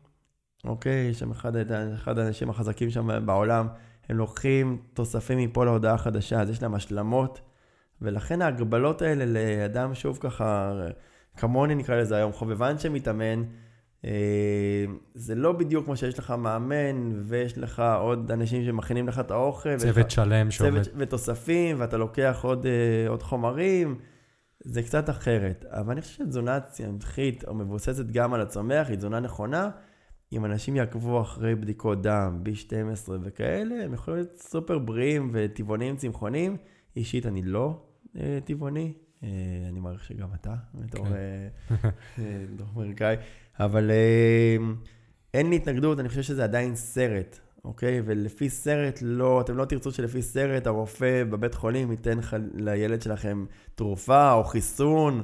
אוקיי, 0.63 1.07
יש 1.09 1.19
שם 1.19 1.31
אחד, 1.31 1.55
אחד 1.95 2.19
האנשים 2.19 2.49
החזקים 2.49 2.89
שם 2.89 3.25
בעולם, 3.25 3.67
הם 4.09 4.17
לוקחים 4.17 4.77
תוספים 4.93 5.37
מפה 5.37 5.65
להודעה 5.65 5.97
חדשה, 5.97 6.41
אז 6.41 6.49
יש 6.49 6.61
להם 6.61 6.75
השלמות, 6.75 7.41
ולכן 8.01 8.41
ההגבלות 8.41 9.01
האלה 9.01 9.25
לאדם, 9.25 9.95
שוב 9.95 10.17
ככה, 10.21 10.73
כמוני 11.37 11.75
נקרא 11.75 11.95
לזה 11.95 12.15
היום, 12.15 12.31
חובבן 12.31 12.77
שמתאמן, 12.77 13.43
אה, 14.05 14.85
זה 15.13 15.35
לא 15.35 15.51
בדיוק 15.51 15.85
כמו 15.85 15.97
שיש 15.97 16.19
לך 16.19 16.31
מאמן, 16.31 17.11
ויש 17.23 17.57
לך 17.57 17.83
עוד 17.99 18.31
אנשים 18.31 18.65
שמכינים 18.65 19.07
לך 19.07 19.19
את 19.19 19.31
האוכל. 19.31 19.77
צוות 19.77 20.11
שלם 20.11 20.51
שעומד. 20.51 20.83
צוות 20.83 20.95
ותוספים, 20.97 21.79
ואתה 21.79 21.97
לוקח 21.97 22.39
עוד, 22.43 22.65
אה, 22.65 23.09
עוד 23.09 23.23
חומרים, 23.23 23.99
זה 24.59 24.83
קצת 24.83 25.09
אחרת. 25.09 25.65
אבל 25.69 25.91
אני 25.91 26.01
חושב 26.01 26.13
שתזונה 26.13 26.59
צמחית, 26.59 27.43
או 27.47 27.53
מבוססת 27.53 28.05
גם 28.05 28.33
על 28.33 28.41
הצומח, 28.41 28.87
היא 28.89 28.97
תזונה 28.97 29.19
נכונה. 29.19 29.69
אם 30.33 30.45
אנשים 30.45 30.75
יעקבו 30.75 31.21
אחרי 31.21 31.55
בדיקות 31.55 32.01
דם, 32.01 32.43
B12 32.45 33.09
וכאלה, 33.21 33.83
הם 33.83 33.93
יכולים 33.93 34.19
להיות 34.19 34.35
סופר 34.35 34.79
בריאים 34.79 35.29
וטבעוניים 35.33 35.95
צמחונים. 35.95 36.57
אישית 36.95 37.25
אני 37.25 37.41
לא 37.41 37.81
אה, 38.17 38.39
טבעוני, 38.45 38.93
אה, 39.23 39.29
אני 39.69 39.79
מעריך 39.79 40.03
שגם 40.03 40.27
אתה, 40.33 40.55
בתור 40.73 41.05
כן. 42.15 42.23
אמריקאי, 42.75 43.15
אבל 43.59 43.91
אה, 43.91 44.57
אין 45.33 45.49
לי 45.49 45.55
התנגדות, 45.55 45.99
אני 45.99 46.09
חושב 46.09 46.21
שזה 46.21 46.43
עדיין 46.43 46.75
סרט, 46.75 47.39
אוקיי? 47.65 48.01
ולפי 48.05 48.49
סרט, 48.49 48.99
לא, 49.01 49.41
אתם 49.41 49.57
לא 49.57 49.65
תרצו 49.65 49.91
שלפי 49.91 50.21
סרט 50.21 50.67
הרופא 50.67 51.23
בבית 51.23 51.55
חולים 51.55 51.91
ייתן 51.91 52.19
לילד 52.53 53.01
שלכם 53.01 53.45
תרופה 53.75 54.31
או 54.31 54.43
חיסון. 54.43 55.23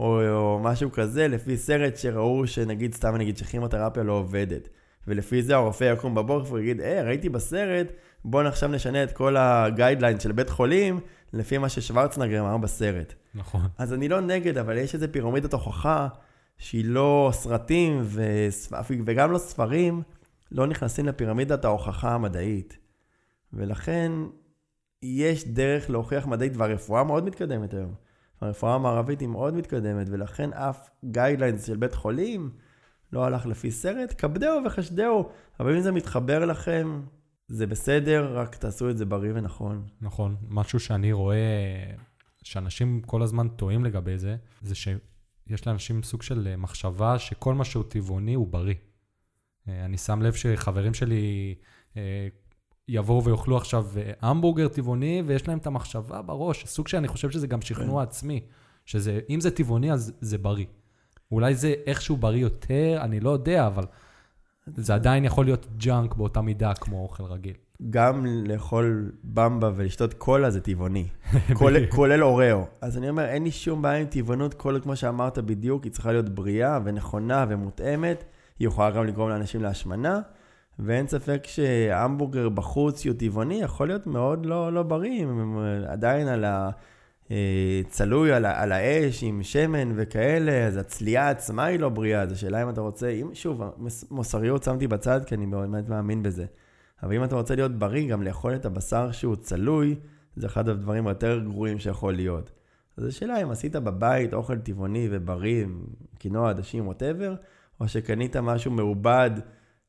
או, 0.00 0.28
או 0.28 0.58
משהו 0.62 0.92
כזה, 0.92 1.28
לפי 1.28 1.56
סרט 1.56 1.96
שראו 1.96 2.46
שנגיד, 2.46 2.94
סתם 2.94 3.16
נגיד 3.16 3.36
שכימותרפיה 3.36 4.02
לא 4.02 4.12
עובדת. 4.12 4.68
ולפי 5.06 5.42
זה 5.42 5.54
הרופא 5.54 5.84
יקום 5.84 6.14
בבוקר 6.14 6.52
ויגיד, 6.52 6.80
אה, 6.80 7.02
ראיתי 7.02 7.28
בסרט, 7.28 7.86
בואו 8.24 8.46
עכשיו 8.46 8.68
נשנה 8.68 9.02
את 9.02 9.12
כל 9.12 9.36
ה 9.36 9.44
guideline 9.44 10.20
של 10.20 10.32
בית 10.32 10.50
חולים, 10.50 11.00
לפי 11.32 11.58
מה 11.58 11.68
ששוורצנגר 11.68 12.40
אמר 12.40 12.56
בסרט. 12.56 13.14
נכון. 13.34 13.60
אז 13.78 13.92
אני 13.92 14.08
לא 14.08 14.20
נגד, 14.20 14.58
אבל 14.58 14.76
יש 14.76 14.94
איזה 14.94 15.08
פירמידת 15.08 15.52
הוכחה 15.52 16.08
שהיא 16.58 16.84
לא 16.84 17.30
סרטים 17.32 18.02
וגם 19.04 19.32
לא 19.32 19.38
ספרים, 19.38 20.02
לא 20.52 20.66
נכנסים 20.66 21.06
לפירמידת 21.06 21.64
ההוכחה 21.64 22.14
המדעית. 22.14 22.78
ולכן 23.52 24.12
יש 25.02 25.48
דרך 25.48 25.90
להוכיח 25.90 26.26
מדעית, 26.26 26.56
והרפואה 26.56 27.04
מאוד 27.04 27.24
מתקדמת 27.24 27.74
היום. 27.74 27.94
הרפואה 28.42 28.74
המערבית 28.74 29.20
היא 29.20 29.28
מאוד 29.28 29.54
מתקדמת, 29.54 30.06
ולכן 30.10 30.52
אף 30.52 30.90
guidelines 31.04 31.66
של 31.66 31.76
בית 31.76 31.94
חולים 31.94 32.50
לא 33.12 33.24
הלך 33.24 33.46
לפי 33.46 33.70
סרט, 33.70 34.14
כבדהו 34.18 34.64
וחשדהו. 34.66 35.28
אבל 35.60 35.74
אם 35.74 35.80
זה 35.80 35.92
מתחבר 35.92 36.44
לכם, 36.44 37.02
זה 37.48 37.66
בסדר, 37.66 38.38
רק 38.38 38.56
תעשו 38.56 38.90
את 38.90 38.98
זה 38.98 39.04
בריא 39.04 39.32
ונכון. 39.34 39.86
נכון. 40.00 40.36
משהו 40.48 40.80
שאני 40.80 41.12
רואה, 41.12 41.36
שאנשים 42.42 43.00
כל 43.00 43.22
הזמן 43.22 43.48
טועים 43.48 43.84
לגבי 43.84 44.18
זה, 44.18 44.36
זה 44.62 44.74
שיש 44.74 45.66
לאנשים 45.66 46.02
סוג 46.02 46.22
של 46.22 46.54
מחשבה 46.56 47.18
שכל 47.18 47.54
מה 47.54 47.64
שהוא 47.64 47.84
טבעוני 47.88 48.34
הוא 48.34 48.46
בריא. 48.46 48.74
אה, 49.68 49.84
אני 49.84 49.98
שם 49.98 50.22
לב 50.22 50.32
שחברים 50.32 50.94
שלי 50.94 51.54
אה, 51.96 52.28
יבואו 52.88 53.24
ויאכלו 53.24 53.56
עכשיו 53.56 53.86
אה, 53.96 54.12
המבורגר 54.20 54.68
טבעוני, 54.68 55.22
ויש 55.26 55.48
להם 55.48 55.58
את 55.58 55.66
המחשבה 55.66 56.22
בראש, 56.22 56.64
סוג 56.66 56.88
שאני 56.88 57.08
חושב 57.08 57.30
שזה 57.30 57.46
גם 57.46 57.62
שכנוע 57.62 58.02
כן. 58.02 58.08
עצמי, 58.08 58.40
שזה, 58.84 59.20
אם 59.30 59.40
זה 59.40 59.50
טבעוני, 59.50 59.92
אז 59.92 60.12
זה 60.20 60.38
בריא. 60.38 60.66
אולי 61.32 61.54
זה 61.54 61.74
איכשהו 61.86 62.16
בריא 62.16 62.42
יותר, 62.42 62.98
אני 63.00 63.20
לא 63.20 63.30
יודע, 63.30 63.66
אבל 63.66 63.84
זה 64.66 64.94
עדיין 64.94 65.24
יכול 65.24 65.44
להיות 65.44 65.66
ג'אנק 65.76 66.14
באותה 66.14 66.40
מידה 66.40 66.74
כמו 66.74 67.02
אוכל 67.02 67.24
רגיל. 67.24 67.54
גם 67.90 68.26
לאכול 68.26 69.12
במבה 69.24 69.70
ולשתות 69.76 70.14
קולה 70.14 70.50
זה 70.50 70.60
טבעוני, 70.60 71.08
כולל, 71.58 71.86
כולל 71.86 72.24
אוראו. 72.24 72.64
אז 72.80 72.98
אני 72.98 73.10
אומר, 73.10 73.24
אין 73.24 73.44
לי 73.44 73.50
שום 73.50 73.82
בעיה 73.82 74.00
עם 74.00 74.06
טבעונות, 74.06 74.54
כל 74.54 74.78
כמו 74.82 74.96
שאמרת 74.96 75.38
בדיוק, 75.38 75.84
היא 75.84 75.92
צריכה 75.92 76.12
להיות 76.12 76.28
בריאה 76.28 76.78
ונכונה 76.84 77.46
ומותאמת. 77.48 78.24
היא 78.58 78.68
יכולה 78.68 78.90
גם 78.90 79.06
לגרום 79.06 79.28
לאנשים 79.28 79.62
להשמנה. 79.62 80.20
ואין 80.78 81.06
ספק 81.06 81.42
שהמבורגר 81.46 82.48
בחוץ 82.48 83.02
שהוא 83.02 83.16
טבעוני 83.18 83.60
יכול 83.62 83.88
להיות 83.88 84.06
מאוד 84.06 84.46
לא, 84.46 84.72
לא 84.72 84.82
בריא, 84.82 85.26
עדיין 85.86 86.28
על 86.28 86.44
ה... 86.44 86.70
אה, 87.30 87.80
צלוי 87.88 88.32
על, 88.32 88.46
על 88.46 88.72
האש 88.72 89.22
עם 89.22 89.42
שמן 89.42 89.92
וכאלה, 89.96 90.66
אז 90.66 90.76
הצליעה 90.76 91.30
עצמה 91.30 91.64
היא 91.64 91.80
לא 91.80 91.88
בריאה, 91.88 92.22
אז 92.22 92.32
השאלה 92.32 92.62
אם 92.62 92.68
אתה 92.68 92.80
רוצה, 92.80 93.08
אם, 93.08 93.30
שוב, 93.34 93.62
מוסריות 94.10 94.62
שמתי 94.62 94.86
בצד 94.86 95.24
כי 95.24 95.34
אני 95.34 95.46
באמת 95.46 95.88
מאמין 95.88 96.22
בזה. 96.22 96.44
אבל 97.02 97.14
אם 97.14 97.24
אתה 97.24 97.34
רוצה 97.34 97.54
להיות 97.54 97.78
בריא, 97.78 98.08
גם 98.08 98.22
לאכול 98.22 98.54
את 98.54 98.64
הבשר 98.64 99.12
שהוא 99.12 99.36
צלוי, 99.36 99.94
זה 100.36 100.46
אחד 100.46 100.68
הדברים 100.68 101.06
היותר 101.06 101.38
גרועים 101.38 101.78
שיכול 101.78 102.14
להיות. 102.14 102.50
אז 102.96 103.04
השאלה 103.04 103.42
אם 103.42 103.50
עשית 103.50 103.76
בבית 103.76 104.34
אוכל 104.34 104.58
טבעוני 104.58 105.08
ובריא, 105.10 105.66
קינוע, 106.18 106.50
עדשים, 106.50 106.86
ווטאבר, 106.86 107.34
או 107.80 107.88
שקנית 107.88 108.36
משהו 108.36 108.70
מעובד. 108.70 109.30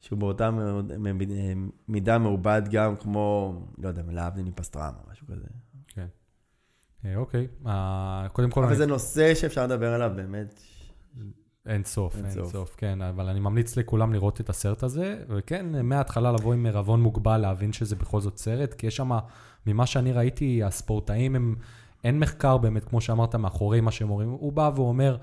שהוא 0.04 0.20
באותה 0.20 0.49
מידה 1.88 2.18
מעובד 2.18 2.62
גם 2.72 2.95
כמו, 2.95 3.54
לא 3.78 3.88
יודע, 3.88 4.01
להבדיל 4.10 4.45
מפסטרמה, 4.45 4.97
משהו 5.12 5.28
כזה. 5.28 5.45
כן. 5.88 6.08
אה, 7.06 7.16
אוקיי, 7.16 7.47
אה, 7.66 8.28
קודם 8.34 8.49
כל... 8.49 8.64
אבל 8.64 8.76
זה 8.76 8.86
נושא 8.86 9.36
שאפשר 9.36 9.64
לדבר 9.64 9.93
עליו 9.93 10.12
באמת. 10.16 10.62
אין 11.66 11.84
סוף, 11.84 12.16
אין 12.16 12.45
סוף, 12.45 12.76
כן, 12.78 13.01
אבל 13.01 13.28
אני 13.28 13.39
ממליץ 13.39 13.78
לכולם 13.78 14.14
לראות 14.14 14.41
את 14.41 14.49
הסרט 14.49 14.84
הזה, 14.84 15.24
וכן, 15.30 15.86
מההתחלה 15.86 16.32
לבוא 16.32 16.54
עם 16.54 16.66
ערבון 16.66 17.01
מוגבל, 17.01 17.38
להבין 17.38 17.74
שזה 17.74 17.95
בכל 17.95 18.22
זאת 18.22 18.38
סרט, 18.38 18.74
כי 18.74 18.88
יש 18.88 18.95
שם, 18.95 19.12
ממה 19.66 19.86
שאני 19.86 20.12
ראיתי, 20.12 20.64
הספורטאים 20.64 21.36
הם, 21.36 21.56
אין 22.04 22.20
מחקר 22.20 22.58
באמת, 22.58 22.86
כמו 22.86 23.01
שאמרת, 23.01 23.36
מאחורי 23.36 23.82
מה 23.82 23.91
שהם 23.91 24.10
אומרים, 24.10 24.30
הוא 24.30 24.54
בא 24.54 24.72
ואומר, 24.76 25.18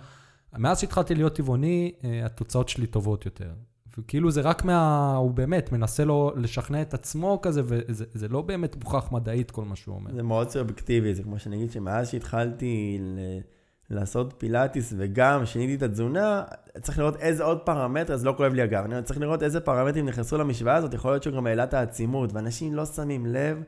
מאז 0.59 0.81
שהתחלתי 0.81 1.15
להיות 1.15 1.35
טבעוני, 1.35 1.93
אה, 2.05 2.27
התוצאות 2.27 2.69
שלי 2.69 2.87
טובות 2.87 3.25
יותר. 3.25 3.51
וכאילו 3.99 4.31
זה 4.31 4.41
רק 4.41 4.65
מה... 4.65 5.15
הוא 5.17 5.31
באמת 5.31 5.73
מנסה 5.73 6.05
לו 6.05 6.33
לשכנע 6.37 6.83
את 6.83 6.95
עצמו 6.95 7.39
כזה, 7.43 7.63
וזה 7.67 8.29
לא 8.29 8.43
באמת 8.43 8.77
מוכח 8.77 9.13
מדעית 9.13 9.51
כל 9.51 9.65
מה 9.65 9.77
שהוא 9.77 9.95
אומר. 9.95 10.15
זה 10.15 10.23
מאוד 10.23 10.51
סובייקטיבי, 10.51 11.15
זה 11.15 11.23
כמו 11.23 11.39
שאני 11.39 11.57
אגיד 11.57 11.71
שמאז 11.71 12.11
שהתחלתי 12.11 12.99
ל... 13.01 13.19
לעשות 13.91 14.35
פילאטיס 14.39 14.95
וגם 14.97 15.47
שיניתי 15.47 15.75
את 15.75 15.83
התזונה, 15.83 16.43
צריך 16.81 16.99
לראות 16.99 17.17
איזה 17.17 17.45
עוד 17.45 17.59
פרמטר, 17.59 18.15
אז 18.15 18.25
לא 18.25 18.35
כואב 18.37 18.53
לי 18.53 18.63
הגב. 18.63 18.85
אני 18.85 19.03
צריך 19.03 19.21
לראות 19.21 19.43
איזה 19.43 19.61
פרמטרים 19.61 20.07
נכנסו 20.07 20.39
למשוואה 20.39 20.75
הזאת, 20.75 20.95
יכול 20.95 21.11
להיות 21.11 21.23
שהוא 21.23 21.35
גם 21.35 21.47
העלה 21.47 21.65
את 21.65 21.75
העצימות, 21.75 22.33
ואנשים 22.33 22.75
לא 22.75 22.87
שמים 22.87 23.27
לב 23.27 23.63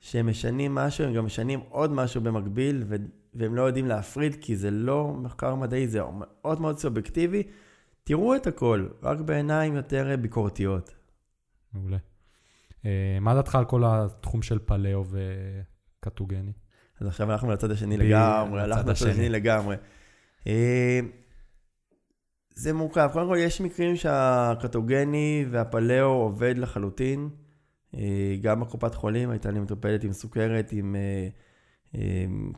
שהם 0.00 0.26
משנים 0.26 0.74
משהו, 0.74 1.04
הם 1.04 1.14
גם 1.14 1.24
משנים 1.24 1.60
עוד 1.68 1.92
משהו 1.92 2.20
במקביל, 2.20 2.84
ו... 2.88 2.96
והם 3.34 3.54
לא 3.54 3.62
יודעים 3.62 3.86
להפריד, 3.86 4.36
כי 4.40 4.56
זה 4.56 4.70
לא 4.70 5.12
מחקר 5.18 5.54
מדעי, 5.54 5.88
זה 5.88 6.00
מאוד 6.18 6.60
מאוד 6.60 6.78
סובייקטיבי. 6.78 7.42
תראו 8.10 8.36
את 8.36 8.46
הכל, 8.46 8.86
רק 9.02 9.20
בעיניים 9.20 9.76
יותר 9.76 10.16
ביקורתיות. 10.20 10.94
מעולה. 11.72 11.96
אה, 12.84 13.18
מה 13.20 13.34
דעתך 13.34 13.54
על 13.54 13.64
כל 13.64 13.82
התחום 13.86 14.42
של 14.42 14.58
פלאו 14.58 15.04
וקטוגני? 16.00 16.52
אז 17.00 17.06
עכשיו 17.06 17.32
אנחנו 17.32 17.50
לצד 17.50 17.70
השני 17.70 17.96
לגמרי, 17.96 18.62
הלכנו 18.62 18.90
לצד 18.90 19.08
השני 19.08 19.28
לגמרי. 19.28 19.76
אה, 20.46 21.00
זה 22.50 22.72
מורכב. 22.72 23.10
קודם 23.12 23.28
כל, 23.28 23.36
יש 23.38 23.60
מקרים 23.60 23.96
שהקטוגני 23.96 25.46
והפלאו 25.50 26.06
עובד 26.06 26.58
לחלוטין. 26.58 27.28
אה, 27.94 28.36
גם 28.40 28.60
בקופת 28.60 28.94
חולים 28.94 29.30
הייתה 29.30 29.50
לי 29.50 29.60
מטופלת 29.60 30.04
עם 30.04 30.12
סוכרת, 30.12 30.72
עם 30.72 30.96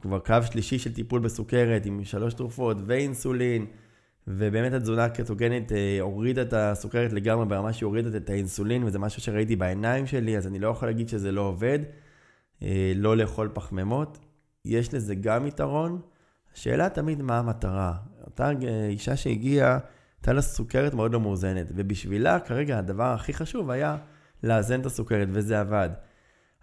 כבר 0.01 0.19
קו 0.19 0.37
שלישי 0.43 0.79
של 0.79 0.95
טיפול 0.95 1.21
בסוכרת, 1.21 1.87
עם 1.87 2.05
שלוש 2.05 2.35
תרופות 2.35 2.77
ואינסולין. 2.87 3.67
ובאמת 4.27 4.73
התזונה 4.73 5.05
הקטוגנית 5.05 5.73
אה, 5.73 5.99
הורידה 6.01 6.43
את 6.43 6.53
הסוכרת 6.53 7.13
לגמרי 7.13 7.47
ברמה 7.47 7.73
שהיא 7.73 7.87
הורידה 7.87 8.17
את 8.17 8.31
האינסולין, 8.31 8.85
וזה 8.85 8.99
משהו 8.99 9.23
שראיתי 9.23 9.57
בעיניים 9.57 10.07
שלי, 10.07 10.37
אז 10.37 10.47
אני 10.47 10.59
לא 10.59 10.69
יכול 10.69 10.89
להגיד 10.89 11.09
שזה 11.09 11.33
לא 11.33 11.41
עובד. 11.41 11.79
אה, 12.63 12.93
לא 12.97 13.17
לאכול 13.17 13.51
פחמימות. 13.55 14.19
יש 14.65 14.95
לזה 14.95 15.15
גם 15.15 15.47
יתרון. 15.47 16.01
השאלה 16.55 16.89
תמיד 16.89 17.23
מה 17.23 17.39
המטרה. 17.39 17.95
אותה 18.25 18.51
אה, 18.65 18.87
אישה 18.87 19.17
שהגיעה, 19.17 19.79
הייתה 20.19 20.33
לה 20.33 20.43
סוכרת 20.43 20.95
מאוד 20.95 21.13
לא 21.13 21.21
מאוזנת, 21.21 21.67
ובשבילה 21.75 22.41
כרגע 22.41 22.79
הדבר 22.79 23.13
הכי 23.13 23.33
חשוב 23.33 23.71
היה 23.71 23.97
לאזן 24.43 24.81
את 24.81 24.87
הסוכרת, 24.87 25.29
וזה 25.31 25.61
עבד. 25.61 25.91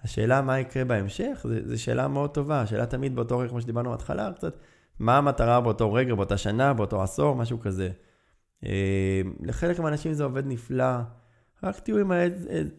השאלה 0.03 0.41
מה 0.41 0.60
יקרה 0.60 0.86
בהמשך, 0.86 1.45
זו 1.66 1.82
שאלה 1.84 2.07
מאוד 2.07 2.30
טובה. 2.30 2.62
השאלה 2.62 2.86
תמיד 2.86 3.16
באותו 3.16 3.38
רגע, 3.38 3.49
כמו 3.49 3.62
שדיברנו 3.62 3.91
בהתחלה 3.91 4.32
קצת, 4.34 4.57
מה 4.99 5.17
המטרה 5.17 5.61
באותו 5.61 5.93
רגע, 5.93 6.15
באותה 6.15 6.37
שנה, 6.37 6.73
באותו 6.73 7.03
עשור, 7.03 7.35
משהו 7.35 7.59
כזה. 7.59 7.89
אה, 8.65 9.21
לחלק 9.41 9.79
מהאנשים 9.79 10.13
זה 10.13 10.23
עובד 10.23 10.43
נפלא, 10.45 10.97
רק 11.63 11.79
תהיו 11.79 11.97
עם 11.97 12.11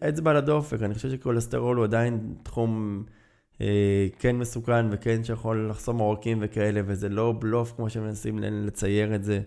האצבע 0.01 0.31
על 0.31 0.37
הדופק, 0.37 0.81
אני 0.81 0.93
חושב 0.93 1.09
שכולסטרול 1.09 1.77
הוא 1.77 1.83
עדיין 1.83 2.35
תחום 2.43 3.03
אה, 3.61 4.07
כן 4.19 4.35
מסוכן 4.35 4.85
וכן 4.91 5.23
שיכול 5.23 5.67
לחסום 5.69 5.97
עורקים 5.97 6.37
וכאלה, 6.41 6.81
וזה 6.85 7.09
לא 7.09 7.33
בלוף 7.39 7.73
כמו 7.75 7.89
שמנסים 7.89 8.39
לצייר 8.39 9.15
את 9.15 9.23
זה. 9.23 9.41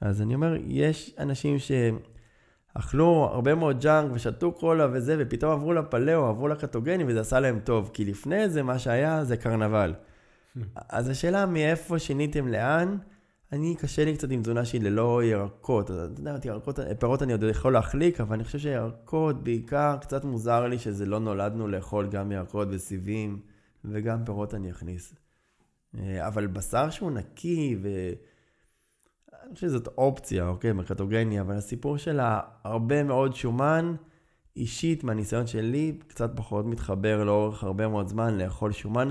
אז 0.00 0.22
אני 0.22 0.34
אומר, 0.34 0.56
יש 0.66 1.14
אנשים 1.18 1.56
שאכלו 1.58 3.28
הרבה 3.32 3.54
מאוד 3.54 3.80
ג'אנק 3.80 4.12
ושתו 4.14 4.52
קולה 4.52 4.88
וזה, 4.92 5.16
ופתאום 5.18 5.52
עברו 5.52 5.72
לפליאו, 5.72 6.26
עברו 6.26 6.48
לקטוגני, 6.48 7.04
וזה 7.06 7.20
עשה 7.20 7.40
להם 7.40 7.60
טוב, 7.64 7.90
כי 7.92 8.04
לפני 8.04 8.48
זה, 8.48 8.62
מה 8.62 8.78
שהיה 8.78 9.24
זה 9.24 9.36
קרנבל. 9.36 9.94
אז 10.88 11.08
השאלה 11.08 11.46
מאיפה 11.46 11.98
שיניתם 11.98 12.48
לאן, 12.48 12.98
אני, 13.52 13.76
קשה 13.76 14.04
לי 14.04 14.16
קצת 14.16 14.30
עם 14.30 14.42
תזונה 14.42 14.64
שהיא 14.64 14.80
ללא 14.80 15.24
ירקות. 15.24 15.90
אתה 15.90 15.92
יודע, 15.94 16.36
ירקות, 16.44 16.78
פירות 16.98 17.22
אני 17.22 17.32
עוד 17.32 17.42
יכול 17.50 17.72
להחליק, 17.72 18.20
אבל 18.20 18.34
אני 18.34 18.44
חושב 18.44 18.58
שירקות, 18.58 19.44
בעיקר, 19.44 19.96
קצת 20.00 20.24
מוזר 20.24 20.66
לי 20.66 20.78
שזה 20.78 21.06
לא 21.06 21.18
נולדנו 21.18 21.68
לאכול 21.68 22.08
גם 22.08 22.32
ירקות 22.32 22.68
וסיבים, 22.70 23.40
וגם 23.84 24.24
פירות 24.24 24.54
אני 24.54 24.70
אכניס. 24.70 25.14
אה, 25.98 26.26
אבל 26.26 26.46
בשר 26.46 26.90
שהוא 26.90 27.10
נקי, 27.10 27.76
ו... 27.82 27.88
אני 29.42 29.54
חושב 29.54 29.66
שזאת 29.66 29.86
אופציה, 29.86 30.48
אוקיי, 30.48 30.72
מקטוגני, 30.72 31.40
אבל 31.40 31.56
הסיפור 31.56 31.96
של 31.96 32.20
הרבה 32.64 33.02
מאוד 33.02 33.34
שומן, 33.34 33.94
אישית, 34.56 35.04
מהניסיון 35.04 35.46
שלי, 35.46 35.98
קצת 36.06 36.30
פחות 36.36 36.66
מתחבר 36.66 37.24
לאורך 37.24 37.64
הרבה 37.64 37.88
מאוד 37.88 38.08
זמן 38.08 38.38
לאכול 38.38 38.72
שומן. 38.72 39.08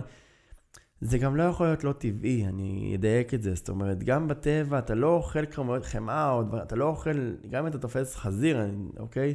זה 1.01 1.17
גם 1.17 1.35
לא 1.35 1.43
יכול 1.43 1.65
להיות 1.65 1.83
לא 1.83 1.91
טבעי, 1.91 2.45
אני 2.45 2.95
אדייק 2.95 3.33
את 3.33 3.41
זה. 3.41 3.55
זאת 3.55 3.69
אומרת, 3.69 4.03
גם 4.03 4.27
בטבע 4.27 4.79
אתה 4.79 4.95
לא 4.95 5.07
אוכל 5.07 5.45
כמויות 5.45 5.85
חמאה, 5.85 6.31
או 6.31 6.43
דבר, 6.43 6.63
אתה 6.63 6.75
לא 6.75 6.85
אוכל, 6.85 7.35
גם 7.49 7.63
אם 7.63 7.67
אתה 7.67 7.77
תופס 7.77 8.15
חזיר, 8.15 8.59
אוקיי? 8.97 9.33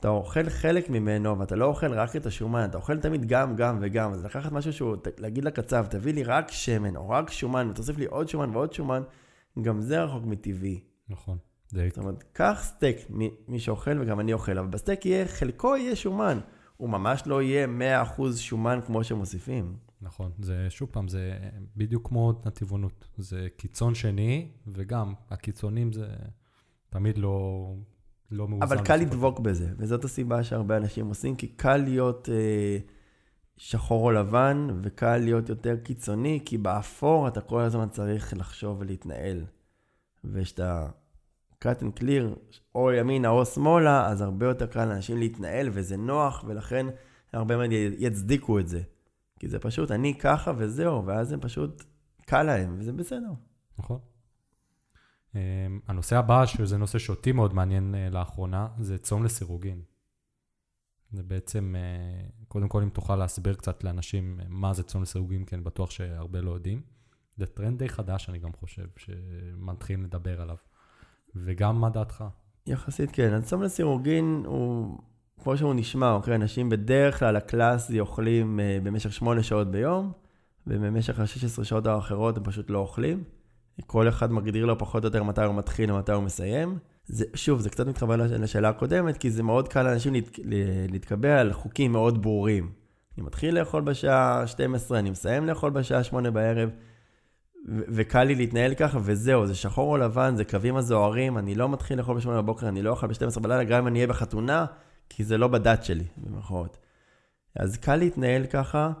אתה 0.00 0.08
אוכל 0.08 0.48
חלק 0.48 0.90
ממנו, 0.90 1.38
ואתה 1.38 1.56
לא 1.56 1.64
אוכל 1.64 1.92
רק 1.94 2.16
את 2.16 2.26
השומן, 2.26 2.64
אתה 2.64 2.78
אוכל 2.78 2.98
תמיד 2.98 3.26
גם, 3.26 3.56
גם 3.56 3.78
וגם. 3.80 4.12
אז 4.12 4.24
לקחת 4.24 4.52
משהו 4.52 4.72
שהוא, 4.72 4.96
להגיד 5.18 5.44
לקצב, 5.44 5.86
תביא 5.90 6.14
לי 6.14 6.22
רק 6.22 6.50
שמן, 6.50 6.96
או 6.96 7.08
רק 7.08 7.30
שומן, 7.30 7.68
ותוסיף 7.70 7.98
לי 7.98 8.06
עוד 8.06 8.28
שומן 8.28 8.50
ועוד 8.50 8.72
שומן, 8.72 9.02
גם 9.62 9.80
זה 9.80 10.02
רחוק 10.02 10.24
מטבעי. 10.26 10.80
נכון. 11.08 11.38
זאת 11.68 11.98
אומרת, 11.98 12.24
קח 12.32 12.60
סטייק, 12.62 12.96
מי, 13.10 13.30
מי 13.48 13.58
שאוכל 13.58 14.00
וגם 14.00 14.20
אני 14.20 14.32
אוכל, 14.32 14.58
אבל 14.58 14.68
בסטייק 14.68 15.06
יהיה, 15.06 15.26
חלקו 15.26 15.76
יהיה 15.76 15.96
שומן. 15.96 16.38
הוא 16.76 16.90
ממש 16.90 17.22
לא 17.26 17.42
יהיה 17.42 17.66
100% 18.18 18.22
שומן 18.36 18.78
כמו 18.86 19.04
שמוסיפים. 19.04 19.76
נכון, 20.02 20.32
זה 20.38 20.66
שוב 20.70 20.88
פעם, 20.92 21.08
זה 21.08 21.38
בדיוק 21.76 22.08
כמו 22.08 22.32
נתיבונות. 22.46 23.08
זה 23.18 23.48
קיצון 23.56 23.94
שני, 23.94 24.48
וגם 24.66 25.14
הקיצונים 25.30 25.92
זה 25.92 26.08
תמיד 26.90 27.18
לא, 27.18 27.66
לא 28.30 28.48
מאוזן. 28.48 28.62
אבל 28.62 28.84
קל 28.84 28.96
לדבוק 28.96 29.40
בזה, 29.40 29.68
וזאת 29.78 30.04
הסיבה 30.04 30.44
שהרבה 30.44 30.76
אנשים 30.76 31.06
עושים, 31.06 31.36
כי 31.36 31.46
קל 31.46 31.76
להיות 31.76 32.28
אה, 32.28 32.78
שחור 33.56 34.04
או 34.04 34.10
לבן, 34.10 34.68
וקל 34.82 35.16
להיות 35.16 35.48
יותר 35.48 35.76
קיצוני, 35.76 36.40
כי 36.44 36.58
באפור 36.58 37.28
אתה 37.28 37.40
כל 37.40 37.60
הזמן 37.60 37.88
צריך 37.88 38.34
לחשוב 38.36 38.80
ולהתנהל. 38.80 39.44
וכשאתה 40.24 40.88
cut 41.64 41.82
and 41.82 42.00
clear, 42.00 42.56
או 42.74 42.92
ימינה 42.92 43.28
או 43.28 43.46
שמאלה, 43.46 44.06
אז 44.08 44.20
הרבה 44.20 44.46
יותר 44.46 44.66
קל 44.66 44.84
לאנשים 44.84 45.18
להתנהל, 45.18 45.68
וזה 45.72 45.96
נוח, 45.96 46.44
ולכן 46.46 46.86
הרבה 47.32 47.56
מאוד 47.56 47.70
יצדיקו 47.98 48.58
את 48.58 48.68
זה. 48.68 48.82
כי 49.42 49.48
זה 49.48 49.58
פשוט, 49.58 49.90
אני 49.90 50.18
ככה 50.18 50.52
וזהו, 50.56 51.06
ואז 51.06 51.32
הם 51.32 51.40
פשוט, 51.40 51.84
קל 52.26 52.42
להם, 52.42 52.76
וזה 52.78 52.92
בסדר. 52.92 53.30
נכון. 53.78 53.98
Um, 55.32 55.36
הנושא 55.86 56.18
הבא, 56.18 56.46
שזה 56.46 56.78
נושא 56.78 56.98
שאותי 56.98 57.32
מאוד 57.32 57.54
מעניין 57.54 57.94
uh, 57.94 58.14
לאחרונה, 58.14 58.68
זה 58.78 58.98
צום 58.98 59.24
לסירוגין. 59.24 59.82
זה 61.12 61.22
בעצם, 61.22 61.74
uh, 61.74 62.44
קודם 62.48 62.68
כל, 62.68 62.82
אם 62.82 62.88
תוכל 62.88 63.16
להסביר 63.16 63.54
קצת 63.54 63.84
לאנשים 63.84 64.40
uh, 64.40 64.44
מה 64.48 64.74
זה 64.74 64.82
צום 64.82 65.02
לסירוגין, 65.02 65.44
כי 65.44 65.54
אני 65.54 65.62
בטוח 65.62 65.90
שהרבה 65.90 66.40
לא 66.40 66.50
יודעים. 66.50 66.82
זה 67.36 67.46
טרנד 67.46 67.78
די 67.78 67.88
חדש, 67.88 68.28
אני 68.28 68.38
גם 68.38 68.52
חושב, 68.52 68.86
שמתחילים 68.96 70.04
לדבר 70.04 70.40
עליו. 70.40 70.56
וגם 71.34 71.80
מה 71.80 71.90
דעתך? 71.90 72.24
יחסית 72.66 73.10
כן, 73.12 73.32
הצום 73.32 73.62
לסירוגין 73.62 74.42
הוא 74.46 74.98
כמו 75.42 75.56
שהוא 75.56 75.74
נשמע, 75.74 76.12
אוקיי? 76.12 76.34
אנשים 76.34 76.68
בדרך 76.68 77.18
כלל 77.18 77.36
הקלאסי 77.36 78.00
אוכלים 78.00 78.60
uh, 78.60 78.84
במשך 78.84 79.12
8 79.12 79.42
שעות 79.42 79.70
ביום, 79.70 80.12
ובמשך 80.66 81.20
ה-16 81.20 81.64
שעות 81.64 81.86
האחרות 81.86 82.36
הם 82.36 82.44
פשוט 82.44 82.70
לא 82.70 82.78
אוכלים. 82.78 83.24
כל 83.86 84.08
אחד 84.08 84.32
מגדיר 84.32 84.66
לו 84.66 84.78
פחות 84.78 85.04
או 85.04 85.06
יותר 85.06 85.22
מתי 85.22 85.44
הוא 85.44 85.54
מתחיל 85.54 85.92
ומתי 85.92 86.12
הוא 86.12 86.22
מסיים. 86.22 86.78
זה, 87.06 87.24
שוב, 87.34 87.60
זה 87.60 87.70
קצת 87.70 87.86
מתחבר 87.86 88.16
לשאלה 88.16 88.68
הקודמת, 88.68 89.16
כי 89.16 89.30
זה 89.30 89.42
מאוד 89.42 89.68
קל 89.68 89.82
לאנשים 89.82 90.14
להת, 90.14 90.38
להתקבע 90.88 91.40
על 91.40 91.52
חוקים 91.52 91.92
מאוד 91.92 92.22
ברורים. 92.22 92.70
אני 93.18 93.26
מתחיל 93.26 93.58
לאכול 93.58 93.82
בשעה 93.82 94.46
12, 94.46 94.98
אני 94.98 95.10
מסיים 95.10 95.46
לאכול 95.46 95.70
בשעה 95.70 96.04
8 96.04 96.30
בערב, 96.30 96.70
ו- 97.68 97.82
וקל 97.88 98.24
לי 98.24 98.34
להתנהל 98.34 98.74
ככה, 98.74 98.98
וזהו, 99.02 99.46
זה 99.46 99.54
שחור 99.54 99.92
או 99.92 99.96
לבן, 99.96 100.36
זה 100.36 100.44
קווים 100.44 100.76
הזוהרים, 100.76 101.38
אני 101.38 101.54
לא 101.54 101.68
מתחיל 101.68 101.98
לאכול 101.98 102.16
ב-8 102.16 102.28
בבוקר, 102.28 102.68
אני 102.68 102.82
לא 102.82 102.90
אוכל 102.90 103.06
ב-12 103.06 103.40
בלילה, 103.40 103.64
גם 103.64 103.78
אם 103.78 103.86
אני 103.86 103.98
אהיה 103.98 104.06
בחתונה, 104.06 104.66
כי 105.16 105.24
זה 105.24 105.38
לא 105.38 105.48
בדת 105.48 105.84
שלי, 105.84 106.04
במירכאות. 106.16 106.76
אז 107.56 107.76
קל 107.76 107.96
להתנהל 107.96 108.46
ככה. 108.46 108.92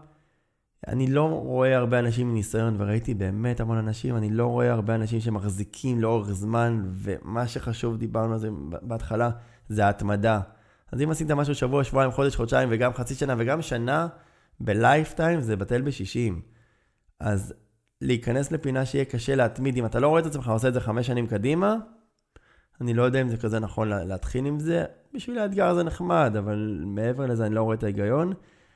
אני 0.88 1.06
לא 1.06 1.22
רואה 1.22 1.76
הרבה 1.76 1.98
אנשים 1.98 2.28
עם 2.28 2.34
ניסיון, 2.34 2.74
וראיתי 2.78 3.14
באמת 3.14 3.60
המון 3.60 3.78
אנשים, 3.78 4.16
אני 4.16 4.30
לא 4.30 4.46
רואה 4.46 4.72
הרבה 4.72 4.94
אנשים 4.94 5.20
שמחזיקים 5.20 6.00
לאורך 6.00 6.30
זמן, 6.30 6.82
ומה 6.94 7.46
שחשוב, 7.48 7.96
דיברנו 7.96 8.32
על 8.32 8.38
זה 8.38 8.48
בהתחלה, 8.82 9.30
זה 9.68 9.86
ההתמדה. 9.86 10.40
אז 10.92 11.02
אם 11.02 11.10
עשית 11.10 11.30
משהו 11.30 11.54
שבוע, 11.54 11.84
שבועיים, 11.84 12.10
חודש, 12.10 12.36
חודשיים, 12.36 12.68
וגם 12.72 12.94
חצי 12.94 13.14
שנה, 13.14 13.34
וגם 13.38 13.62
שנה, 13.62 14.08
בלייפטיים 14.60 15.40
זה 15.40 15.56
בטל 15.56 15.82
בשישים. 15.82 16.42
אז 17.20 17.54
להיכנס 18.00 18.52
לפינה 18.52 18.86
שיהיה 18.86 19.04
קשה 19.04 19.34
להתמיד, 19.34 19.76
אם 19.76 19.86
אתה 19.86 20.00
לא 20.00 20.08
רואה 20.08 20.20
את 20.20 20.26
עצמך 20.26 20.48
עושה 20.48 20.68
את 20.68 20.74
זה 20.74 20.80
חמש 20.80 21.06
שנים 21.06 21.26
קדימה, 21.26 21.76
אני 22.80 22.94
לא 22.94 23.02
יודע 23.02 23.20
אם 23.20 23.28
זה 23.28 23.36
כזה 23.36 23.58
נכון 23.58 23.88
להתחיל 23.88 24.46
עם 24.46 24.60
זה. 24.60 24.84
בשביל 25.14 25.38
האתגר 25.38 25.74
זה 25.74 25.82
נחמד, 25.82 26.34
אבל 26.38 26.82
מעבר 26.86 27.26
לזה 27.26 27.46
אני 27.46 27.54
לא 27.54 27.62
רואה 27.62 27.74
את 27.74 27.82
ההיגיון. 27.82 28.32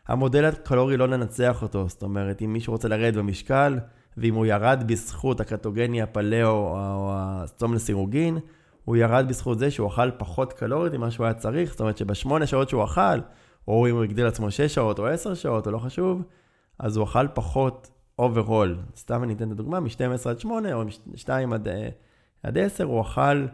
המודל 0.09 0.45
הקלורי 0.45 0.97
לא 0.97 1.07
ננצח 1.07 1.62
אותו, 1.62 1.89
זאת 1.89 2.03
אומרת, 2.03 2.43
אם 2.43 2.53
מישהו 2.53 2.72
רוצה 2.72 2.89
לרדת 2.89 3.14
במשקל, 3.14 3.78
ואם 4.16 4.34
הוא 4.34 4.47
ירד 4.47 4.84
בזכות 4.87 5.41
הקטוגני, 5.41 6.03
הפלאו 6.03 6.49
או 6.49 7.11
הצום 7.14 7.74
לסירוגין, 7.74 8.39
הוא 8.84 8.97
ירד 8.97 9.28
בזכות 9.28 9.59
זה 9.59 9.70
שהוא 9.70 9.89
אכל 9.89 10.11
פחות 10.11 10.53
קלורית 10.53 10.93
ממה 10.93 11.11
שהוא 11.11 11.26
היה 11.26 11.34
צריך, 11.34 11.70
זאת 11.70 11.80
אומרת 11.80 11.99
שבשמונה 11.99 12.47
שעות 12.47 12.68
שהוא 12.68 12.84
אכל, 12.84 13.20
או 13.68 13.87
אם 13.87 13.95
הוא 13.95 14.05
הגדיל 14.05 14.24
לעצמו 14.24 14.51
שש 14.51 14.74
שעות 14.74 14.99
או 14.99 15.07
עשר 15.07 15.34
שעות, 15.34 15.66
או 15.66 15.72
לא 15.72 15.78
חשוב, 15.78 16.22
אז 16.78 16.97
הוא 16.97 17.05
אכל 17.05 17.26
פחות 17.34 17.91
overall. 18.18 18.78
סתם 18.97 19.22
אני 19.22 19.34
אתן 19.34 19.47
את 19.47 19.53
הדוגמה, 19.53 19.80
מ-12 19.80 20.28
עד 20.28 20.41
8 20.41 20.74
או 20.74 20.84
מ-2 20.84 21.55
עד, 21.55 21.68
אה, 21.68 21.89
עד 22.43 22.59
10, 22.59 22.84
הוא 22.84 23.01
אכל 23.01 23.47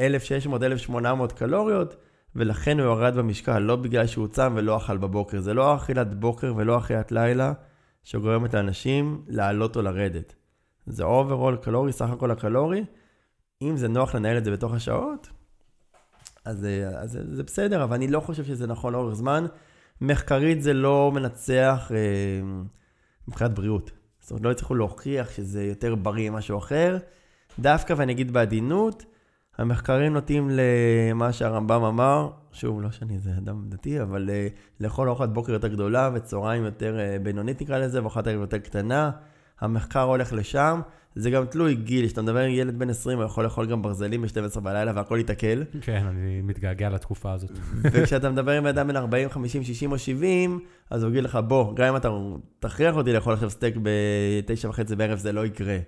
1,600-1,800 0.00 0.92
קלוריות, 1.34 1.96
ולכן 2.36 2.80
הוא 2.80 2.86
יורד 2.86 3.14
במשקל, 3.14 3.58
לא 3.58 3.76
בגלל 3.76 4.06
שהוא 4.06 4.28
צם 4.28 4.52
ולא 4.56 4.76
אכל 4.76 4.96
בבוקר. 4.96 5.40
זה 5.40 5.54
לא 5.54 5.76
אכילת 5.76 6.14
בוקר 6.14 6.54
ולא 6.56 6.78
אכילת 6.78 7.12
לילה 7.12 7.52
שגורמת 8.04 8.54
לאנשים 8.54 9.22
לעלות 9.28 9.76
או 9.76 9.82
לרדת. 9.82 10.34
זה 10.86 11.04
overall 11.04 11.56
קלורי, 11.56 11.92
סך 11.92 12.10
הכל 12.10 12.30
הקלורי. 12.30 12.84
אם 13.62 13.76
זה 13.76 13.88
נוח 13.88 14.14
לנהל 14.14 14.38
את 14.38 14.44
זה 14.44 14.50
בתוך 14.50 14.74
השעות, 14.74 15.28
אז, 16.44 16.66
אז 16.96 17.10
זה, 17.10 17.34
זה 17.34 17.42
בסדר, 17.42 17.84
אבל 17.84 17.94
אני 17.94 18.08
לא 18.08 18.20
חושב 18.20 18.44
שזה 18.44 18.66
נכון 18.66 18.92
לאורך 18.92 19.14
זמן. 19.14 19.46
מחקרית 20.00 20.62
זה 20.62 20.72
לא 20.72 21.12
מנצח 21.14 21.90
אה, 21.94 22.40
מבחינת 23.28 23.50
בריאות. 23.50 23.90
זאת 24.20 24.30
אומרת, 24.30 24.44
לא 24.44 24.50
הצליחו 24.50 24.74
להוכיח 24.74 25.30
שזה 25.30 25.64
יותר 25.64 25.94
בריא 25.94 26.30
ממשהו 26.30 26.58
אחר. 26.58 26.98
דווקא, 27.58 27.94
ואני 27.96 28.12
אגיד 28.12 28.30
בעדינות, 28.30 29.04
המחקרים 29.58 30.12
נוטים 30.12 30.50
למה 30.50 31.32
שהרמב"ם 31.32 31.82
אמר, 31.82 32.30
שוב, 32.52 32.82
לא 32.82 32.90
שאני 32.90 33.14
איזה 33.14 33.30
אדם 33.38 33.62
דתי, 33.68 34.02
אבל 34.02 34.30
uh, 34.30 34.58
לאכול 34.80 35.08
ארוחת 35.08 35.28
בוקר 35.28 35.52
יותר 35.52 35.68
גדולה 35.68 36.10
וצהריים 36.14 36.64
יותר 36.64 36.98
uh, 36.98 37.22
בינונית 37.22 37.62
נקרא 37.62 37.78
לזה, 37.78 37.98
וארוחת 37.98 38.26
ערב 38.26 38.40
יותר 38.40 38.58
קטנה. 38.58 39.10
המחקר 39.60 40.02
הולך 40.02 40.32
לשם, 40.32 40.80
זה 41.14 41.30
גם 41.30 41.44
תלוי 41.44 41.74
גיל, 41.74 42.06
כשאתה 42.06 42.22
מדבר 42.22 42.40
עם 42.40 42.50
ילד 42.50 42.78
בן 42.78 42.90
20, 42.90 43.18
הוא 43.18 43.26
יכול 43.26 43.44
לאכול 43.44 43.66
גם 43.66 43.82
ברזלים 43.82 44.22
ב-12 44.22 44.60
בלילה 44.60 44.92
והכל 44.94 45.16
ייתקל. 45.18 45.64
כן, 45.80 46.06
אני 46.06 46.42
מתגעגע 46.42 46.90
לתקופה 46.90 47.32
הזאת. 47.32 47.50
וכשאתה 47.92 48.30
מדבר 48.30 48.52
עם 48.52 48.66
אדם 48.66 48.88
בן 48.88 48.96
40, 48.96 49.28
50, 49.28 49.62
60 49.62 49.92
או 49.92 49.98
70, 49.98 50.60
אז 50.90 51.02
הוא 51.02 51.10
יגיד 51.10 51.24
לך, 51.24 51.38
בוא, 51.48 51.74
גם 51.74 51.86
אם 51.86 51.96
אתה 51.96 52.10
תכריח 52.60 52.96
אותי 52.96 53.12
לאכול 53.12 53.32
עכשיו 53.32 53.50
סטייק 53.50 53.76
ב-9 53.82 54.68
וחצי 54.68 54.96
בערב, 54.96 55.18
זה 55.18 55.32
לא 55.32 55.46
יקרה. 55.46 55.78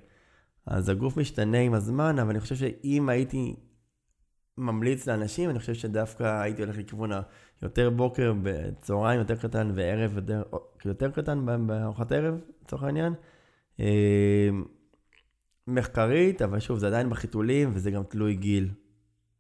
אז 0.67 0.89
הגוף 0.89 1.17
משתנה 1.17 1.59
עם 1.59 1.75
הזמן, 1.75 2.19
אבל 2.19 2.31
אני 2.31 2.41
חושב 2.41 2.57
שאם 2.57 3.09
הייתי 3.09 3.57
ממליץ 4.59 5.07
לאנשים, 5.07 5.51
אני 5.51 5.59
חושב 5.59 5.75
שדווקא 5.75 6.41
הייתי 6.43 6.63
הולך 6.63 6.79
לכיוון 6.79 7.11
היותר 7.63 7.91
בוקר, 7.91 8.33
בצהריים 8.43 9.19
יותר 9.19 9.37
קטן 9.37 9.73
וערב 9.75 10.17
יותר, 10.17 10.43
יותר 10.85 11.11
קטן 11.11 11.67
בארוחת 11.67 12.13
ערב, 12.13 12.41
לצורך 12.63 12.83
העניין. 12.83 13.15
אה, 13.81 14.49
מחקרית, 15.67 16.43
אבל 16.43 16.61
שוב, 16.61 16.79
זה 16.79 16.87
עדיין 16.87 17.11
בחיתולים 17.11 17.71
וזה 17.73 17.91
גם 17.91 18.03
תלוי 18.03 18.37
גיל. 18.37 18.71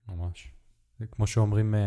ממש. 0.08 0.52
כמו 1.10 1.26
שאומרים, 1.26 1.74
אה, 1.74 1.80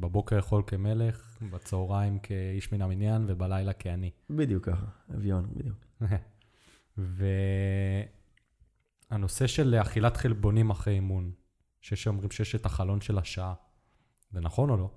בבוקר 0.00 0.38
יכול 0.38 0.62
כמלך, 0.66 1.38
בצהריים 1.50 2.18
כאיש 2.18 2.72
מן 2.72 2.82
המניין 2.82 3.24
ובלילה 3.28 3.72
כעני. 3.72 4.10
בדיוק 4.30 4.64
ככה, 4.64 4.86
אביון, 5.14 5.46
בדיוק. 5.54 5.76
והנושא 9.10 9.46
של 9.46 9.74
אכילת 9.80 10.16
חלבונים 10.16 10.70
אחרי 10.70 10.94
אימון, 10.94 11.30
שיש 11.80 12.02
שאומרים 12.02 12.30
שיש 12.30 12.54
את 12.54 12.66
החלון 12.66 13.00
של 13.00 13.18
השעה, 13.18 13.54
זה 14.30 14.40
נכון 14.40 14.70
או 14.70 14.76
לא? 14.76 14.90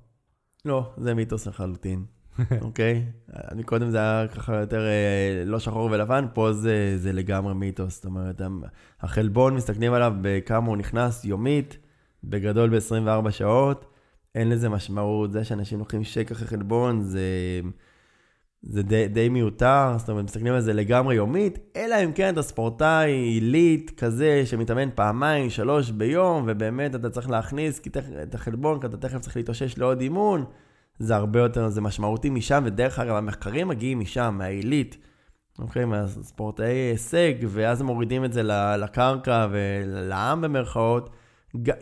לא, 0.66 0.94
זה 0.98 1.14
מיתוס 1.14 1.48
לחלוטין. 1.48 2.06
אוקיי? 2.62 3.06
אני 3.52 3.64
קודם 3.64 3.90
זה 3.90 3.98
היה 3.98 4.28
ככה 4.28 4.56
יותר 4.56 4.88
אה, 4.88 5.44
לא 5.46 5.60
שחור 5.60 5.90
ולבן, 5.92 6.26
פה 6.34 6.54
זה, 6.54 6.94
זה 6.98 7.14
לגמרי 7.14 7.54
מיתוס. 7.54 7.96
זאת 7.96 8.06
אומרת, 8.06 8.42
החלבון, 9.02 9.56
מסתכלים 9.56 9.94
עליו 9.94 10.14
בכמה 10.22 10.68
הוא 10.68 10.78
נכנס 10.78 11.26
יומית, 11.26 11.78
בגדול 12.24 12.70
ב-24 12.70 13.32
שעות, 13.32 13.86
אין 14.36 14.50
לזה 14.50 14.70
משמעות. 14.70 15.32
זה 15.32 15.44
שאנשים 15.44 15.80
לוקחים 15.80 16.04
שק 16.04 16.32
אחרי 16.32 16.48
חלבון, 16.48 17.02
זה, 17.02 17.22
זה 18.64 18.84
די, 18.84 19.08
די 19.08 19.30
מיותר, 19.30 19.94
זאת 19.98 20.10
אומרת, 20.10 20.24
מסתכלים 20.24 20.54
על 20.54 20.62
זה 20.62 20.74
לגמרי 20.74 21.16
יומית, 21.16 21.60
אלא 21.76 21.96
אם 22.04 22.12
כן 22.12 22.34
אתה 22.34 22.42
ספורטאי 22.42 23.12
עילית 23.12 23.92
כזה, 23.98 24.46
שמתאמן 24.46 24.90
פעמיים, 24.96 25.50
שלוש 25.50 25.92
ביום, 25.92 26.44
ובאמת 26.48 26.96
אתה 26.96 27.10
צריך 27.10 27.30
להכניס 27.30 27.82
את 28.24 28.36
החלבון, 28.36 28.80
כי 28.80 28.86
אתה 28.86 28.98
תכף 28.98 29.20
צריך 29.20 29.36
להתאושש 29.36 29.78
לעוד 29.78 30.02
אימון. 30.02 30.46
זה 31.00 31.16
הרבה 31.16 31.40
יותר, 31.40 31.70
זה 31.70 31.82
משמעותי 31.82 32.30
משם, 32.30 32.64
ודרך 32.66 33.00
אגב, 33.00 33.16
המחקרים 33.16 33.68
מגיעים 33.68 34.00
משם, 34.00 34.36
מהעילית, 34.38 34.98
אוקיי, 35.60 35.86
מהספורטאי 35.86 36.66
הישג, 36.66 37.34
ואז 37.48 37.82
מורידים 37.82 38.26
את 38.26 38.34
זה 38.34 38.44
לקרקע 38.78 39.48
ולעם 39.52 40.42
במרכאות. 40.42 41.10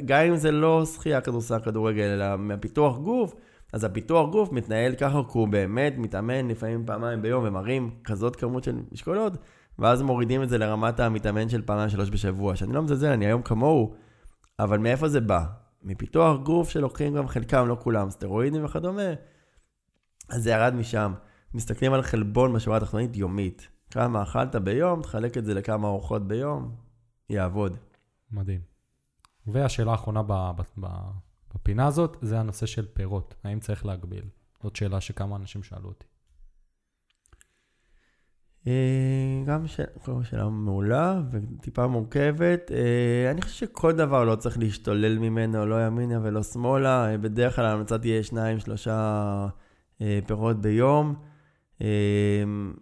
גם 0.06 0.22
אם 0.30 0.36
זה 0.36 0.52
לא 0.52 0.86
שחייה, 0.86 1.22
כדורסל, 1.22 1.60
כדורגל, 1.60 2.04
אלא 2.04 2.38
מהפיתוח 2.38 2.98
גוף, 2.98 3.36
אז 3.74 3.84
הפיתוח 3.84 4.30
גוף 4.30 4.52
מתנהל 4.52 4.96
ככה, 4.96 5.22
כי 5.32 5.38
הוא 5.38 5.48
באמת 5.48 5.94
מתאמן 5.98 6.48
לפעמים 6.48 6.86
פעמיים 6.86 7.22
ביום 7.22 7.44
ומראים 7.48 7.90
כזאת 8.04 8.36
כמות 8.36 8.64
של 8.64 8.80
משקולות, 8.92 9.34
ואז 9.80 10.02
מורידים 10.02 10.44
את 10.44 10.50
זה 10.50 10.58
לרמת 10.58 11.00
המתאמן 11.00 11.50
של 11.50 11.62
פעמיים 11.62 11.90
שלוש 11.90 12.10
בשבוע, 12.10 12.56
שאני 12.56 12.74
לא 12.74 12.82
מזלזל, 12.82 13.12
אני 13.12 13.26
היום 13.26 13.42
כמוהו, 13.42 13.96
אבל 14.60 14.78
מאיפה 14.78 15.10
זה 15.10 15.22
בא? 15.22 15.46
מפיתוח 15.84 16.40
גוף 16.40 16.70
שלוקחים 16.70 17.14
גם 17.14 17.28
חלקם, 17.28 17.68
לא 17.68 17.78
כולם, 17.80 18.10
סטרואידים 18.10 18.66
וכדומה, 18.66 19.14
אז 20.30 20.44
זה 20.44 20.50
ירד 20.50 20.74
משם. 20.74 21.14
מסתכלים 21.54 21.94
על 21.94 22.02
חלבון 22.02 22.54
בשורה 22.54 22.78
התחתונית 22.78 23.18
יומית. 23.18 23.68
כמה 23.92 24.24
אכלת 24.24 24.56
ביום, 24.56 25.02
תחלק 25.02 25.38
את 25.38 25.46
זה 25.46 25.54
לכמה 25.54 25.88
ארוחות 25.88 26.28
ביום, 26.28 26.76
יעבוד. 27.30 27.78
מדהים. 28.32 28.62
והשאלה 29.48 29.92
האחרונה 29.92 30.22
בפינה 31.56 31.88
הזאת, 31.88 32.18
זה 32.22 32.40
הנושא 32.40 32.66
של 32.66 32.86
פירות. 32.94 33.36
האם 33.44 33.60
צריך 33.60 33.86
להגביל? 33.86 34.26
זאת 34.64 34.76
שאלה 34.76 35.02
שכמה 35.02 35.36
אנשים 35.36 35.64
שאלו 35.64 35.88
אותי. 35.88 36.06
אה, 38.68 39.44
גם 39.46 39.68
שאלה 40.24 40.50
מעולה 40.50 41.22
וטיפה 41.32 41.88
מורכבת. 41.88 42.72
אה, 42.72 43.32
אני 43.32 43.42
חושב 43.42 43.56
שכל 43.68 43.92
דבר 43.92 44.24
לא 44.24 44.36
צריך 44.36 44.58
להשתולל 44.60 45.18
ממנו, 45.18 45.66
לא 45.66 45.86
ימינה 45.86 46.20
ולא 46.24 46.44
שמאלה. 46.44 47.12
אה, 47.12 47.18
בדרך 47.18 47.56
כלל 47.56 47.66
ההמלצה 47.66 47.98
תהיה 47.98 48.24
שניים, 48.24 48.60
שלושה 48.60 49.48
פירות 50.28 50.62
ביום. 50.62 51.16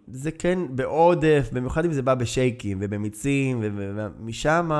זה 0.06 0.30
כן 0.38 0.58
בעודף, 0.70 1.50
במיוחד 1.52 1.84
אם 1.84 1.92
זה 1.92 2.02
בא 2.02 2.14
בשייקים 2.14 2.78
ובמיצים, 2.80 3.60
ומשם 3.62 4.70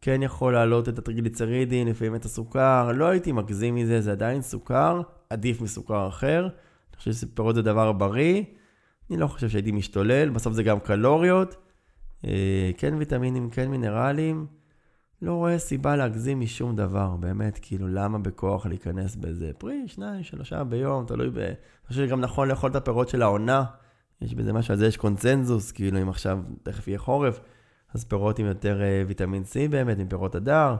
כן 0.00 0.22
יכול 0.22 0.52
להעלות 0.52 0.88
את 0.88 0.98
הטריגליצרידין, 0.98 1.88
לפעמים 1.88 2.14
את 2.14 2.24
הסוכר. 2.24 2.92
לא 2.92 3.04
הייתי 3.04 3.32
מגזים 3.32 3.74
מזה, 3.74 4.00
זה 4.00 4.12
עדיין 4.12 4.42
סוכר, 4.42 5.00
עדיף 5.30 5.60
מסוכר 5.60 6.08
אחר. 6.08 6.42
אני 6.42 6.96
חושב 6.96 7.12
שפירות 7.12 7.54
זה 7.54 7.62
דבר 7.62 7.92
בריא. 7.92 8.42
אני 9.10 9.18
לא 9.18 9.26
חושב 9.26 9.48
שהייתי 9.48 9.72
משתולל, 9.72 10.28
בסוף 10.28 10.52
זה 10.52 10.62
גם 10.62 10.80
קלוריות, 10.80 11.56
אה, 12.24 12.70
כן 12.76 12.94
ויטמינים, 12.98 13.50
כן 13.50 13.70
מינרלים. 13.70 14.46
לא 15.22 15.32
רואה 15.32 15.58
סיבה 15.58 15.96
להגזים 15.96 16.40
משום 16.40 16.76
דבר, 16.76 17.16
באמת, 17.16 17.58
כאילו, 17.62 17.88
למה 17.88 18.18
בכוח 18.18 18.66
להיכנס 18.66 19.16
באיזה 19.16 19.50
פרי, 19.58 19.82
שניים, 19.86 20.22
שלושה 20.22 20.64
ביום, 20.64 21.06
תלוי 21.06 21.30
ב... 21.30 21.38
אני 21.38 21.54
חושב 21.88 22.06
שגם 22.06 22.20
נכון 22.20 22.48
לאכול 22.48 22.70
את 22.70 22.76
הפירות 22.76 23.08
של 23.08 23.22
העונה, 23.22 23.64
יש 24.20 24.34
בזה 24.34 24.52
משהו, 24.52 24.72
על 24.72 24.78
זה 24.78 24.86
יש 24.86 24.96
קונצנזוס, 24.96 25.72
כאילו, 25.72 26.02
אם 26.02 26.08
עכשיו 26.08 26.38
תכף 26.62 26.88
יהיה 26.88 26.98
חורף, 26.98 27.40
אז 27.94 28.04
פירות 28.04 28.38
עם 28.38 28.46
יותר 28.46 28.82
אה, 28.82 29.02
ויטמין 29.06 29.42
C 29.42 29.70
באמת, 29.70 29.98
עם 29.98 30.08
פירות 30.08 30.34
הדר, 30.34 30.76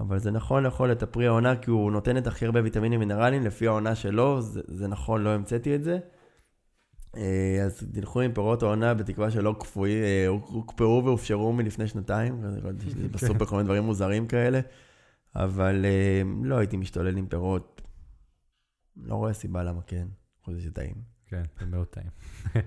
אבל 0.00 0.18
זה 0.18 0.30
נכון 0.30 0.62
לאכול 0.62 0.92
את 0.92 1.02
הפרי 1.02 1.26
העונה, 1.26 1.56
כי 1.56 1.70
הוא 1.70 1.92
נותן 1.92 2.16
את 2.16 2.26
הכי 2.26 2.44
הרבה 2.46 2.62
ויטמינים 2.62 3.00
מינרלים 3.00 3.42
לפי 3.42 3.66
העונה 3.66 3.94
שלו, 3.94 4.42
זה, 4.42 4.60
זה 4.66 4.88
נכון, 4.88 5.22
לא 5.22 5.30
המצאתי 5.30 5.74
את 5.74 5.84
זה. 5.84 5.98
אה, 7.16 7.62
אז 7.64 7.86
תלכו 7.94 8.20
עם 8.20 8.32
פירות 8.32 8.62
העונה 8.62 8.94
בתקווה 8.94 9.30
שלא 9.30 9.54
קפואים, 9.60 10.02
אה, 10.02 10.26
הוקפאו 10.26 11.02
והופשרו 11.04 11.52
מלפני 11.52 11.88
שנתיים, 11.88 12.44
לי 12.96 13.08
בסופר 13.08 13.44
כל 13.44 13.56
מיני 13.56 13.64
דברים 13.64 13.82
מוזרים 13.82 14.26
כאלה, 14.26 14.60
אבל 15.34 15.84
לא 16.42 16.58
הייתי 16.58 16.76
משתולל 16.76 17.16
עם 17.16 17.26
פירות. 17.26 17.82
לא 18.96 19.14
רואה 19.14 19.32
סיבה 19.32 19.62
למה 19.62 19.82
כן, 19.82 20.06
חוץ 20.44 20.54
מזה 20.54 20.70
טעים. 20.70 20.96
כן, 21.26 21.42
זה 21.60 21.66
מאוד 21.66 21.86
טעים. 21.86 22.10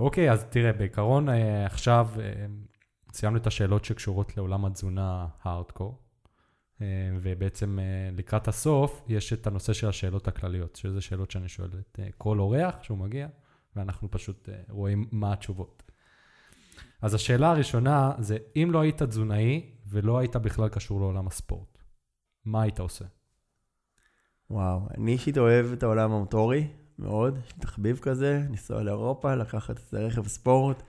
אוקיי, 0.00 0.32
אז 0.32 0.44
תראה, 0.44 0.72
בעיקרון 0.72 1.28
עכשיו 1.66 2.08
סיימנו 3.16 3.38
את 3.38 3.46
השאלות 3.46 3.84
שקשורות 3.84 4.36
לעולם 4.36 4.64
התזונה 4.64 5.26
הארדקור, 5.42 6.02
ובעצם 7.20 7.78
לקראת 8.12 8.48
הסוף 8.48 9.02
יש 9.08 9.32
את 9.32 9.46
הנושא 9.46 9.72
של 9.72 9.88
השאלות 9.88 10.28
הכלליות, 10.28 10.76
שזה 10.76 11.00
שאלות 11.00 11.30
שאני 11.30 11.48
שואל 11.48 11.70
את 11.80 12.00
כל 12.18 12.38
אורח 12.38 12.82
שהוא 12.82 12.98
מגיע. 12.98 13.28
ואנחנו 13.76 14.10
פשוט 14.10 14.48
רואים 14.68 15.08
מה 15.12 15.32
התשובות. 15.32 15.82
אז 17.02 17.14
השאלה 17.14 17.50
הראשונה 17.50 18.12
זה, 18.18 18.36
אם 18.56 18.68
לא 18.72 18.80
היית 18.80 19.02
תזונאי 19.02 19.70
ולא 19.86 20.18
היית 20.18 20.36
בכלל 20.36 20.68
קשור 20.68 21.00
לעולם 21.00 21.26
הספורט, 21.26 21.78
מה 22.44 22.62
היית 22.62 22.80
עושה? 22.80 23.04
וואו, 24.50 24.88
אני 24.98 25.12
אישית 25.12 25.38
אוהב 25.38 25.72
את 25.72 25.82
העולם 25.82 26.12
המוטורי 26.12 26.68
מאוד, 26.98 27.38
יש 27.38 27.52
לי 27.52 27.60
תחביב 27.60 27.98
כזה, 27.98 28.42
לנסוע 28.48 28.82
לאירופה, 28.82 29.34
לקחת 29.34 29.78
את 29.78 29.94
הרכב 29.94 30.26
ספורט, 30.26 30.82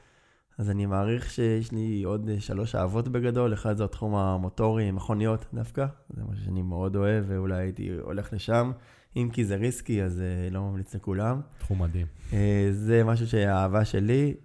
אז 0.57 0.69
אני 0.69 0.85
מעריך 0.85 1.29
שיש 1.29 1.71
לי 1.71 2.03
עוד 2.03 2.29
שלוש 2.39 2.75
אהבות 2.75 3.07
בגדול, 3.07 3.53
אחד 3.53 3.77
זה 3.77 3.83
התחום 3.83 4.15
המוטורי, 4.15 4.91
מכוניות 4.91 5.45
דווקא, 5.53 5.85
זה 6.09 6.21
משהו 6.31 6.45
שאני 6.45 6.61
מאוד 6.61 6.95
אוהב, 6.95 7.25
ואולי 7.27 7.55
הייתי 7.55 7.89
הולך 8.01 8.33
לשם. 8.33 8.71
אם 9.15 9.29
כי 9.33 9.45
זה 9.45 9.55
ריסקי, 9.55 10.03
אז 10.03 10.21
uh, 10.49 10.53
לא 10.53 10.61
ממליץ 10.61 10.95
לכולם. 10.95 11.41
תחום 11.57 11.81
מדהים. 11.81 12.07
Uh, 12.29 12.33
זה 12.71 13.03
משהו 13.03 13.27
שהאהבה 13.27 13.85
שלי. 13.85 14.35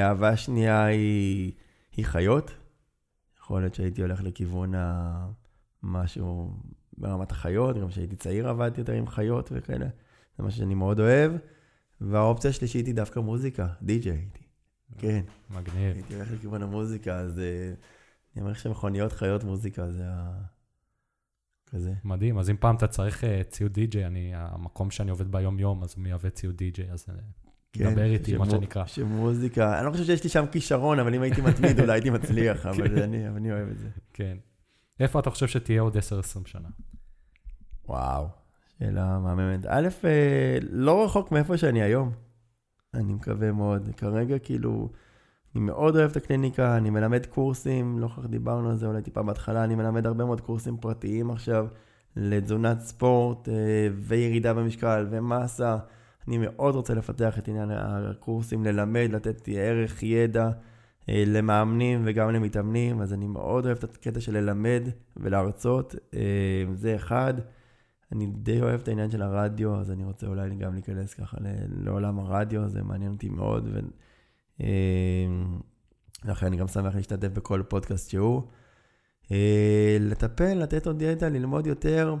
האהבה 0.00 0.28
השנייה 0.28 0.84
היא, 0.84 1.52
היא 1.96 2.04
חיות. 2.04 2.54
יכול 3.42 3.60
להיות 3.60 3.74
שהייתי 3.74 4.02
הולך 4.02 4.22
לכיוון 4.22 4.72
משהו 5.82 6.56
ברמת 6.98 7.32
החיות, 7.32 7.78
גם 7.78 7.88
כשהייתי 7.88 8.16
צעיר 8.16 8.48
עבדתי 8.48 8.80
יותר 8.80 8.92
עם 8.92 9.06
חיות 9.06 9.50
וכאלה. 9.52 9.86
זה 10.38 10.44
משהו 10.44 10.58
שאני 10.58 10.74
מאוד 10.74 11.00
אוהב. 11.00 11.32
והאופציה 12.00 12.50
השלישית 12.50 12.86
היא 12.86 12.94
דווקא 12.94 13.20
מוזיקה, 13.20 13.66
די-ג'יי 13.82 14.12
הייתי. 14.12 14.41
כן. 14.98 15.22
מגניב. 15.50 15.94
הייתי 15.94 16.14
הולך 16.14 16.32
לכיוון 16.32 16.62
המוזיקה, 16.62 17.16
אז 17.16 17.40
אני 18.34 18.42
אומר 18.42 18.54
שמכוניות 18.54 19.12
חיות 19.12 19.44
מוזיקה 19.44 19.90
זה 19.90 20.04
ה... 20.06 20.42
כזה. 21.72 21.92
מדהים, 22.04 22.38
אז 22.38 22.50
אם 22.50 22.56
פעם 22.60 22.76
אתה 22.76 22.86
צריך 22.86 23.24
uh, 23.24 23.26
ציוד 23.50 23.72
די-ג'יי, 23.72 24.06
אני, 24.06 24.32
המקום 24.34 24.90
שאני 24.90 25.10
עובד 25.10 25.32
ביום-יום, 25.32 25.82
אז 25.82 25.94
הוא 25.96 26.02
מייבא 26.02 26.28
ציוד 26.28 26.56
די-ג'יי, 26.56 26.90
אז 26.90 27.06
uh, 27.08 27.12
כן, 27.72 27.92
דבר 27.92 28.04
איתי, 28.04 28.36
מה 28.36 28.50
שנקרא. 28.50 28.86
שמוזיקה, 28.86 29.78
אני 29.78 29.86
לא 29.86 29.90
חושב 29.90 30.04
שיש 30.04 30.24
לי 30.24 30.30
שם 30.30 30.44
כישרון, 30.52 30.98
אבל 30.98 31.14
אם 31.14 31.22
הייתי 31.22 31.40
מתמיד, 31.40 31.80
אולי 31.80 31.92
הייתי 31.92 32.10
מצליח, 32.10 32.66
אבל 32.70 32.88
כן. 32.88 33.02
אני, 33.02 33.28
אני 33.28 33.52
אוהב 33.52 33.68
את 33.68 33.78
זה. 33.78 33.88
כן. 34.12 34.36
איפה 35.00 35.20
אתה 35.20 35.30
חושב 35.30 35.46
שתהיה 35.46 35.82
עוד 35.82 35.96
10-20 35.96 36.00
שנה? 36.46 36.68
וואו, 37.88 38.26
שאלה 38.78 39.18
מהממת. 39.18 39.66
א', 39.68 39.88
אה, 40.04 40.58
לא 40.70 41.04
רחוק 41.04 41.32
מאיפה 41.32 41.56
שאני 41.56 41.82
היום. 41.82 42.12
אני 42.94 43.12
מקווה 43.12 43.52
מאוד. 43.52 43.88
כרגע, 43.96 44.38
כאילו, 44.38 44.88
אני 45.54 45.64
מאוד 45.64 45.96
אוהב 45.96 46.10
את 46.10 46.16
הקליניקה, 46.16 46.76
אני 46.76 46.90
מלמד 46.90 47.26
קורסים, 47.26 47.98
לא 47.98 48.08
כל 48.08 48.22
כך 48.22 48.28
דיברנו 48.28 48.70
על 48.70 48.76
זה 48.76 48.86
אולי 48.86 49.02
טיפה 49.02 49.22
בהתחלה, 49.22 49.64
אני 49.64 49.74
מלמד 49.74 50.06
הרבה 50.06 50.24
מאוד 50.24 50.40
קורסים 50.40 50.76
פרטיים 50.76 51.30
עכשיו 51.30 51.66
לתזונת 52.16 52.80
ספורט 52.80 53.48
אה, 53.48 53.54
וירידה 53.98 54.54
במשקל 54.54 55.06
ומסה. 55.10 55.76
אני 56.28 56.38
מאוד 56.38 56.74
רוצה 56.74 56.94
לפתח 56.94 57.38
את 57.38 57.48
עניין 57.48 57.70
הקורסים, 57.70 58.64
ללמד, 58.64 59.08
לתת 59.12 59.48
ערך, 59.52 60.02
ידע 60.02 60.50
אה, 61.08 61.24
למאמנים 61.26 62.02
וגם 62.04 62.30
למתאמנים, 62.30 63.00
אז 63.00 63.12
אני 63.12 63.26
מאוד 63.26 63.66
אוהב 63.66 63.78
את 63.84 63.94
הקטע 63.94 64.20
של 64.20 64.32
ללמד 64.32 64.82
ולהרצות, 65.16 65.94
אה, 66.14 66.64
זה 66.74 66.96
אחד. 66.96 67.34
אני 68.12 68.26
די 68.26 68.60
אוהב 68.60 68.80
את 68.80 68.88
העניין 68.88 69.10
של 69.10 69.22
הרדיו, 69.22 69.76
אז 69.76 69.90
אני 69.90 70.04
רוצה 70.04 70.26
אולי 70.26 70.56
גם 70.56 70.74
להיכנס 70.74 71.14
ככה 71.14 71.36
לעולם 71.68 72.18
הרדיו, 72.18 72.68
זה 72.68 72.82
מעניין 72.82 73.12
אותי 73.12 73.28
מאוד. 73.28 73.68
ולכן 76.24 76.46
אני 76.46 76.56
גם 76.56 76.68
שמח 76.68 76.94
להשתתף 76.94 77.28
בכל 77.28 77.62
פודקאסט 77.68 78.10
שהוא. 78.10 78.42
לטפל, 80.00 80.54
לתת 80.54 80.86
עוד 80.86 81.02
ידע, 81.02 81.28
ללמוד 81.28 81.66
יותר. 81.66 82.14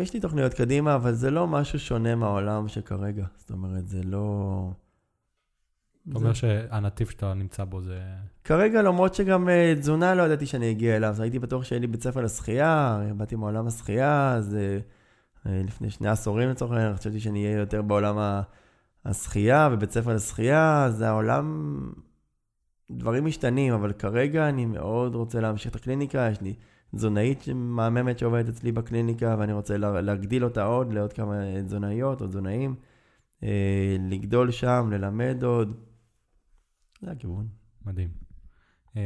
יש 0.00 0.14
לי 0.14 0.20
תוכניות 0.20 0.54
קדימה, 0.54 0.94
אבל 0.94 1.14
זה 1.14 1.30
לא 1.30 1.46
משהו 1.46 1.78
שונה 1.78 2.14
מהעולם 2.14 2.68
שכרגע. 2.68 3.26
זאת 3.36 3.50
אומרת, 3.50 3.88
זה 3.88 4.02
לא... 4.02 4.72
אתה 6.08 6.18
אומר 6.18 6.32
שהנתיב 6.32 7.08
שאתה 7.08 7.34
נמצא 7.34 7.64
בו 7.64 7.80
זה... 7.80 8.00
כרגע, 8.44 8.82
למרות 8.82 9.14
שגם 9.14 9.48
uh, 9.48 9.78
תזונה 9.78 10.14
לא 10.14 10.22
ידעתי 10.22 10.46
שאני 10.46 10.70
אגיע 10.70 10.96
אליו, 10.96 11.16
הייתי 11.18 11.38
בטוח 11.38 11.64
שיהיה 11.64 11.80
לי 11.80 11.86
בית 11.86 12.02
ספר 12.02 12.20
לשחייה, 12.20 13.00
באתי 13.16 13.36
מעולם 13.36 13.66
השחייה, 13.66 14.34
אז 14.34 14.56
uh, 14.56 15.48
לפני 15.48 15.90
שני 15.90 16.08
עשורים 16.08 16.50
לצורך 16.50 16.72
העניין, 16.72 16.96
חשבתי 16.96 17.20
שאני 17.20 17.44
אהיה 17.44 17.58
יותר 17.58 17.82
בעולם 17.82 18.42
השחייה 19.04 19.68
ובית 19.72 19.90
ספר 19.90 20.14
לשחייה, 20.14 20.84
אז 20.84 21.00
העולם, 21.00 21.76
דברים 22.90 23.24
משתנים, 23.24 23.72
אבל 23.72 23.92
כרגע 23.92 24.48
אני 24.48 24.66
מאוד 24.66 25.14
רוצה 25.14 25.40
להמשיך 25.40 25.70
את 25.70 25.76
הקליניקה, 25.76 26.28
יש 26.32 26.40
לי 26.40 26.54
תזונאית 26.94 27.44
מהממת 27.54 28.18
שעובדת 28.18 28.48
אצלי 28.48 28.72
בקליניקה, 28.72 29.36
ואני 29.38 29.52
רוצה 29.52 29.76
להגדיל 29.76 30.44
אותה 30.44 30.64
עוד 30.64 30.92
לעוד 30.92 31.12
כמה 31.12 31.34
תזונאיות 31.64 32.20
או 32.20 32.26
תזונאים, 32.26 32.74
אה, 33.42 33.96
לגדול 34.10 34.50
שם, 34.50 34.88
ללמד 34.92 35.42
עוד. 35.42 35.89
זה 37.00 37.10
הכיוון. 37.10 37.48
מדהים. 37.86 38.10
אה, 38.96 39.02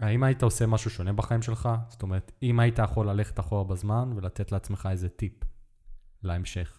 האם 0.00 0.22
היית 0.22 0.42
עושה 0.42 0.66
משהו 0.66 0.90
שונה 0.90 1.12
בחיים 1.12 1.42
שלך? 1.42 1.68
זאת 1.88 2.02
אומרת, 2.02 2.32
אם 2.42 2.60
היית 2.60 2.78
יכול 2.78 3.08
ללכת 3.08 3.40
אחורה 3.40 3.64
בזמן 3.64 4.12
ולתת 4.16 4.52
לעצמך 4.52 4.88
איזה 4.90 5.08
טיפ 5.08 5.44
להמשך. 6.22 6.78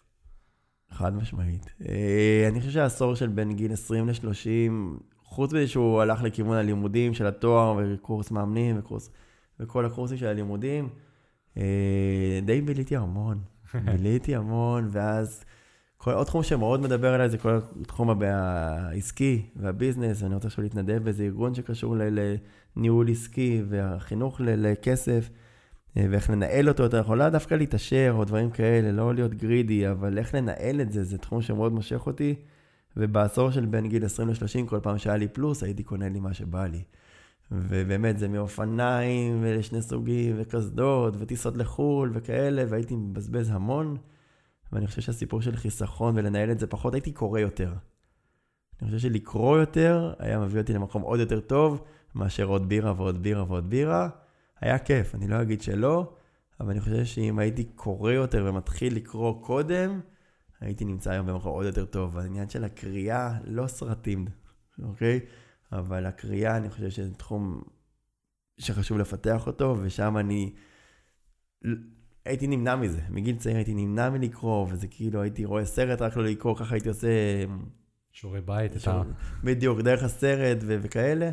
חד 0.92 1.16
משמעית. 1.16 1.74
אה, 1.90 2.46
אני 2.52 2.60
חושב 2.60 2.72
שהעשור 2.72 3.16
של 3.16 3.28
בין 3.28 3.56
גיל 3.56 3.74
20 3.74 4.10
ל-30, 4.10 4.72
חוץ 5.24 5.54
מזה 5.54 5.68
שהוא 5.68 6.02
הלך 6.02 6.22
לכיוון 6.22 6.58
הלימודים 6.58 7.14
של 7.14 7.28
התואר 7.28 7.78
וקורס 7.78 8.32
מאמנים 8.32 8.80
וקורס, 8.80 9.10
וכל 9.60 9.86
הקורסים 9.86 10.18
של 10.18 10.28
הלימודים, 10.28 10.90
אה, 11.58 12.40
די 12.46 12.62
ביליתי 12.62 12.96
המון. 12.96 13.42
ביליתי 13.86 14.36
המון, 14.36 14.90
ואז 14.92 15.46
עוד 16.12 16.28
תחום 16.28 16.44
שמאוד 16.44 16.82
מדבר 16.82 17.16
אליי 17.16 17.30
זה 17.30 17.38
כל 17.38 17.60
התחום 17.82 18.22
העסקי 18.24 19.42
והביזנס, 19.56 20.22
ואני 20.22 20.36
רוצה 20.36 20.48
עכשיו 20.48 20.64
להתנדב 20.64 21.04
באיזה 21.04 21.24
ארגון 21.24 21.54
שקשור 21.54 21.96
לניהול 22.76 23.12
עסקי 23.12 23.62
והחינוך 23.70 24.42
לכסף. 24.44 25.30
אה, 25.98 26.06
ואיך 26.10 26.30
לנהל 26.30 26.70
אותו 26.70 26.84
יותר 26.84 27.00
נכון, 27.00 27.18
לא 27.18 27.30
דווקא 27.30 27.56
להתעשר 27.56 28.14
או 28.18 28.26
דברים 28.26 28.50
כאלה, 28.50 28.92
לא 28.92 29.16
להיות 29.16 29.34
גרידי, 29.34 29.92
אבל 29.92 30.18
איך 30.18 30.36
לנהל 30.36 30.82
את 30.82 30.92
זה, 30.92 31.04
זה 31.04 31.18
תחום 31.18 31.42
שמאוד 31.42 31.72
מושך 31.74 32.08
אותי. 32.08 32.36
ובעשור 32.98 33.52
של 33.52 33.66
בין 33.66 33.90
גיל 33.90 34.06
20 34.06 34.30
ל-30, 34.30 34.70
כל 34.70 34.80
פעם 34.84 34.98
שהיה 34.98 35.18
לי 35.18 35.28
פלוס, 35.28 35.64
הייתי 35.64 35.84
קונה 35.84 36.10
לי 36.10 36.20
מה 36.20 36.34
שבא 36.34 36.66
לי. 36.66 36.84
ובאמת, 37.52 38.20
זה 38.20 38.28
מאופניים 38.28 39.40
ולשני 39.42 39.82
סוגים, 39.82 40.36
וקסדות, 40.40 41.14
וטיסות 41.20 41.58
לחו"ל 41.58 42.12
וכאלה, 42.14 42.64
והייתי 42.70 42.96
מבזבז 42.96 43.50
המון. 43.50 43.98
ואני 44.74 44.88
חושב 44.88 45.02
שהסיפור 45.02 45.42
של 45.42 45.56
חיסכון 45.56 46.18
ולנהל 46.18 46.52
את 46.52 46.60
זה 46.60 46.68
פחות, 46.68 46.94
הייתי 46.94 47.12
קורא 47.12 47.40
יותר. 47.40 47.74
אני 48.82 48.88
חושב 48.88 49.00
שלקרוא 49.00 49.58
יותר 49.58 50.14
היה 50.20 50.40
מביא 50.40 50.62
אותי 50.62 50.74
למקום 50.74 51.02
עוד 51.02 51.20
יותר 51.20 51.40
טוב, 51.40 51.84
מאשר 52.16 52.46
עוד 52.46 52.70
בירה 52.70 52.94
ועוד 52.98 53.24
בירה 53.24 53.44
ועוד 53.44 53.70
בירה. 53.70 54.10
היה 54.62 54.80
כיף, 54.80 55.16
אני 55.16 55.28
לא 55.28 55.42
אגיד 55.42 55.62
שלא, 55.62 56.14
אבל 56.60 56.72
אני 56.72 56.82
חושב 56.82 57.06
שאם 57.06 57.40
הייתי 57.40 57.64
קורא 57.64 58.12
יותר 58.12 58.46
ומתחיל 58.50 58.96
לקרוא 58.96 59.44
קודם, 59.44 60.00
הייתי 60.60 60.86
נמצא 60.86 61.12
היום 61.12 61.28
במקום 61.28 61.52
עוד 61.52 61.66
יותר 61.66 61.86
טוב. 61.86 62.18
העניין 62.18 62.50
של 62.50 62.64
הקריאה, 62.64 63.38
לא 63.44 63.68
סרטים, 63.68 64.26
אוקיי? 64.84 65.20
אבל 65.72 66.06
הקריאה, 66.06 66.58
אני 66.58 66.70
חושב 66.70 66.90
שזה 66.90 67.14
תחום 67.14 67.62
שחשוב 68.58 68.98
לפתח 68.98 69.48
אותו, 69.48 69.78
ושם 69.82 70.18
אני 70.18 70.54
הייתי 72.26 72.48
נמנע 72.48 72.76
מזה. 72.76 73.02
מגיל 73.10 73.36
צעיר 73.36 73.56
הייתי 73.56 73.74
נמנע 73.74 74.10
מלקרוא, 74.10 74.68
וזה 74.70 74.88
כאילו 74.88 75.22
הייתי 75.22 75.46
רואה 75.46 75.66
סרט 75.66 76.02
רק 76.02 76.18
לא 76.18 76.24
לקרוא, 76.24 76.58
ככה 76.58 76.76
הייתי 76.76 76.90
עושה... 76.90 77.08
שיעורי 78.12 78.42
בית, 78.42 78.72
שור... 78.80 79.02
אתה... 79.02 79.10
בדיוק, 79.44 79.80
דרך 79.80 80.04
הסרט 80.04 80.58
ו- 80.62 80.78
וכאלה. 80.82 81.32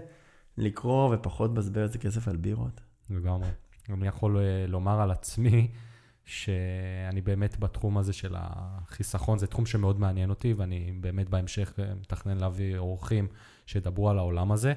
לקרוא 0.59 1.15
ופחות 1.15 1.51
לבזבז 1.51 1.91
את 1.91 1.95
הכסף 1.95 2.29
על 2.29 2.37
בירות. 2.37 2.81
לגמרי. 3.11 3.49
אני 3.91 4.07
יכול 4.07 4.39
אה, 4.39 4.67
לומר 4.69 5.01
על 5.01 5.11
עצמי, 5.11 5.69
שאני 6.25 7.21
באמת 7.21 7.59
בתחום 7.59 7.99
הזה 7.99 8.13
של 8.13 8.35
החיסכון, 8.37 9.39
זה 9.39 9.47
תחום 9.47 9.67
שמאוד 9.67 10.01
מעניין 10.01 10.31
אותי, 10.31 10.53
ואני 10.53 10.93
באמת 11.01 11.29
בהמשך 11.29 11.75
אה, 11.79 11.95
מתכנן 11.95 12.37
להביא 12.39 12.79
אורחים 12.79 13.29
שידברו 13.67 14.11
על 14.11 14.19
העולם 14.19 14.53
הזה. 14.53 14.73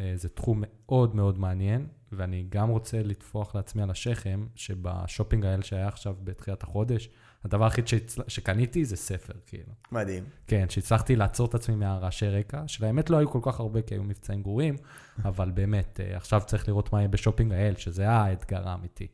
אה, 0.00 0.12
זה 0.16 0.28
תחום 0.28 0.62
מאוד 0.66 1.16
מאוד 1.16 1.38
מעניין, 1.38 1.86
ואני 2.12 2.46
גם 2.48 2.68
רוצה 2.68 3.02
לטפוח 3.02 3.54
לעצמי 3.54 3.82
על 3.82 3.90
השכם, 3.90 4.46
שבשופינג 4.54 5.46
האלה 5.46 5.62
שהיה 5.62 5.88
עכשיו 5.88 6.16
בתחילת 6.24 6.62
החודש, 6.62 7.08
הדבר 7.44 7.64
היחיד 7.64 7.88
שצ... 7.88 8.18
שקניתי 8.28 8.84
זה 8.84 8.96
ספר, 8.96 9.32
כאילו. 9.46 9.72
מדהים. 9.92 10.24
כן, 10.46 10.66
שהצלחתי 10.68 11.16
לעצור 11.16 11.46
את 11.46 11.54
עצמי 11.54 11.74
מהרעשי 11.74 12.28
רקע, 12.28 12.62
שלאמת 12.66 13.10
לא 13.10 13.16
היו 13.16 13.30
כל 13.30 13.40
כך 13.42 13.60
הרבה, 13.60 13.82
כי 13.82 13.94
היו 13.94 14.02
מבצעים 14.04 14.42
גרועים, 14.42 14.76
אבל 15.24 15.50
באמת, 15.50 16.00
אה, 16.00 16.16
עכשיו 16.16 16.42
צריך 16.46 16.68
לראות 16.68 16.92
מה 16.92 16.98
יהיה 16.98 17.08
בשופינג 17.08 17.52
IL, 17.52 17.76
שזה 17.76 18.08
האתגר 18.08 18.68
האמיתי. 18.68 19.06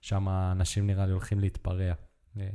שם 0.00 0.28
אנשים 0.28 0.86
נראה 0.86 1.06
לי 1.06 1.12
הולכים 1.12 1.40
להתפרע. 1.40 1.92
אה, 2.38 2.46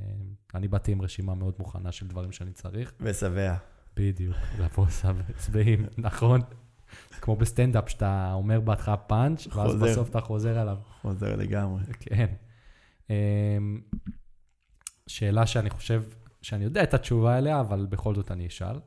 אני 0.55 0.67
באתי 0.67 0.91
עם 0.91 1.01
רשימה 1.01 1.35
מאוד 1.35 1.53
מוכנה 1.59 1.91
של 1.91 2.07
דברים 2.07 2.31
שאני 2.31 2.51
צריך. 2.51 2.93
ושבע. 2.99 3.55
בדיוק, 3.95 4.37
לבוא 4.59 4.85
שבעים, 5.45 5.85
נכון. 5.97 6.41
כמו 7.21 7.35
בסטנדאפ, 7.35 7.89
שאתה 7.89 8.31
אומר 8.33 8.59
בהתחלה 8.59 8.97
פאנץ', 8.97 9.47
ואז 9.55 9.75
בסוף 9.75 10.09
אתה 10.09 10.21
חוזר 10.21 10.57
עליו. 10.59 10.77
חוזר 11.01 11.35
לגמרי. 11.35 11.83
כן. 11.99 12.27
אמ, 13.09 13.81
שאלה 15.07 15.45
שאני 15.45 15.69
חושב 15.69 16.03
שאני 16.41 16.63
יודע 16.63 16.83
את 16.83 16.93
התשובה 16.93 17.37
אליה, 17.37 17.59
אבל 17.59 17.85
בכל 17.89 18.15
זאת 18.15 18.31
אני 18.31 18.47
אשאל. 18.47 18.79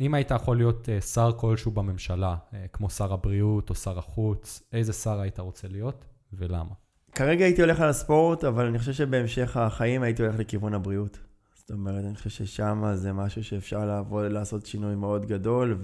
אם 0.00 0.14
היית 0.14 0.30
יכול 0.30 0.56
להיות 0.56 0.88
uh, 0.88 1.04
שר 1.04 1.32
כלשהו 1.36 1.70
בממשלה, 1.70 2.36
uh, 2.36 2.54
כמו 2.72 2.90
שר 2.90 3.12
הבריאות 3.12 3.70
או 3.70 3.74
שר 3.74 3.98
החוץ, 3.98 4.62
איזה 4.72 4.92
שר 4.92 5.20
היית 5.20 5.38
רוצה 5.40 5.68
להיות 5.68 6.04
ולמה? 6.32 6.74
כרגע 7.12 7.44
הייתי 7.44 7.62
הולך 7.62 7.80
על 7.80 7.88
הספורט, 7.88 8.44
אבל 8.44 8.66
אני 8.66 8.78
חושב 8.78 8.92
שבהמשך 8.92 9.56
החיים 9.56 10.02
הייתי 10.02 10.22
הולך 10.22 10.38
לכיוון 10.38 10.74
הבריאות. 10.74 11.18
זאת 11.54 11.70
אומרת, 11.70 12.04
אני 12.04 12.14
חושב 12.14 12.30
ששם 12.30 12.84
זה 12.94 13.12
משהו 13.12 13.44
שאפשר 13.44 13.84
לעבוד, 13.84 14.32
לעשות 14.32 14.66
שינוי 14.66 14.94
מאוד 14.94 15.26
גדול, 15.26 15.78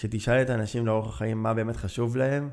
וכשתשאל 0.00 0.42
את 0.42 0.50
האנשים 0.50 0.86
לאורך 0.86 1.08
החיים 1.08 1.42
מה 1.42 1.54
באמת 1.54 1.76
חשוב 1.76 2.16
להם, 2.16 2.50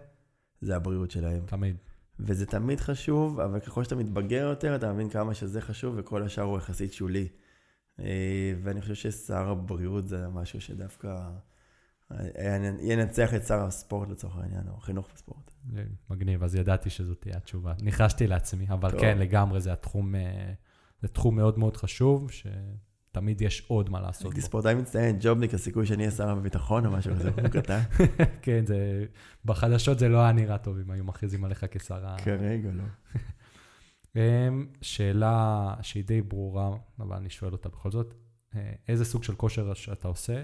זה 0.61 0.75
הבריאות 0.75 1.11
שלהם. 1.11 1.43
תמיד. 1.45 1.75
וזה 2.19 2.45
תמיד 2.45 2.79
חשוב, 2.79 3.39
אבל 3.39 3.59
ככל 3.59 3.83
שאתה 3.83 3.95
מתבגר 3.95 4.47
יותר, 4.49 4.75
אתה 4.75 4.93
מבין 4.93 5.09
כמה 5.09 5.33
שזה 5.33 5.61
חשוב, 5.61 5.95
וכל 5.97 6.23
השאר 6.23 6.43
הוא 6.43 6.57
יחסית 6.57 6.93
שולי. 6.93 7.27
אה, 7.99 8.53
ואני 8.63 8.81
חושב 8.81 8.95
ששר 8.95 9.49
הבריאות 9.49 10.07
זה 10.07 10.27
משהו 10.27 10.61
שדווקא 10.61 11.29
אה, 12.11 12.71
ינצח 12.81 13.33
את 13.33 13.45
שר 13.45 13.59
הספורט 13.59 14.09
לצורך 14.09 14.37
העניין, 14.37 14.67
או 14.67 14.79
חינוך 14.79 15.09
וספורט. 15.15 15.51
מגניב, 16.09 16.43
אז 16.43 16.55
ידעתי 16.55 16.89
שזו 16.89 17.13
תהיה 17.13 17.37
התשובה. 17.37 17.73
ניחשתי 17.81 18.27
לעצמי, 18.27 18.65
אבל 18.69 18.91
טוב. 18.91 18.99
כן, 18.99 19.17
לגמרי, 19.17 19.61
זה 19.61 19.73
התחום, 19.73 20.15
אה, 20.15 20.53
זה 21.01 21.07
תחום 21.07 21.35
מאוד 21.35 21.59
מאוד 21.59 21.77
חשוב, 21.77 22.31
שתמיד 23.17 23.41
יש 23.41 23.65
עוד 23.67 23.89
מה 23.89 24.01
לעשות. 24.01 24.25
הייתי 24.25 24.41
ספורטאי 24.41 24.75
מצטיין, 24.75 25.17
ג'ובניק, 25.19 25.53
הסיכוי 25.53 25.85
שאני 25.85 26.03
אהיה 26.03 26.11
שר 26.11 26.29
הביטחון 26.29 26.85
או 26.85 26.91
משהו 26.91 27.15
כזה, 27.15 27.29
הוא 27.29 27.47
קטן. 27.47 27.79
כן, 28.41 28.65
זה, 28.65 29.05
בחדשות 29.45 29.99
זה 29.99 30.09
לא 30.09 30.17
היה 30.17 30.31
נראה 30.31 30.57
טוב 30.57 30.77
אם 30.85 30.91
היו 30.91 31.03
מכריזים 31.03 31.45
עליך 31.45 31.65
כשר 31.71 32.05
ה... 32.05 32.15
כרגע 32.17 32.69
לא. 32.73 32.83
אמ, 34.15 34.65
שאלה 34.81 35.73
שהיא 35.81 36.03
די 36.03 36.21
ברורה, 36.21 36.69
אבל 36.99 37.15
אני 37.15 37.29
שואל 37.29 37.51
אותה 37.51 37.69
בכל 37.69 37.91
זאת, 37.91 38.13
אה, 38.55 38.71
איזה 38.87 39.05
סוג 39.05 39.23
של 39.23 39.35
כושר 39.35 39.73
שאתה 39.73 40.07
עושה? 40.07 40.43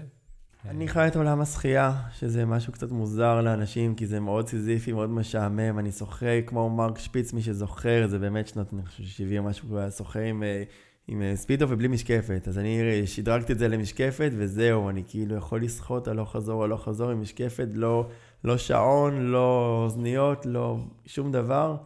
אני 0.64 0.88
חי 0.88 1.08
את 1.08 1.16
עולם 1.16 1.40
השחייה, 1.40 2.02
שזה 2.12 2.44
משהו 2.44 2.72
קצת 2.72 2.90
מוזר 2.90 3.40
לאנשים, 3.40 3.94
כי 3.94 4.06
זה 4.06 4.20
מאוד 4.20 4.48
סיזיפי, 4.48 4.92
מאוד 4.92 5.10
משעמם. 5.10 5.78
אני 5.78 5.92
שוחה 5.92 6.42
כמו 6.46 6.70
מרק 6.70 6.98
שפיץ, 6.98 7.32
מי 7.32 7.42
שזוכר, 7.42 8.06
זה 8.06 8.18
באמת 8.18 8.48
שנות, 8.48 8.72
אני 8.72 8.86
חושב, 8.86 9.04
70 9.04 9.44
משהו, 9.44 9.68
הוא 9.68 9.78
היה 9.78 9.90
שוחה 9.90 10.20
עם, 10.20 10.42
אה, 10.42 10.62
עם 11.08 11.22
אה, 11.22 11.36
ספידו 11.36 11.66
ובלי 11.68 11.88
משקפת. 11.88 12.48
אז 12.48 12.58
אני 12.58 13.06
שדרגתי 13.06 13.52
את 13.52 13.58
זה 13.58 13.68
למשקפת, 13.68 14.30
וזהו, 14.36 14.88
אני 14.90 15.02
כאילו 15.06 15.36
יכול 15.36 15.62
לשחות 15.62 16.08
הלוך 16.08 16.32
חזור, 16.32 16.64
הלוך 16.64 16.84
חזור 16.84 17.10
עם 17.10 17.20
משקפת, 17.20 17.68
לא, 17.72 18.08
לא 18.44 18.58
שעון, 18.58 19.20
לא 19.20 19.80
אוזניות, 19.84 20.46
לא 20.46 20.78
שום 21.06 21.32
דבר. 21.32 21.76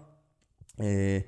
אה, 0.81 1.19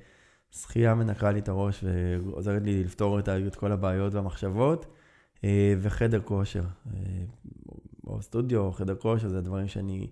שחייה 0.51 0.95
מנקה 0.95 1.31
לי 1.31 1.39
את 1.39 1.49
הראש 1.49 1.83
ועוזרת 1.83 2.61
לי 2.63 2.83
לפתור 2.83 3.19
את, 3.19 3.29
את 3.29 3.55
כל 3.55 3.71
הבעיות 3.71 4.13
והמחשבות, 4.13 4.85
אה, 5.43 5.73
וחדר 5.81 6.21
כושר. 6.21 6.63
או 8.07 8.21
סטודיו, 8.21 8.59
או 8.59 8.71
חדר 8.71 8.95
כושר, 8.95 9.27
זה 9.27 9.41
דברים 9.41 9.67
שאני 9.67 10.07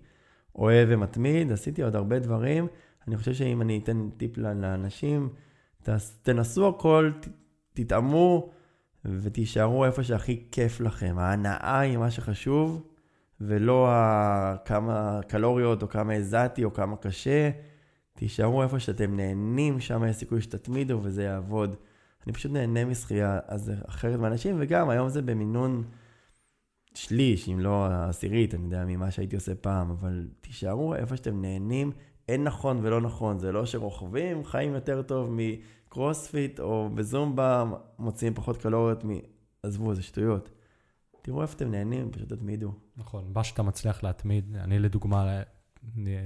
אוהב 0.56 0.88
ומתמיד. 0.90 1.52
עשיתי 1.52 1.82
עוד 1.82 1.96
הרבה 1.96 2.18
דברים. 2.18 2.66
אני 3.08 3.16
חושב 3.16 3.32
שאם 3.34 3.62
אני 3.62 3.80
אתן 3.84 4.08
טיפ 4.16 4.38
לאנשים, 4.38 5.28
תנסו 6.22 6.68
הכל, 6.68 7.10
תטעמו 7.84 8.50
ותישארו 9.04 9.84
איפה 9.84 10.04
שהכי 10.04 10.44
כיף 10.52 10.80
לכם. 10.80 11.14
ההנאה 11.18 11.78
היא 11.78 11.96
מה 11.96 12.10
שחשוב, 12.10 12.82
ולא 13.40 13.88
כמה 14.64 15.20
קלוריות, 15.28 15.82
או 15.82 15.88
כמה 15.88 16.14
הזעתי, 16.14 16.64
או 16.64 16.72
כמה 16.72 16.96
קשה. 16.96 17.50
תישארו 18.14 18.62
איפה 18.62 18.78
שאתם 18.78 19.16
נהנים, 19.16 19.80
שם 19.80 20.04
יש 20.08 20.16
סיכוי 20.16 20.40
שתתמידו 20.40 21.00
וזה 21.02 21.22
יעבוד. 21.22 21.76
אני 22.26 22.32
פשוט 22.32 22.52
נהנה 22.52 22.84
משחייה, 22.84 23.38
אז 23.46 23.72
אחרת 23.88 24.20
מאנשים, 24.20 24.56
וגם 24.58 24.88
היום 24.88 25.08
זה 25.08 25.22
במינון 25.22 25.84
שליש, 26.94 27.48
אם 27.48 27.60
לא 27.60 27.86
עשירית, 27.86 28.54
אני 28.54 28.64
יודע, 28.64 28.84
ממה 28.84 29.10
שהייתי 29.10 29.36
עושה 29.36 29.54
פעם, 29.54 29.90
אבל 29.90 30.28
תישארו 30.40 30.94
איפה 30.94 31.16
שאתם 31.16 31.42
נהנים, 31.42 31.92
אין 32.28 32.44
נכון 32.44 32.78
ולא 32.82 33.00
נכון, 33.00 33.38
זה 33.38 33.52
לא 33.52 33.66
שרוכבים 33.66 34.44
חיים 34.44 34.74
יותר 34.74 35.02
טוב 35.02 35.30
מקרוספיט 35.90 36.60
או 36.60 36.90
בזומבה, 36.94 37.64
מוציאים 37.98 38.34
פחות 38.34 38.56
קלוריות 38.56 39.04
מ... 39.04 39.08
עזבו, 39.62 39.94
זה 39.94 40.02
שטויות. 40.02 40.50
תראו 41.22 41.42
איפה 41.42 41.56
אתם 41.56 41.70
נהנים, 41.70 42.10
פשוט 42.10 42.32
תתמידו. 42.32 42.72
נכון, 42.96 43.32
מה 43.34 43.44
שאתה 43.44 43.62
מצליח 43.62 44.02
להתמיד, 44.02 44.56
אני 44.56 44.78
לדוגמה 44.78 45.42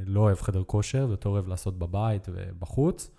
לא 0.06 0.20
אוהב 0.20 0.40
חדר 0.40 0.64
כושר, 0.64 1.06
ויותר 1.08 1.28
אוהב 1.28 1.48
לעשות 1.48 1.78
בבית 1.78 2.28
ובחוץ, 2.32 3.10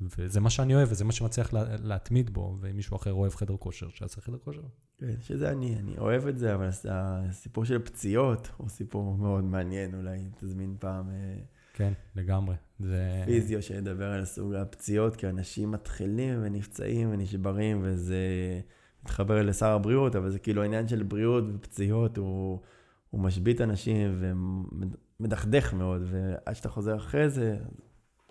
וזה 0.00 0.40
מה 0.40 0.50
שאני 0.50 0.74
אוהב, 0.74 0.88
וזה 0.90 1.04
מה 1.04 1.12
שמצליח 1.12 1.50
להתמיד 1.82 2.30
בו, 2.30 2.56
ואם 2.60 2.76
מישהו 2.76 2.96
אחר 2.96 3.12
אוהב 3.12 3.34
חדר 3.34 3.56
כושר, 3.56 3.88
שיעשה 3.88 4.20
חדר 4.20 4.38
כושר. 4.38 4.62
כן, 4.98 5.14
שזה 5.20 5.50
אני, 5.50 5.76
אני 5.78 5.98
אוהב 5.98 6.26
את 6.26 6.38
זה, 6.38 6.54
אבל 6.54 6.68
הסיפור 6.90 7.64
של 7.64 7.78
פציעות 7.78 8.48
הוא 8.56 8.68
סיפור 8.68 9.16
מאוד 9.16 9.44
מעניין, 9.44 9.94
אולי 9.94 10.18
תזמין 10.36 10.76
פעם. 10.78 11.10
אה, 11.74 11.78
כן, 11.78 11.92
לגמרי. 12.16 12.54
זה... 12.80 13.22
פיזיו 13.26 13.62
שידבר 13.62 14.12
על 14.12 14.24
סוג 14.24 14.54
הפציעות, 14.54 15.16
כי 15.16 15.28
אנשים 15.28 15.70
מתחילים 15.70 16.38
ונפצעים 16.42 17.08
ונשברים, 17.12 17.80
וזה 17.82 18.18
מתחבר 19.02 19.42
לשר 19.42 19.70
הבריאות, 19.70 20.16
אבל 20.16 20.30
זה 20.30 20.38
כאילו 20.38 20.62
העניין 20.62 20.88
של 20.88 21.02
בריאות 21.02 21.44
ופציעות, 21.54 22.16
הוא, 22.16 22.60
הוא 23.10 23.20
משבית 23.20 23.60
אנשים 23.60 24.22
ומדכדך 25.20 25.74
מאוד, 25.74 26.02
ועד 26.10 26.54
שאתה 26.54 26.68
חוזר 26.68 26.96
אחרי 26.96 27.30
זה... 27.30 27.58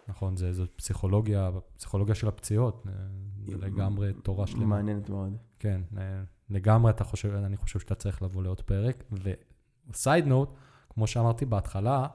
נכון, 0.07 0.37
זה, 0.37 0.53
זאת 0.53 0.69
פסיכולוגיה, 0.75 1.49
פסיכולוגיה 1.77 2.15
של 2.15 2.27
הפציעות, 2.27 2.87
זה 3.45 3.57
לגמרי 3.57 4.13
תורה 4.13 4.47
שלמה. 4.47 4.65
מעניינת 4.65 5.09
מאוד. 5.09 5.37
כן, 5.59 5.81
לגמרי 6.49 6.91
אתה 6.91 7.03
חושב, 7.03 7.33
אני 7.33 7.57
חושב 7.57 7.79
שאתה 7.79 7.95
צריך 7.95 8.21
לבוא 8.21 8.43
לעוד 8.43 8.61
פרק, 8.61 9.03
וסייד 9.89 10.25
נוט, 10.25 10.53
כמו 10.89 11.07
שאמרתי 11.07 11.45
בהתחלה, 11.45 12.07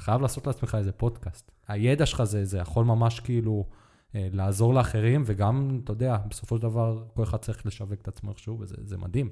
אתה 0.00 0.06
חייב 0.06 0.20
לעשות 0.22 0.46
לעצמך 0.46 0.74
איזה 0.78 0.92
פודקאסט. 0.92 1.50
הידע 1.68 2.06
שלך 2.06 2.24
זה, 2.24 2.44
זה 2.44 2.58
יכול 2.58 2.84
ממש 2.84 3.20
כאילו 3.20 3.66
אה, 4.14 4.28
לעזור 4.32 4.74
לאחרים, 4.74 5.22
וגם, 5.26 5.80
אתה 5.84 5.92
יודע, 5.92 6.16
בסופו 6.30 6.56
של 6.56 6.62
דבר, 6.62 7.04
כל 7.14 7.22
אחד 7.22 7.38
צריך 7.38 7.66
לשווק 7.66 8.00
את 8.02 8.08
עצמו 8.08 8.30
איכשהו, 8.30 8.58
וזה 8.60 8.98
מדהים. 8.98 9.28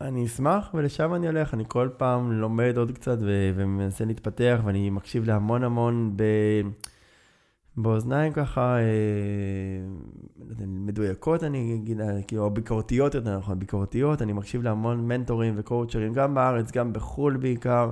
אני 0.00 0.26
אשמח, 0.26 0.70
ולשם 0.74 1.14
אני 1.14 1.26
הולך. 1.26 1.54
אני 1.54 1.64
כל 1.68 1.88
פעם 1.96 2.32
לומד 2.32 2.74
עוד 2.76 2.90
קצת 2.92 3.18
ו- 3.20 3.50
ומנסה 3.54 4.04
להתפתח, 4.04 4.60
ואני 4.64 4.90
מקשיב 4.90 5.24
להמון 5.24 5.64
המון 5.64 6.12
ב... 6.16 6.22
באוזניים 7.76 8.32
ככה, 8.32 8.76
אה, 8.78 8.82
לא 10.38 10.66
מדויקות, 10.66 11.44
אני 11.44 11.74
אגיד, 11.74 12.00
אה, 12.00 12.22
כאילו, 12.22 12.44
או 12.44 12.50
ביקורתיות 12.50 13.14
יותר 13.14 13.38
נכון, 13.38 13.58
ביקורתיות, 13.58 14.22
אני 14.22 14.32
מקשיב 14.32 14.62
להמון 14.62 15.08
מנטורים 15.08 15.54
וקואוצ'רים, 15.56 16.12
גם 16.12 16.34
בארץ, 16.34 16.72
גם 16.72 16.92
בחו"ל 16.92 17.36
בעיקר. 17.36 17.90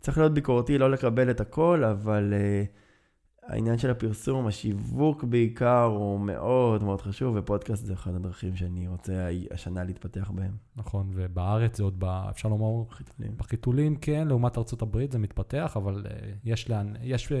צריך 0.00 0.18
להיות 0.18 0.34
ביקורתי, 0.34 0.78
לא 0.78 0.90
לקבל 0.90 1.30
את 1.30 1.40
הכל, 1.40 1.84
אבל 1.84 2.34
uh, 2.34 3.52
העניין 3.52 3.78
של 3.78 3.90
הפרסום, 3.90 4.46
השיווק 4.46 5.24
בעיקר, 5.24 5.82
הוא 5.82 6.20
מאוד 6.20 6.84
מאוד 6.84 7.00
חשוב, 7.00 7.36
ופודקאסט 7.38 7.84
זה 7.84 7.92
אחד 7.92 8.14
הדרכים 8.14 8.56
שאני 8.56 8.88
רוצה 8.88 9.28
השנה 9.50 9.84
להתפתח 9.84 10.30
בהם. 10.34 10.56
נכון, 10.76 11.10
ובארץ 11.14 11.76
זה 11.76 11.82
עוד, 11.82 11.94
ב, 11.98 12.04
אפשר 12.04 12.48
לומר, 12.48 12.90
חיתולים. 12.90 13.36
בחיתולים 13.36 13.96
כן, 13.96 14.28
לעומת 14.28 14.58
ארה"ב 14.58 15.12
זה 15.12 15.18
מתפתח, 15.18 15.72
אבל 15.76 16.06
uh, 16.06 16.24
יש 16.44 16.70
לאן, 16.70 16.92
יש, 17.02 17.32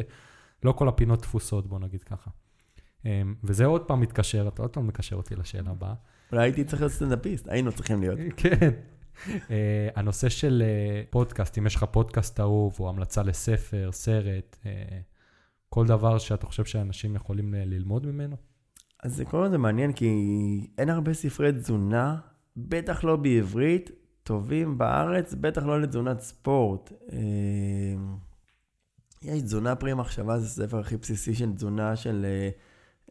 לא 0.62 0.72
כל 0.72 0.88
הפינות 0.88 1.22
תפוסות, 1.22 1.66
בוא 1.66 1.78
נגיד 1.78 2.02
ככה. 2.02 2.30
Um, 3.02 3.06
וזה 3.44 3.64
עוד 3.64 3.82
פעם 3.82 4.00
מתקשר, 4.00 4.48
אתה 4.48 4.62
עוד 4.62 4.70
פעם 4.70 4.86
מקשר 4.86 5.16
אותי 5.16 5.36
לשאלה 5.36 5.70
הבאה. 5.70 5.94
אולי 6.32 6.42
הייתי 6.42 6.64
צריך 6.64 6.82
להיות 6.82 6.92
סטנדאפיסט, 6.92 7.48
היינו 7.48 7.72
צריכים 7.72 8.00
להיות. 8.00 8.18
כן. 8.36 8.70
אה, 9.50 9.88
הנושא 9.94 10.28
של 10.28 10.62
אה, 10.66 11.02
פודקאסט, 11.10 11.58
אם 11.58 11.66
יש 11.66 11.74
לך 11.74 11.84
פודקאסט 11.84 12.40
אהוב, 12.40 12.76
או 12.80 12.88
המלצה 12.88 13.22
לספר, 13.22 13.88
סרט, 13.92 14.56
אה, 14.66 14.98
כל 15.68 15.86
דבר 15.86 16.18
שאתה 16.18 16.46
חושב 16.46 16.64
שאנשים 16.64 17.16
יכולים 17.16 17.54
ללמוד 17.54 18.06
ממנו? 18.06 18.36
אז 19.02 19.16
זה 19.16 19.24
כל 19.24 19.44
הזמן 19.44 19.60
מעניין, 19.60 19.92
כי 19.92 20.10
אין 20.78 20.90
הרבה 20.90 21.14
ספרי 21.14 21.52
תזונה, 21.52 22.16
בטח 22.56 23.04
לא 23.04 23.16
בעברית, 23.16 23.90
טובים 24.22 24.78
בארץ, 24.78 25.34
בטח 25.34 25.62
לא 25.62 25.80
לתזונת 25.80 26.20
ספורט. 26.20 26.92
יש 29.22 29.42
תזונה 29.42 29.74
פרי 29.74 29.94
מחשבה, 29.94 30.38
זה 30.38 30.46
הספר 30.46 30.78
הכי 30.78 30.96
בסיסי 30.96 31.34
של 31.34 31.52
תזונה 31.52 31.96
של 31.96 32.26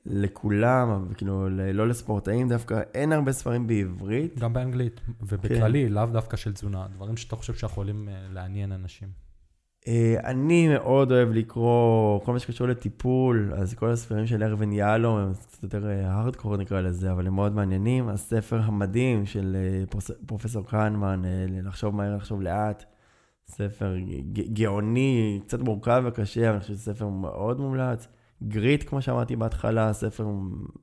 לכולם, 0.05 1.07
כאילו, 1.17 1.49
לא 1.49 1.87
לספורטאים 1.87 2.49
דווקא, 2.49 2.81
אין 2.93 3.11
הרבה 3.11 3.31
ספרים 3.31 3.67
בעברית. 3.67 4.39
גם 4.39 4.53
באנגלית, 4.53 5.01
ובכללי, 5.21 5.85
כן. 5.87 5.93
לאו 5.93 6.05
דווקא 6.05 6.37
של 6.37 6.53
תזונה, 6.53 6.87
דברים 6.95 7.17
שאתה 7.17 7.35
חושב 7.35 7.53
שיכולים 7.53 8.09
אה, 8.09 8.13
לעניין 8.33 8.71
אנשים. 8.71 9.07
אה, 9.87 10.15
אני 10.23 10.67
מאוד 10.67 11.11
אוהב 11.11 11.29
לקרוא 11.29 12.19
כל 12.19 12.33
מה 12.33 12.39
שקשור 12.39 12.67
לטיפול, 12.67 13.53
אז 13.55 13.73
כל 13.73 13.89
הספרים 13.89 14.27
של 14.27 14.43
ארווין 14.43 14.71
יהלום 14.71 15.17
הם 15.17 15.33
קצת 15.33 15.63
יותר 15.63 15.87
הארדקור 15.87 16.53
אה, 16.53 16.57
נקרא 16.57 16.81
לזה, 16.81 17.11
אבל 17.11 17.27
הם 17.27 17.35
מאוד 17.35 17.55
מעניינים. 17.55 18.09
הספר 18.09 18.59
המדהים 18.63 19.25
של 19.25 19.57
פרופסור 20.25 20.65
קהנמן, 20.67 21.21
לחשוב 21.63 21.95
מהר, 21.95 22.15
לחשוב 22.15 22.41
לאט, 22.41 22.83
ספר 23.47 23.95
גאוני, 24.53 25.39
קצת 25.47 25.59
מורכב 25.59 26.03
וקשה, 26.05 26.41
אבל 26.41 26.51
אני 26.51 26.59
חושב 26.59 26.73
שזה 26.73 26.93
ספר 26.93 27.07
מאוד 27.07 27.59
מומלץ. 27.59 28.07
גריט, 28.47 28.89
כמו 28.89 29.01
שאמרתי 29.01 29.35
בהתחלה, 29.35 29.93
ספר 29.93 30.27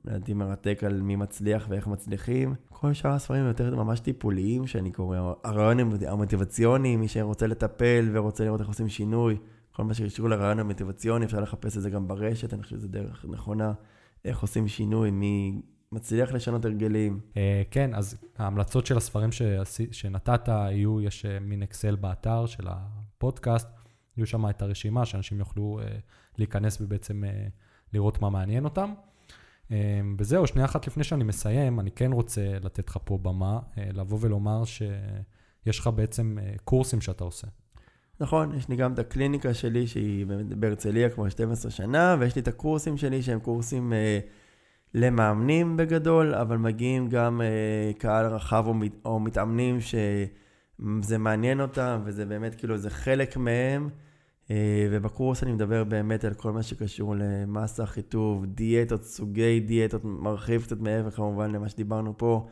לדעתי 0.05 0.33
מרתק 0.33 0.83
על 0.85 1.01
מי 1.01 1.15
מצליח 1.15 1.65
ואיך 1.69 1.87
מצליחים. 1.87 2.55
כל 2.69 2.93
שאר 2.93 3.11
הספרים 3.11 3.47
יותר 3.47 3.75
ממש 3.75 3.99
טיפוליים 3.99 4.67
שאני 4.67 4.91
קורא, 4.91 5.17
הרעיון 5.43 5.79
המוטיבציוני, 6.07 6.95
מי 6.95 7.07
שרוצה 7.07 7.47
לטפל 7.47 8.09
ורוצה 8.13 8.43
לראות 8.43 8.59
איך 8.59 8.67
עושים 8.67 8.89
שינוי. 8.89 9.37
כל 9.71 9.83
מה 9.83 9.93
שקשור 9.93 10.29
לרעיון 10.29 10.59
המוטיבציוני, 10.59 11.25
אפשר 11.25 11.39
לחפש 11.39 11.77
את 11.77 11.81
זה 11.81 11.89
גם 11.89 12.07
ברשת, 12.07 12.53
אני 12.53 12.63
חושב 12.63 12.75
שזו 12.75 12.87
דרך 12.87 13.25
נכונה, 13.29 13.73
איך 14.25 14.39
עושים 14.39 14.67
שינוי, 14.67 15.11
מי 15.11 15.61
מצליח 15.91 16.31
לשנות 16.31 16.65
הרגלים. 16.65 17.19
אה, 17.37 17.63
כן, 17.71 17.95
אז 17.95 18.17
ההמלצות 18.37 18.85
של 18.85 18.97
הספרים 18.97 19.29
שנתת 19.91 20.47
יהיו, 20.47 21.01
יש 21.01 21.25
אה, 21.25 21.39
מין 21.39 21.63
אקסל 21.63 21.95
באתר 21.95 22.45
של 22.45 22.67
הפודקאסט, 22.67 23.67
יהיו 24.17 24.27
שם 24.27 24.49
את 24.49 24.61
הרשימה 24.61 25.05
שאנשים 25.05 25.39
יוכלו 25.39 25.79
אה, 25.79 25.97
להיכנס 26.37 26.81
ובעצם 26.81 27.23
אה, 27.23 27.47
לראות 27.93 28.21
מה 28.21 28.29
מעניין 28.29 28.63
אותם. 28.63 28.93
אה, 29.71 30.01
וזהו, 30.17 30.47
שנייה 30.47 30.65
אחת 30.65 30.87
לפני 30.87 31.03
שאני 31.03 31.23
מסיים, 31.23 31.79
אני 31.79 31.91
כן 31.91 32.11
רוצה 32.11 32.59
לתת 32.61 32.89
לך 32.89 32.97
פה 33.03 33.17
במה, 33.17 33.59
לבוא 33.77 34.17
ולומר 34.21 34.63
שיש 34.65 35.79
לך 35.79 35.87
בעצם 35.87 36.37
קורסים 36.63 37.01
שאתה 37.01 37.23
עושה. 37.23 37.47
נכון, 38.19 38.55
יש 38.55 38.69
לי 38.69 38.75
גם 38.75 38.93
את 38.93 38.99
הקליניקה 38.99 39.53
שלי 39.53 39.87
שהיא 39.87 40.25
בהרצליה 40.57 41.09
כבר 41.09 41.29
12 41.29 41.71
שנה, 41.71 42.15
ויש 42.19 42.35
לי 42.35 42.41
את 42.41 42.47
הקורסים 42.47 42.97
שלי 42.97 43.21
שהם 43.21 43.39
קורסים 43.39 43.93
אה, 43.93 44.19
למאמנים 44.93 45.77
בגדול, 45.77 46.35
אבל 46.35 46.57
מגיעים 46.57 47.09
גם 47.09 47.41
אה, 47.41 47.91
קהל 47.97 48.25
רחב 48.25 48.63
או, 48.67 48.73
או 49.05 49.19
מתאמנים 49.19 49.77
שזה 49.81 51.17
מעניין 51.17 51.61
אותם, 51.61 52.01
וזה 52.05 52.25
באמת 52.25 52.55
כאילו, 52.55 52.77
זה 52.77 52.89
חלק 52.89 53.37
מהם. 53.37 53.89
אה, 54.51 54.87
ובקורס 54.91 55.43
אני 55.43 55.51
מדבר 55.51 55.83
באמת 55.83 56.25
על 56.25 56.33
כל 56.33 56.51
מה 56.51 56.63
שקשור 56.63 57.15
למסה, 57.17 57.85
חיטוב, 57.85 58.45
דיאטות, 58.45 59.03
סוגי 59.03 59.59
דיאטות, 59.59 60.01
מרחיב 60.03 60.61
קצת 60.63 60.79
מעבר 60.79 61.11
כמובן 61.11 61.51
למה 61.51 61.69
שדיברנו 61.69 62.17
פה. 62.17 62.47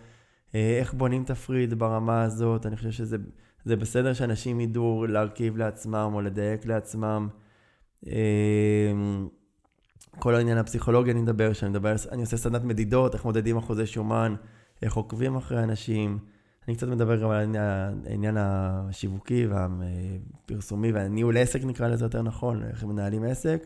אה, 0.55 0.77
איך 0.79 0.93
בונים 0.93 1.23
תפריט 1.23 1.73
ברמה 1.73 2.23
הזאת, 2.23 2.65
אני 2.65 2.75
חושב 2.75 2.91
שזה 2.91 3.75
בסדר 3.75 4.13
שאנשים 4.13 4.59
ידעו 4.59 5.05
להרכיב 5.09 5.57
לעצמם 5.57 6.11
או 6.13 6.21
לדייק 6.21 6.65
לעצמם. 6.65 7.27
אה, 8.07 8.91
כל 10.19 10.35
העניין 10.35 10.57
הפסיכולוגי 10.57 11.11
אני 11.11 11.21
מדבר, 11.21 11.53
שאני 11.53 11.71
מדבר, 11.71 11.95
אני 12.11 12.21
עושה 12.21 12.37
סדנת 12.37 12.63
מדידות, 12.63 13.13
איך 13.13 13.25
מודדים 13.25 13.57
אחוזי 13.57 13.85
שומן, 13.85 14.35
איך 14.81 14.93
עוקבים 14.93 15.35
אחרי 15.35 15.63
אנשים. 15.63 16.19
אני 16.71 16.77
קצת 16.77 16.87
מדבר 16.87 17.21
גם 17.21 17.29
על 17.29 17.55
העניין, 18.05 18.37
השיווקי 18.37 19.47
והפרסומי 19.47 20.91
והניהול 20.91 21.37
עסק 21.37 21.63
נקרא 21.63 21.87
לזה 21.87 22.05
יותר 22.05 22.21
נכון, 22.21 22.63
איך 22.63 22.83
מנהלים 22.83 23.23
עסק. 23.23 23.65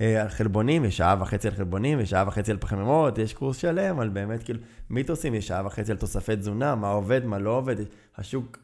אה, 0.00 0.22
על 0.22 0.28
חלבונים, 0.28 0.84
יש 0.84 0.96
שעה 0.96 1.16
וחצי 1.20 1.48
על 1.48 1.54
חלבונים, 1.54 2.00
יש 2.00 2.10
שעה 2.10 2.28
וחצי 2.28 2.50
על 2.50 2.58
פחמימות, 2.58 3.18
יש 3.18 3.34
קורס 3.34 3.56
שלם 3.56 4.00
על 4.00 4.08
באמת 4.08 4.42
כאילו 4.42 4.60
מיתוסים, 4.90 5.34
יש 5.34 5.46
שעה 5.46 5.66
וחצי 5.66 5.90
על 5.90 5.98
תוספי 5.98 6.36
תזונה, 6.36 6.74
מה 6.74 6.88
עובד, 6.88 7.24
מה 7.24 7.38
לא 7.38 7.50
עובד, 7.50 7.76
השוק 8.16 8.58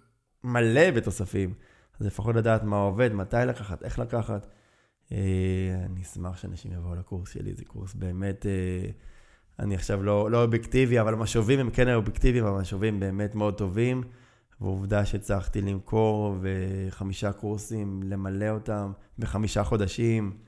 מלא 0.45 0.91
בתוספים. 0.91 1.55
אז 2.01 2.07
לפחות 2.07 2.37
לדעת 2.37 2.63
מה 2.63 2.77
עובד, 2.77 3.13
מתי 3.13 3.37
לקחת, 3.47 3.83
איך 3.83 3.99
לקחת. 3.99 4.47
אה, 5.13 5.19
אני 5.85 6.03
אשמח 6.03 6.37
שאנשים 6.37 6.73
יבואו 6.73 6.95
לקורס 6.95 7.31
שלי, 7.31 7.55
זה 7.55 7.65
קורס 7.65 7.95
באמת, 7.95 8.47
אה, 8.47 8.91
אני 9.61 9.75
עכשיו 9.75 10.03
לא, 10.03 10.31
לא 10.31 10.43
אובייקטיבי, 10.43 11.01
אבל 11.01 11.15
המשובים 11.15 11.59
הם 11.59 11.71
כן 11.71 11.95
אובייקטיביים, 11.95 12.45
אבל 12.45 12.59
המשובים 12.59 13.01
באמת 13.01 13.35
מאוד 13.35 13.59
טובים. 13.59 14.03
ועובדה 14.61 15.05
שהצלחתי 15.05 15.63
למכור 15.63 16.37
וחמישה 16.41 17.33
קורסים, 17.33 18.03
למלא 18.03 18.49
אותם 18.49 18.93
בחמישה 19.19 19.65
חודשים. 19.65 20.39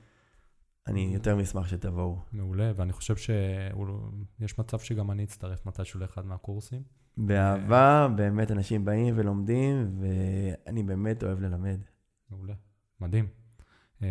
אני 0.87 1.11
יותר 1.13 1.35
מאשמח 1.35 1.67
שתבואו. 1.67 2.17
מעולה, 2.31 2.71
ואני 2.75 2.93
חושב 2.93 3.15
שיש 3.15 4.59
מצב 4.59 4.79
שגם 4.79 5.11
אני 5.11 5.23
אצטרף 5.23 5.65
מתישהו 5.65 5.99
לאחד 5.99 6.25
מהקורסים. 6.25 6.81
באהבה, 7.17 8.07
באמת 8.15 8.51
אנשים 8.51 8.85
באים 8.85 9.13
ולומדים, 9.17 9.99
ואני 9.99 10.83
באמת 10.83 11.23
אוהב 11.23 11.39
ללמד. 11.39 11.79
מעולה, 12.29 12.53
מדהים. 13.01 13.27
אמ, 14.01 14.07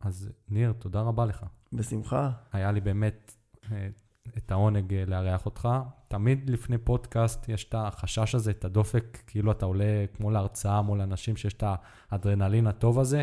אז 0.00 0.30
ניר, 0.48 0.72
תודה 0.72 1.00
רבה 1.00 1.26
לך. 1.26 1.46
בשמחה. 1.72 2.30
היה 2.52 2.72
לי 2.72 2.80
באמת 2.80 3.34
אה, 3.72 3.88
את 4.36 4.50
העונג 4.52 4.94
אה, 4.94 5.04
לארח 5.06 5.46
אותך. 5.46 5.68
תמיד 6.08 6.50
לפני 6.50 6.78
פודקאסט 6.78 7.48
יש 7.48 7.64
את 7.64 7.74
החשש 7.78 8.34
הזה, 8.34 8.50
את 8.50 8.64
הדופק, 8.64 9.18
כאילו 9.26 9.52
אתה 9.52 9.66
עולה 9.66 10.04
כמו 10.16 10.30
להרצאה 10.30 10.82
מול 10.82 11.00
אנשים 11.00 11.36
שיש 11.36 11.54
את 11.54 11.64
האדרנלין 12.10 12.66
הטוב 12.66 12.98
הזה. 13.00 13.22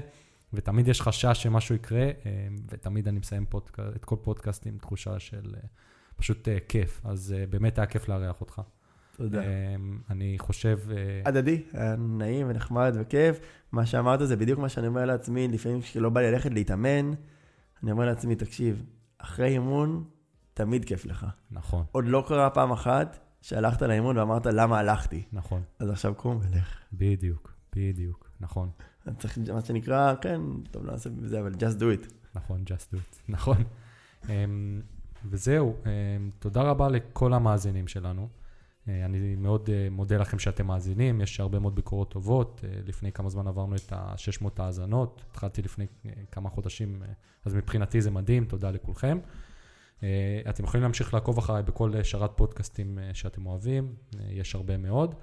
ותמיד 0.53 0.87
יש 0.87 1.01
חשש 1.01 1.43
שמשהו 1.43 1.75
יקרה, 1.75 2.01
אה, 2.01 2.11
ותמיד 2.69 3.07
אני 3.07 3.19
מסיים 3.19 3.45
פודק... 3.45 3.79
את 3.79 4.05
כל 4.05 4.15
פודקאסט 4.21 4.67
עם 4.67 4.77
תחושה 4.77 5.19
של 5.19 5.53
אה, 5.55 5.59
פשוט 6.15 6.47
כיף. 6.67 7.01
אז 7.03 7.35
באמת 7.49 7.77
היה 7.77 7.85
כיף 7.85 8.09
לארח 8.09 8.41
אותך. 8.41 8.61
תודה. 9.17 9.41
אני 10.09 10.35
חושב... 10.39 10.79
הדדי, 11.25 11.63
נעים 11.97 12.49
ונחמד 12.49 12.95
וכיף. 12.99 13.39
מה 13.71 13.85
שאמרת 13.85 14.19
זה 14.27 14.35
בדיוק 14.35 14.59
מה 14.59 14.69
שאני 14.69 14.87
אומר 14.87 15.05
לעצמי, 15.05 15.47
לפעמים 15.47 15.81
כשלא 15.81 16.09
בא 16.09 16.21
לי 16.21 16.31
ללכת 16.31 16.53
להתאמן, 16.53 17.11
אני 17.83 17.91
אומר 17.91 18.05
לעצמי, 18.05 18.35
תקשיב, 18.35 18.83
אחרי 19.17 19.47
אימון, 19.47 20.03
תמיד 20.55 20.85
כיף 20.85 21.05
לך. 21.05 21.25
נכון. 21.51 21.85
עוד 21.91 22.05
לא 22.07 22.23
קרה 22.27 22.49
פעם 22.49 22.71
אחת 22.71 23.19
שהלכת 23.41 23.81
לאימון 23.81 24.17
ואמרת, 24.17 24.45
למה 24.45 24.79
הלכתי? 24.79 25.23
נכון. 25.33 25.61
אז 25.79 25.89
עכשיו 25.89 26.15
קום 26.15 26.39
ולך. 26.41 26.77
בדיוק, 26.93 27.53
בדיוק, 27.75 28.29
נכון. 28.39 28.69
צריך, 29.19 29.37
מה 29.53 29.61
שנקרא, 29.61 30.15
כן, 30.21 30.41
טוב, 30.71 30.85
לא 30.85 30.91
נעשה 30.91 31.09
בזה, 31.09 31.39
אבל 31.39 31.51
just 31.53 31.79
do 31.79 32.03
it. 32.03 32.13
נכון, 32.35 32.63
just 32.67 32.93
do 32.93 32.97
it, 32.97 33.21
נכון. 33.35 33.57
um, 34.23 34.27
וזהו, 35.25 35.75
um, 35.83 35.87
תודה 36.39 36.61
רבה 36.61 36.89
לכל 36.89 37.33
המאזינים 37.33 37.87
שלנו. 37.87 38.29
Uh, 38.29 38.89
אני 39.05 39.35
מאוד 39.35 39.67
uh, 39.69 39.71
מודה 39.91 40.17
לכם 40.17 40.39
שאתם 40.39 40.67
מאזינים, 40.67 41.21
יש 41.21 41.39
הרבה 41.39 41.59
מאוד 41.59 41.75
ביקורות 41.75 42.11
טובות. 42.11 42.61
Uh, 42.63 42.87
לפני 42.87 43.11
כמה 43.11 43.29
זמן 43.29 43.47
עברנו 43.47 43.75
את 43.75 43.93
ה-600 43.93 44.47
האזנות, 44.57 45.23
התחלתי 45.31 45.61
לפני 45.61 45.85
כמה 46.31 46.49
חודשים, 46.49 47.03
אז 47.45 47.55
מבחינתי 47.55 48.01
זה 48.01 48.11
מדהים, 48.11 48.45
תודה 48.45 48.71
לכולכם. 48.71 49.17
Uh, 49.99 50.03
אתם 50.49 50.63
יכולים 50.63 50.81
להמשיך 50.81 51.13
לעקוב 51.13 51.37
אחריי 51.37 51.63
בכל 51.63 52.03
שרת 52.03 52.31
פודקאסטים 52.35 52.97
uh, 52.97 53.15
שאתם 53.15 53.45
אוהבים, 53.45 53.95
יש 54.29 54.55
הרבה 54.55 54.77
מאוד. 54.77 55.15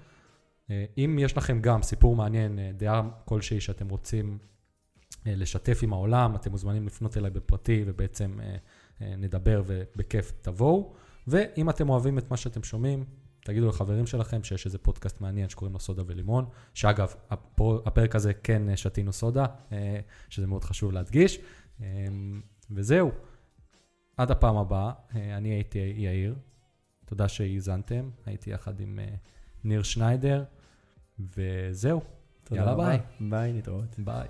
אה, 0.70 0.84
אם 0.98 1.18
יש 1.20 1.36
לכם 1.36 1.60
גם 1.60 1.82
סיפור 1.82 2.16
מעניין, 2.16 2.58
אה, 2.58 2.70
דעה 2.76 3.02
כלשהי 3.24 3.60
שאתם 3.60 3.88
רוצים 3.88 4.38
אה, 5.26 5.34
לשתף 5.36 5.80
עם 5.82 5.92
העולם, 5.92 6.34
אתם 6.34 6.50
מוזמנים 6.50 6.86
לפנות 6.86 7.16
אליי 7.16 7.30
בפרטי 7.30 7.84
ובעצם 7.86 8.38
נדבר 9.00 9.62
ובכיף 9.66 10.32
תבואו. 10.42 10.94
ואם 11.26 11.70
אתם 11.70 11.88
אוהבים 11.88 12.18
את 12.18 12.30
מה 12.30 12.36
שאתם 12.36 12.62
שומעים, 12.62 13.04
תגידו 13.44 13.68
לחברים 13.68 14.06
שלכם 14.06 14.44
שיש 14.44 14.66
איזה 14.66 14.78
פודקאסט 14.78 15.20
מעניין 15.20 15.48
שקוראים 15.48 15.72
לו 15.72 15.80
סודה 15.80 16.02
ולימון, 16.06 16.44
שאגב, 16.74 17.14
הפרק 17.60 18.16
הזה 18.16 18.34
כן 18.34 18.76
שתינו 18.76 19.12
סודה, 19.12 19.46
שזה 20.28 20.46
מאוד 20.46 20.64
חשוב 20.64 20.92
להדגיש. 20.92 21.38
וזהו, 22.70 23.10
עד 24.16 24.30
הפעם 24.30 24.56
הבאה, 24.56 24.92
אני 25.14 25.48
הייתי 25.48 25.78
יאיר, 25.78 26.34
תודה 27.04 27.28
שהאזנתם, 27.28 28.10
הייתי 28.26 28.50
יחד 28.50 28.80
עם 28.80 28.98
ניר 29.64 29.82
שניידר, 29.82 30.44
וזהו. 31.36 32.00
יאללה 32.50 32.74
ביי. 32.74 32.98
ביי, 33.20 33.52
נתראות. 33.52 33.98
ביי. 33.98 34.28